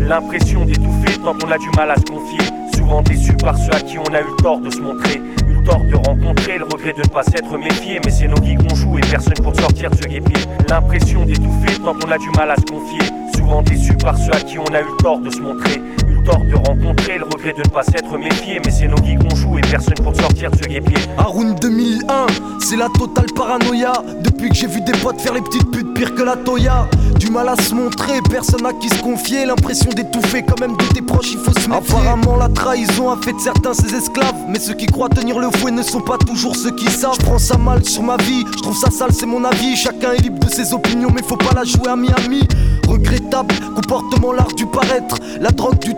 L'impression 0.00 0.64
d'étouffer 0.64 1.16
tant 1.22 1.38
qu'on 1.38 1.52
a 1.52 1.58
du 1.58 1.70
mal 1.76 1.92
à 1.92 1.96
se 1.96 2.06
confier. 2.06 2.50
Souvent 2.74 3.02
déçu 3.02 3.34
par 3.34 3.56
ceux 3.56 3.72
à 3.72 3.80
qui 3.80 3.98
on 3.98 4.12
a 4.12 4.20
eu 4.20 4.36
tort 4.42 4.58
de 4.58 4.70
se 4.70 4.80
montrer 4.80 5.20
tort 5.64 5.84
de 5.84 5.96
rencontrer, 5.96 6.58
le 6.58 6.64
regret 6.64 6.92
de 6.92 7.00
ne 7.00 7.08
pas 7.08 7.22
s'être 7.22 7.56
méfié. 7.58 8.00
Mais 8.04 8.10
c'est 8.10 8.28
nos 8.28 8.40
vies 8.40 8.56
qu'on 8.56 8.74
joue 8.74 8.98
et 8.98 9.02
personne 9.02 9.42
pour 9.42 9.54
sortir 9.56 9.90
de 9.90 9.96
ce 9.96 10.02
guépier. 10.02 10.44
L'impression 10.68 11.24
d'étouffer 11.24 11.78
tant 11.82 11.94
qu'on 11.94 12.10
a 12.10 12.18
du 12.18 12.30
mal 12.36 12.50
à 12.50 12.56
se 12.56 12.64
confier. 12.64 13.10
Souvent 13.36 13.62
déçu 13.62 13.94
par 13.94 14.16
ceux 14.16 14.32
à 14.32 14.40
qui 14.40 14.58
on 14.58 14.66
a 14.66 14.80
eu 14.80 14.84
le 14.84 15.02
tort 15.02 15.20
de 15.20 15.30
se 15.30 15.40
montrer 15.40 15.80
tort 16.24 16.44
de 16.44 16.54
rencontrer, 16.56 17.18
le 17.18 17.24
regret 17.24 17.52
de 17.52 17.58
ne 17.58 17.72
pas 17.72 17.82
s'être 17.82 18.16
méfié. 18.18 18.60
Mais 18.64 18.70
c'est 18.70 18.88
nos 18.88 19.00
vies 19.02 19.16
qu'on 19.16 19.34
joue 19.34 19.58
et 19.58 19.60
personne 19.60 19.94
pour 20.02 20.14
sortir 20.16 20.50
de 20.50 20.56
ce 20.56 20.68
guépier. 20.68 20.96
Haroun 21.18 21.54
2001, 21.60 22.26
c'est 22.60 22.76
la 22.76 22.88
totale 22.88 23.26
paranoïa. 23.34 23.92
Depuis 24.22 24.48
que 24.48 24.54
j'ai 24.54 24.66
vu 24.66 24.80
des 24.80 24.92
potes 24.92 25.20
faire 25.20 25.34
les 25.34 25.42
petites 25.42 25.70
putes 25.70 25.94
pire 25.94 26.14
que 26.14 26.22
la 26.22 26.36
Toya. 26.36 26.88
Du 27.18 27.30
mal 27.30 27.48
à 27.48 27.56
se 27.56 27.74
montrer, 27.74 28.20
personne 28.30 28.66
à 28.66 28.72
qui 28.72 28.88
se 28.88 29.02
confier. 29.02 29.46
L'impression 29.46 29.90
d'étouffer, 29.90 30.42
quand 30.42 30.60
même 30.60 30.76
de 30.76 30.84
tes 30.94 31.02
proches, 31.02 31.32
il 31.32 31.38
faut 31.38 31.52
se 31.52 31.68
méfier. 31.68 31.74
Apparemment, 31.74 32.36
la 32.36 32.48
trahison 32.48 33.10
a 33.10 33.16
fait 33.16 33.32
de 33.32 33.40
certains 33.40 33.74
ses 33.74 33.94
esclaves. 33.94 34.34
Mais 34.48 34.58
ceux 34.58 34.74
qui 34.74 34.86
croient 34.86 35.08
tenir 35.08 35.38
le 35.38 35.50
fouet 35.50 35.70
ne 35.70 35.82
sont 35.82 36.00
pas 36.00 36.18
toujours 36.18 36.56
ceux 36.56 36.72
qui 36.72 36.90
savent. 36.90 37.18
Prends 37.18 37.38
ça 37.38 37.56
mal 37.56 37.84
sur 37.84 38.02
ma 38.02 38.16
vie, 38.16 38.44
je 38.56 38.62
trouve 38.62 38.76
ça 38.76 38.90
sale, 38.90 39.12
c'est 39.12 39.26
mon 39.26 39.44
avis. 39.44 39.76
Chacun 39.76 40.12
est 40.12 40.22
libre 40.22 40.44
de 40.44 40.50
ses 40.50 40.72
opinions, 40.72 41.10
mais 41.14 41.22
faut 41.22 41.36
pas 41.36 41.54
la 41.54 41.64
jouer 41.64 41.88
à 41.88 41.96
Miami. 41.96 42.40
Regrettable, 42.88 43.54
comportement 43.74 44.32
l'art 44.32 44.54
du 44.54 44.66
paraître, 44.66 45.16
la 45.40 45.50
drogue 45.50 45.78
du 45.78 45.94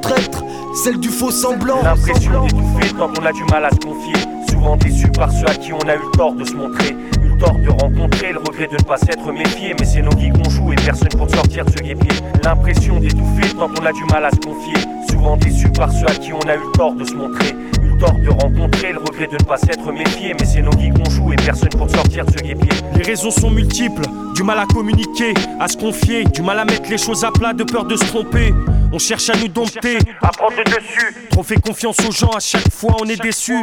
celle 0.74 0.98
du 0.98 1.08
faux 1.08 1.30
semblant. 1.30 1.82
L'impression 1.82 2.44
d'étouffer 2.44 2.94
tant 2.96 3.08
qu'on 3.08 3.24
a 3.24 3.32
du 3.32 3.44
mal 3.44 3.64
à 3.64 3.70
se 3.70 3.76
confier. 3.76 4.14
Souvent 4.48 4.76
déçu 4.76 5.08
par 5.08 5.32
ceux 5.32 5.46
à 5.46 5.54
qui 5.54 5.72
on 5.72 5.88
a 5.88 5.94
eu 5.94 5.98
le 5.98 6.10
tort 6.16 6.34
de 6.34 6.44
se 6.44 6.54
montrer. 6.54 6.96
Eu 7.22 7.28
le 7.28 7.38
tort 7.38 7.54
de 7.58 7.70
rencontrer, 7.70 8.32
le 8.32 8.38
regret 8.38 8.68
de 8.68 8.74
ne 8.74 8.82
pas 8.82 8.96
s'être 8.96 9.32
méfié. 9.32 9.74
Mais 9.78 9.86
c'est 9.86 10.02
nos 10.02 10.14
vies 10.16 10.30
qu'on 10.30 10.48
joue 10.50 10.72
et 10.72 10.76
personne 10.76 11.08
pour 11.08 11.28
sortir 11.30 11.64
de 11.64 11.70
ce 11.70 11.82
guépier. 11.82 12.12
L'impression 12.44 13.00
d'étouffer 13.00 13.54
tant 13.58 13.68
qu'on 13.68 13.84
a 13.84 13.92
du 13.92 14.04
mal 14.04 14.24
à 14.24 14.30
se 14.30 14.36
confier. 14.36 14.76
Souvent 15.10 15.36
déçu 15.36 15.68
par 15.70 15.90
ceux 15.90 16.06
à 16.06 16.14
qui 16.14 16.32
on 16.32 16.48
a 16.48 16.54
eu 16.54 16.60
le 16.60 16.72
tort 16.72 16.94
de 16.94 17.04
se 17.04 17.14
montrer 17.14 17.54
tort 17.98 18.14
de 18.14 18.28
rencontrer, 18.28 18.92
le 18.92 18.98
regret 18.98 19.26
de 19.26 19.34
ne 19.34 19.44
pas 19.44 19.56
s'être 19.56 19.90
méfié. 19.92 20.34
Mais 20.38 20.46
c'est 20.46 20.62
nos 20.62 20.76
vies 20.76 20.90
qu'on 20.90 21.08
joue 21.10 21.32
et 21.32 21.36
personne 21.36 21.70
pour 21.70 21.90
sortir 21.90 22.24
de 22.24 22.32
ce 22.32 22.42
guépier. 22.42 22.70
Les 22.96 23.02
raisons 23.02 23.30
sont 23.30 23.50
multiples, 23.50 24.02
du 24.34 24.42
mal 24.42 24.58
à 24.58 24.66
communiquer, 24.66 25.34
à 25.60 25.68
se 25.68 25.76
confier, 25.76 26.24
du 26.24 26.42
mal 26.42 26.58
à 26.58 26.64
mettre 26.64 26.88
les 26.90 26.98
choses 26.98 27.24
à 27.24 27.30
plat 27.30 27.52
de 27.52 27.64
peur 27.64 27.84
de 27.84 27.96
se 27.96 28.04
tromper. 28.04 28.52
On 28.96 28.98
cherche 28.98 29.28
à 29.28 29.36
nous 29.36 29.48
dompter, 29.48 29.98
à 30.22 30.28
prendre 30.28 30.56
dessus. 30.64 31.14
Trop 31.30 31.42
fait 31.42 31.60
confiance 31.60 31.98
aux 32.08 32.12
gens, 32.12 32.30
à 32.30 32.40
chaque 32.40 32.72
fois 32.72 32.96
on 32.98 33.04
est 33.04 33.20
déçu. 33.20 33.62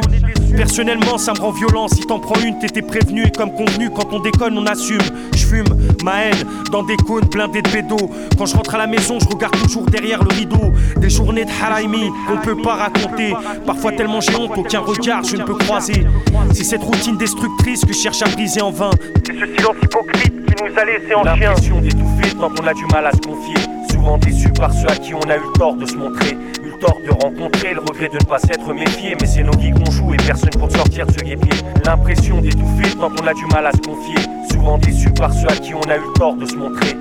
Personnellement, 0.56 1.18
ça 1.18 1.32
me 1.32 1.40
rend 1.40 1.50
violent. 1.50 1.88
Si 1.88 2.02
t'en 2.02 2.20
prends 2.20 2.40
une, 2.40 2.60
t'étais 2.60 2.82
prévenu 2.82 3.24
et 3.26 3.32
comme 3.32 3.52
convenu, 3.52 3.90
quand 3.90 4.12
on 4.12 4.20
déconne, 4.20 4.56
on 4.56 4.64
assume. 4.66 5.00
Je 5.34 5.44
fume 5.44 5.64
ma 6.04 6.26
haine 6.26 6.46
dans 6.70 6.84
des 6.84 6.96
cônes 6.96 7.24
blindés 7.24 7.62
de 7.62 7.68
bédos. 7.68 8.12
Quand 8.38 8.46
je 8.46 8.54
rentre 8.54 8.76
à 8.76 8.78
la 8.78 8.86
maison, 8.86 9.18
je 9.18 9.26
regarde 9.26 9.60
toujours 9.60 9.86
derrière 9.86 10.22
le 10.22 10.32
rideau. 10.32 10.72
Des 10.98 11.10
journées 11.10 11.46
de 11.46 11.50
haraimi 11.50 12.12
qu'on 12.28 12.36
peut 12.36 12.62
pas 12.62 12.76
raconter. 12.76 13.34
Parfois 13.66 13.90
tellement 13.90 14.20
j'ai 14.20 14.36
honte, 14.36 14.56
aucun 14.56 14.82
regard 14.82 15.24
je 15.24 15.36
ne 15.36 15.42
peux 15.42 15.56
croiser. 15.56 16.06
C'est 16.52 16.62
cette 16.62 16.84
routine 16.84 17.16
destructrice 17.16 17.84
que 17.84 17.92
je 17.92 17.98
cherche 17.98 18.22
à 18.22 18.28
briser 18.28 18.62
en 18.62 18.70
vain. 18.70 18.90
C'est 19.26 19.32
ce 19.32 19.46
silence 19.46 19.74
hypocrite 19.82 20.46
qui 20.46 20.62
nous 20.62 20.78
a 20.78 20.84
laissé 20.84 21.12
en 21.12 21.24
chien. 21.24 21.48
L'impression 21.48 21.80
d'étouffer 21.80 22.36
tant 22.38 22.50
qu'on 22.50 22.68
a 22.68 22.72
du 22.72 22.86
mal 22.86 23.06
à 23.06 23.10
se 23.10 23.18
confier. 23.18 23.73
Souvent 24.04 24.18
déçu 24.18 24.50
par 24.50 24.70
ceux 24.70 24.86
à 24.88 24.96
qui 24.96 25.14
on 25.14 25.30
a 25.30 25.36
eu 25.38 25.52
tort 25.56 25.76
de 25.76 25.86
se 25.86 25.96
montrer 25.96 26.36
de 27.06 27.10
rencontrer, 27.24 27.74
le 27.74 27.80
regret 27.80 28.08
de 28.08 28.18
ne 28.18 28.24
pas 28.24 28.38
s'être 28.38 28.72
méfié. 28.72 29.16
Mais 29.20 29.26
c'est 29.26 29.42
nos 29.42 29.56
vies 29.56 29.72
qu'on 29.72 29.90
joue 29.90 30.14
et 30.14 30.16
personne 30.16 30.50
pour 30.50 30.70
sortir 30.70 31.06
de 31.06 31.12
ce 31.12 31.18
guépier. 31.18 31.52
L'impression 31.84 32.40
d'étouffer 32.40 32.90
tant 32.98 33.10
qu'on 33.10 33.26
a 33.26 33.34
du 33.34 33.46
mal 33.46 33.66
à 33.66 33.72
se 33.72 33.78
confier. 33.78 34.16
Souvent 34.50 34.78
déçu 34.78 35.10
par 35.10 35.32
ceux 35.32 35.48
à 35.48 35.56
qui 35.56 35.74
on 35.74 35.82
a 35.82 35.96
eu 35.96 36.12
tort 36.16 36.34
de 36.36 36.46
se 36.46 36.54
montrer 36.56 36.96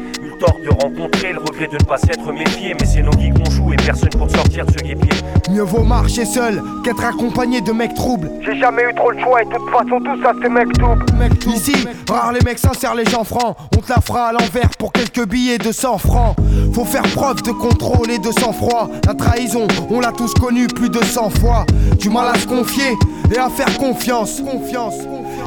de 0.64 0.70
rencontrer, 0.70 1.34
le 1.34 1.40
regret 1.40 1.68
de 1.68 1.78
ne 1.78 1.84
pas 1.84 1.98
s'être 1.98 2.32
méfié. 2.32 2.76
Mais 2.80 2.86
c'est 2.86 3.02
nos 3.02 3.12
vies 3.18 3.32
qu'on 3.32 3.50
joue 3.50 3.74
et 3.74 3.78
personne 3.78 4.10
pour 4.10 4.30
sortir 4.30 4.66
de 4.66 4.72
ce 4.72 4.78
guépier. 4.78 5.12
Mieux 5.50 5.62
vaut 5.64 5.84
marcher 5.84 6.26
seul 6.26 6.62
qu'être 6.84 7.04
accompagné 7.04 7.62
de 7.62 7.72
mecs 7.72 7.94
troubles. 7.94 8.30
J'ai 8.42 8.58
jamais 8.58 8.84
eu 8.84 8.94
trop 8.96 9.12
le 9.12 9.20
choix 9.20 9.42
et 9.42 9.46
de 9.46 9.52
toute 9.52 9.70
façon 9.70 10.00
tout 10.00 10.22
ça 10.22 10.32
c'est 10.42 10.50
mec 10.50 10.68
tout. 10.74 11.50
Ici, 11.50 11.88
rare 12.10 12.32
les 12.32 12.42
mecs 12.42 12.60
sincères, 12.60 12.96
les 12.96 13.06
gens 13.06 13.24
francs. 13.24 13.56
On 13.76 13.82
te 13.82 13.90
la 13.90 14.02
fera 14.02 14.28
à 14.28 14.32
l'envers 14.34 14.70
pour 14.80 14.92
quelques 14.92 15.28
billets 15.28 15.58
de 15.58 15.72
100 15.72 15.98
francs. 15.98 16.36
Faut 16.74 16.86
faire 16.86 17.04
preuve 17.04 17.42
de 17.44 17.52
contrôle 17.52 18.10
et 18.12 18.20
de 18.20 18.32
sang-froid. 18.32 18.90
La 19.06 19.14
trahison, 19.14 19.68
on 19.90 20.00
l'a 20.00 20.12
tous 20.12 20.34
connu 20.34 20.68
plus 20.68 20.90
de 20.90 21.04
100 21.04 21.30
fois. 21.32 21.66
Du 22.00 22.10
mal 22.10 22.28
à 22.34 22.38
se 22.38 22.48
confier 22.48 22.94
et 23.34 23.38
à 23.38 23.50
faire 23.50 23.78
confiance. 23.78 24.42
Confiance. 24.42 24.96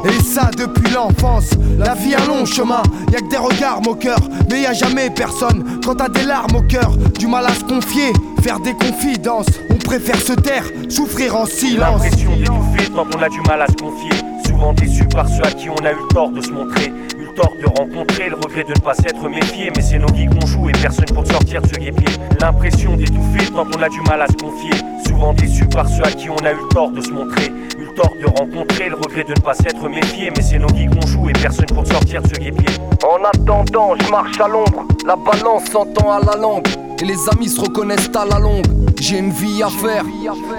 Et 0.04 0.22
ça 0.22 0.50
depuis 0.56 0.90
l'enfance. 0.92 1.50
La 1.78 1.94
vie 1.94 2.14
un 2.14 2.26
long 2.26 2.44
chemin, 2.44 2.82
y 3.12 3.16
a 3.16 3.20
que 3.20 3.28
des 3.28 3.36
regards 3.36 3.82
moqueurs, 3.82 4.20
mais 4.50 4.62
y 4.62 4.66
a 4.66 4.72
jamais 4.72 5.10
personne. 5.10 5.80
Quand 5.84 5.96
t'as 5.96 6.08
des 6.08 6.24
larmes 6.24 6.56
au 6.56 6.62
cœur, 6.62 6.96
du 7.18 7.26
mal 7.26 7.46
à 7.46 7.54
se 7.54 7.64
confier, 7.64 8.12
faire 8.42 8.60
des 8.60 8.74
confidences. 8.74 9.46
On 9.70 9.76
préfère 9.76 10.20
se 10.20 10.32
taire, 10.32 10.64
souffrir 10.88 11.36
en 11.36 11.46
silence. 11.46 12.02
L'impression 12.02 12.36
d'étouffer 12.36 12.92
tant 12.94 13.04
qu'on 13.04 13.22
a 13.22 13.28
du 13.28 13.40
mal 13.42 13.62
à 13.62 13.66
se 13.66 13.74
confier. 13.74 14.12
Souvent 14.46 14.72
déçu 14.72 15.04
par 15.04 15.28
ceux 15.28 15.42
à 15.42 15.50
qui 15.50 15.68
on 15.68 15.84
a 15.84 15.92
eu 15.92 15.96
le 15.96 16.14
tort 16.14 16.30
de 16.30 16.40
se 16.40 16.50
montrer 16.50 16.92
tort 17.36 17.54
de 17.60 17.66
rencontrer, 17.78 18.28
le 18.30 18.36
regret 18.36 18.64
de 18.64 18.70
ne 18.70 18.80
pas 18.80 18.94
s'être 18.94 19.28
méfié. 19.28 19.70
Mais 19.76 19.82
c'est 19.82 19.98
nos 19.98 20.12
vies 20.12 20.26
qu'on 20.26 20.46
joue 20.46 20.68
et 20.68 20.72
personne 20.72 21.04
pour 21.14 21.26
sortir 21.26 21.62
de 21.62 21.68
ce 21.68 21.74
guépier. 21.74 22.08
L'impression 22.40 22.96
d'étouffer 22.96 23.52
tant 23.54 23.64
qu'on 23.64 23.82
a 23.82 23.88
du 23.88 24.00
mal 24.00 24.22
à 24.22 24.26
se 24.26 24.32
confier. 24.32 24.72
Souvent 25.06 25.32
déçu 25.34 25.66
par 25.66 25.88
ceux 25.88 26.02
à 26.02 26.10
qui 26.10 26.28
on 26.30 26.44
a 26.44 26.52
eu 26.52 26.56
le 26.56 26.68
tort 26.74 26.90
de 26.90 27.00
se 27.00 27.10
montrer. 27.10 27.52
Tort 27.96 28.14
de 28.20 28.26
rencontrer, 28.26 28.90
le 28.90 28.96
regret 28.96 29.24
de 29.24 29.30
ne 29.30 29.40
pas 29.40 29.54
s'être 29.54 29.88
méfié. 29.88 30.30
Mais 30.36 30.42
c'est 30.42 30.58
nos 30.58 30.68
vies 30.68 30.86
qu'on 30.86 31.06
joue 31.06 31.30
et 31.30 31.32
personne 31.32 31.66
pour 31.66 31.86
sortir 31.86 32.20
de 32.20 32.28
ce 32.28 32.34
guépier. 32.34 32.68
En 33.02 33.24
attendant, 33.24 33.94
je 33.98 34.10
marche 34.10 34.38
à 34.38 34.48
l'ombre. 34.48 34.86
La 35.06 35.16
balance 35.16 35.64
s'entend 35.72 36.12
à 36.12 36.20
la 36.20 36.36
langue. 36.36 36.66
Et 37.00 37.04
les 37.04 37.16
amis 37.32 37.48
se 37.48 37.60
reconnaissent 37.60 38.10
à 38.14 38.26
la 38.26 38.38
longue. 38.38 38.66
J'ai 39.00 39.18
une 39.18 39.30
vie 39.30 39.62
à 39.62 39.68
faire, 39.68 40.04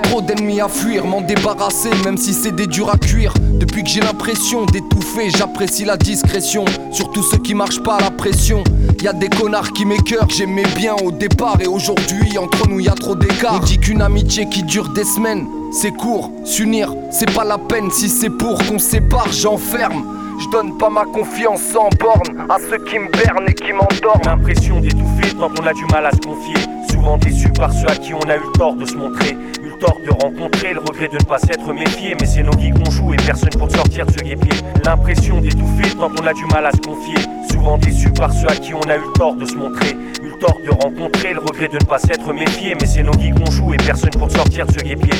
trop 0.03 0.21
d'ennemis 0.21 0.61
à 0.61 0.67
fuir, 0.67 1.05
m'en 1.05 1.21
débarrasser, 1.21 1.89
même 2.05 2.17
si 2.17 2.33
c'est 2.33 2.55
des 2.55 2.67
durs 2.67 2.91
à 2.91 2.97
cuire. 2.97 3.33
Depuis 3.39 3.83
que 3.83 3.89
j'ai 3.89 4.01
l'impression 4.01 4.65
d'étouffer, 4.65 5.31
j'apprécie 5.31 5.85
la 5.85 5.97
discrétion. 5.97 6.63
Surtout 6.91 7.23
ceux 7.23 7.39
qui 7.39 7.55
marchent 7.55 7.81
pas 7.81 7.95
à 7.95 8.01
la 8.01 8.11
pression. 8.11 8.63
Y 8.99 9.07
a 9.07 9.13
des 9.13 9.29
connards 9.29 9.71
qui 9.73 9.85
m'écœurent, 9.85 10.27
j'aimais 10.27 10.65
bien 10.75 10.95
au 10.95 11.11
départ 11.11 11.57
et 11.61 11.67
aujourd'hui 11.67 12.37
entre 12.37 12.67
nous 12.67 12.79
y 12.79 12.89
a 12.89 12.95
trop 12.95 13.15
d'écart. 13.15 13.59
On 13.61 13.65
dit 13.65 13.77
qu'une 13.77 14.01
amitié 14.01 14.49
qui 14.49 14.63
dure 14.63 14.89
des 14.89 15.03
semaines, 15.03 15.47
c'est 15.71 15.91
court. 15.91 16.31
S'unir, 16.43 16.93
c'est 17.11 17.31
pas 17.31 17.43
la 17.43 17.57
peine 17.57 17.91
si 17.91 18.09
c'est 18.09 18.29
pour 18.29 18.57
qu'on 18.65 18.79
sépare, 18.79 19.31
j'enferme. 19.31 20.03
Je 20.39 20.49
donne 20.49 20.77
pas 20.77 20.89
ma 20.89 21.05
confiance 21.05 21.61
sans 21.61 21.89
borne 21.99 22.47
à 22.49 22.57
ceux 22.59 22.79
qui 22.79 22.99
me 22.99 23.09
bernent 23.11 23.47
et 23.47 23.53
qui 23.53 23.71
m'endorment. 23.71 24.21
L'impression 24.25 24.79
d'étouffer 24.79 25.33
quand 25.39 25.51
on 25.59 25.65
a 25.67 25.73
du 25.73 25.85
mal 25.85 26.05
à 26.05 26.11
se 26.11 26.17
confier. 26.17 26.57
Souvent 26.89 27.17
déçu 27.17 27.49
par 27.49 27.71
ceux 27.71 27.87
à 27.87 27.95
qui 27.95 28.13
on 28.13 28.29
a 28.29 28.35
eu 28.35 28.51
tort 28.55 28.75
de 28.75 28.85
se 28.85 28.95
montrer. 28.95 29.37
Tort 29.79 29.99
de 30.03 30.09
rencontrer, 30.09 30.73
le 30.73 30.79
regret 30.79 31.07
de 31.07 31.15
ne 31.15 31.23
pas 31.23 31.37
s'être 31.37 31.71
méfié. 31.71 32.15
Mais 32.19 32.25
c'est 32.25 32.41
nos 32.41 32.55
vies 32.57 32.71
qu'on 32.71 32.89
joue 32.89 33.13
et 33.13 33.17
personne 33.17 33.49
pour 33.51 33.69
sortir 33.69 34.05
de 34.05 34.11
ce 34.11 34.17
guépier. 34.17 34.53
L'impression 34.83 35.39
d'étouffer 35.39 35.95
quand 35.99 36.11
on 36.19 36.25
a 36.25 36.33
du 36.33 36.45
mal 36.45 36.65
à 36.65 36.71
se 36.71 36.77
confier. 36.77 37.19
Souvent 37.51 37.77
déçu 37.77 38.09
par 38.11 38.33
ceux 38.33 38.47
à 38.49 38.55
qui 38.55 38.73
on 38.73 38.81
a 38.81 38.95
eu 38.95 39.01
le 39.01 39.13
tort 39.13 39.35
de 39.35 39.45
se 39.45 39.55
montrer. 39.55 39.91
Eu 40.23 40.29
le 40.29 40.39
tort 40.39 40.57
de 40.65 40.71
rencontrer, 40.71 41.33
le 41.33 41.39
regret 41.39 41.67
de 41.67 41.75
ne 41.75 41.85
pas 41.85 41.99
s'être 41.99 42.33
méfié. 42.33 42.75
Mais 42.79 42.87
c'est 42.87 43.03
nos 43.03 43.15
vies 43.17 43.31
qu'on 43.31 43.51
joue 43.51 43.73
et 43.73 43.77
personne 43.77 44.11
pour 44.11 44.31
sortir 44.31 44.65
de 44.65 44.71
ce 44.71 44.79
guépier. 44.79 45.13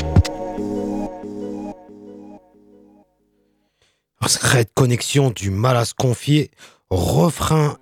Secrète 4.25 4.71
connexion 4.73 5.29
du 5.29 5.51
mal 5.51 5.77
à 5.77 5.85
se 5.85 5.93
confier. 5.93 6.51
Refrain, 6.89 7.75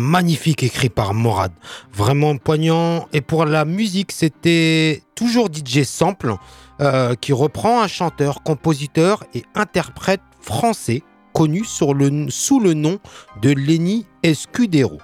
magnifique 0.00 0.62
écrit 0.62 0.88
par 0.88 1.14
Morad. 1.14 1.52
Vraiment 1.92 2.36
poignant. 2.36 3.06
Et 3.12 3.20
pour 3.20 3.44
la 3.44 3.64
musique, 3.64 4.12
c'était 4.12 5.02
toujours 5.14 5.48
DJ 5.52 5.84
Sample 5.84 6.34
euh, 6.80 7.14
qui 7.14 7.32
reprend 7.32 7.82
un 7.82 7.88
chanteur, 7.88 8.42
compositeur 8.42 9.24
et 9.34 9.44
interprète 9.54 10.22
français 10.40 11.02
connu 11.32 11.64
sous 11.64 11.92
le 11.92 12.74
nom 12.74 12.98
de 13.40 13.50
Lenny 13.50 14.06
Escudero 14.22 14.98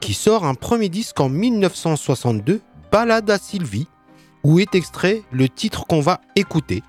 qui 0.00 0.14
sort 0.14 0.44
un 0.44 0.54
premier 0.54 0.88
disque 0.88 1.20
en 1.20 1.28
1962, 1.28 2.60
Balade 2.90 3.30
à 3.30 3.38
Sylvie, 3.38 3.86
où 4.44 4.58
est 4.58 4.74
extrait 4.74 5.22
le 5.32 5.48
titre 5.48 5.86
qu'on 5.86 6.00
va 6.00 6.20
écouter, 6.36 6.82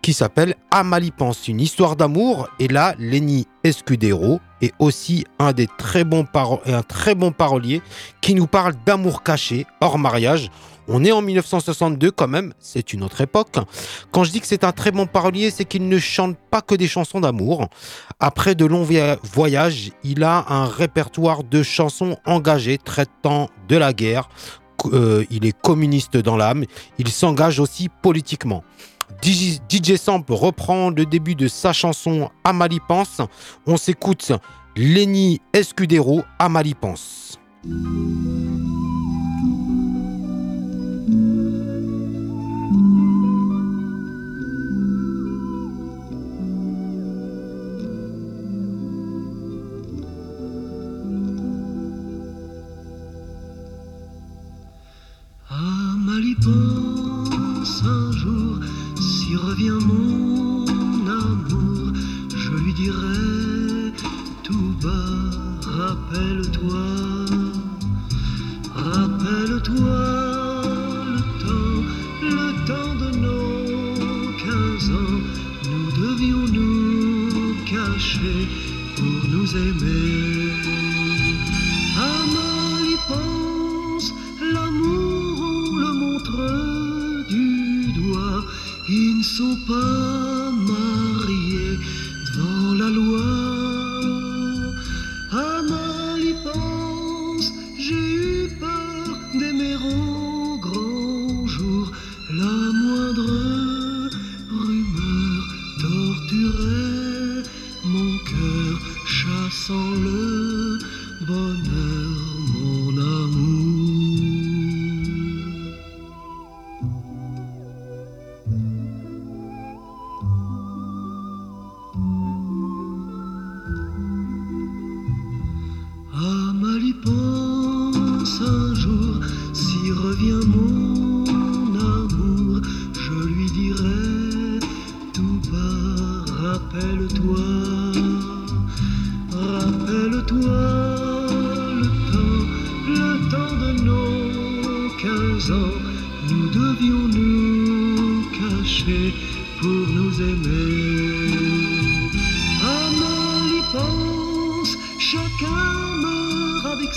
qui 0.00 0.12
s'appelle 0.12 0.54
Amalipance, 0.70 1.48
une 1.48 1.60
histoire 1.60 1.96
d'amour. 1.96 2.48
Et 2.58 2.68
là, 2.68 2.94
Lenny 2.98 3.46
Escudero 3.64 4.40
est 4.62 4.72
aussi 4.78 5.24
un 5.38 5.52
des 5.52 5.68
très 5.78 6.04
bons 6.04 6.26
un 6.34 7.14
bon 7.14 7.32
parolier 7.32 7.82
qui 8.20 8.34
nous 8.34 8.46
parle 8.46 8.74
d'amour 8.86 9.22
caché 9.22 9.66
hors 9.80 9.98
mariage. 9.98 10.50
On 10.88 11.04
est 11.04 11.12
en 11.12 11.22
1962 11.22 12.10
quand 12.10 12.26
même, 12.26 12.54
c'est 12.58 12.92
une 12.92 13.04
autre 13.04 13.20
époque. 13.20 13.56
Quand 14.10 14.24
je 14.24 14.32
dis 14.32 14.40
que 14.40 14.46
c'est 14.46 14.64
un 14.64 14.72
très 14.72 14.90
bon 14.90 15.06
parolier, 15.06 15.50
c'est 15.50 15.64
qu'il 15.64 15.88
ne 15.88 15.98
chante 15.98 16.36
pas 16.50 16.60
que 16.60 16.74
des 16.74 16.88
chansons 16.88 17.20
d'amour. 17.20 17.68
Après 18.18 18.54
de 18.54 18.64
longs 18.64 18.86
voyages, 19.22 19.92
il 20.02 20.24
a 20.24 20.44
un 20.48 20.66
répertoire 20.66 21.44
de 21.44 21.62
chansons 21.62 22.16
engagées 22.26 22.78
traitant 22.78 23.48
de 23.68 23.76
la 23.76 23.92
guerre. 23.92 24.28
Euh, 24.86 25.24
il 25.30 25.46
est 25.46 25.56
communiste 25.56 26.16
dans 26.16 26.36
l'âme. 26.36 26.64
Il 26.98 27.08
s'engage 27.08 27.60
aussi 27.60 27.88
politiquement. 27.88 28.64
DJ, 29.20 29.96
Samp 29.96 30.24
reprend 30.28 30.90
le 30.90 31.04
début 31.04 31.34
de 31.34 31.48
sa 31.48 31.72
chanson 31.72 32.30
Amalipance. 32.44 33.20
On 33.66 33.76
s'écoute 33.76 34.32
Lenny 34.76 35.40
Escudero 35.52 36.22
Amalipance. 36.38 37.38
pense 37.62 38.81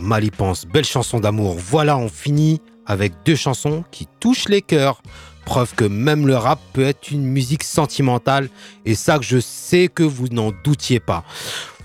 Malipance. 0.00 0.66
Belle 0.66 0.84
chanson 0.84 1.20
d'amour. 1.20 1.56
Voilà, 1.58 1.96
on 1.96 2.08
finit 2.08 2.60
avec 2.86 3.12
deux 3.24 3.36
chansons 3.36 3.84
qui 3.90 4.06
touchent 4.20 4.48
les 4.48 4.62
cœurs. 4.62 5.02
Preuve 5.44 5.74
que 5.74 5.84
même 5.84 6.26
le 6.26 6.36
rap 6.36 6.58
peut 6.72 6.84
être 6.84 7.10
une 7.10 7.24
musique 7.24 7.62
sentimentale. 7.62 8.48
Et 8.84 8.94
ça 8.94 9.18
je 9.22 9.38
sais 9.38 9.88
que 9.88 10.02
vous 10.02 10.28
n'en 10.28 10.52
doutiez 10.64 11.00
pas. 11.00 11.24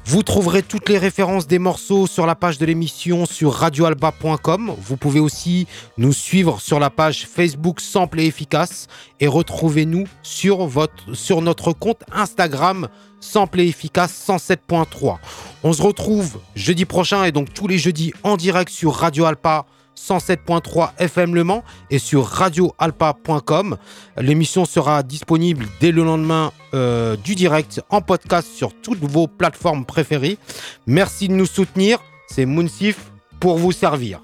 Vous 0.06 0.24
trouverez 0.24 0.64
toutes 0.64 0.89
les 0.89 0.97
références 0.97 1.47
des 1.47 1.60
morceaux 1.60 2.08
sur 2.08 2.26
la 2.26 2.36
page 2.36 2.58
de 2.58 2.66
l'émission 2.66 3.26
sur 3.26 3.54
radioalba.com. 3.54 4.74
Vous 4.78 4.97
pouvez 4.97 5.20
aussi 5.20 5.68
nous 5.97 6.12
suivre 6.12 6.60
sur 6.60 6.80
la 6.80 6.89
page 6.89 7.28
Facebook 7.28 7.80
Sample 7.80 8.20
et 8.20 8.26
Efficace 8.26 8.88
et 9.20 9.28
retrouvez-nous 9.28 10.06
sur, 10.24 10.68
notre 11.41 11.72
compte 11.74 12.04
Instagram 12.12 12.89
Sample 13.20 13.62
et 13.62 13.68
Efficace 13.68 14.26
107.3. 14.28 15.18
On 15.64 15.72
se 15.72 15.82
retrouve 15.82 16.39
jeudi 16.56 16.86
prochain 16.86 17.24
et 17.24 17.32
donc 17.32 17.54
tous 17.54 17.68
les 17.68 17.78
jeudis 17.78 18.14
en 18.24 18.36
direct 18.36 18.72
sur 18.72 18.93
Radio 18.95 19.26
Alpa 19.26 19.66
107.3 19.98 20.92
FM 20.98 21.36
Le 21.36 21.44
Mans 21.44 21.64
et 21.89 22.00
sur 22.00 22.26
radioalpa.com. 22.26 23.78
L'émission 24.18 24.66
sera 24.66 25.04
disponible 25.04 25.68
dès 25.80 25.92
le 25.92 26.04
lendemain 26.04 26.52
euh, 26.74 27.16
du 27.16 27.36
direct 27.36 27.82
en 27.89 28.02
podcast 28.02 28.48
sur 28.54 28.74
toutes 28.74 29.04
vos 29.04 29.28
plateformes 29.28 29.86
préférées. 29.86 30.38
Merci 30.88 31.28
de 31.28 31.34
nous 31.34 31.46
soutenir. 31.46 32.00
C'est 32.28 32.46
Moonsif 32.46 33.12
pour 33.39 33.58
vous 33.58 33.72
servir. 33.72 34.22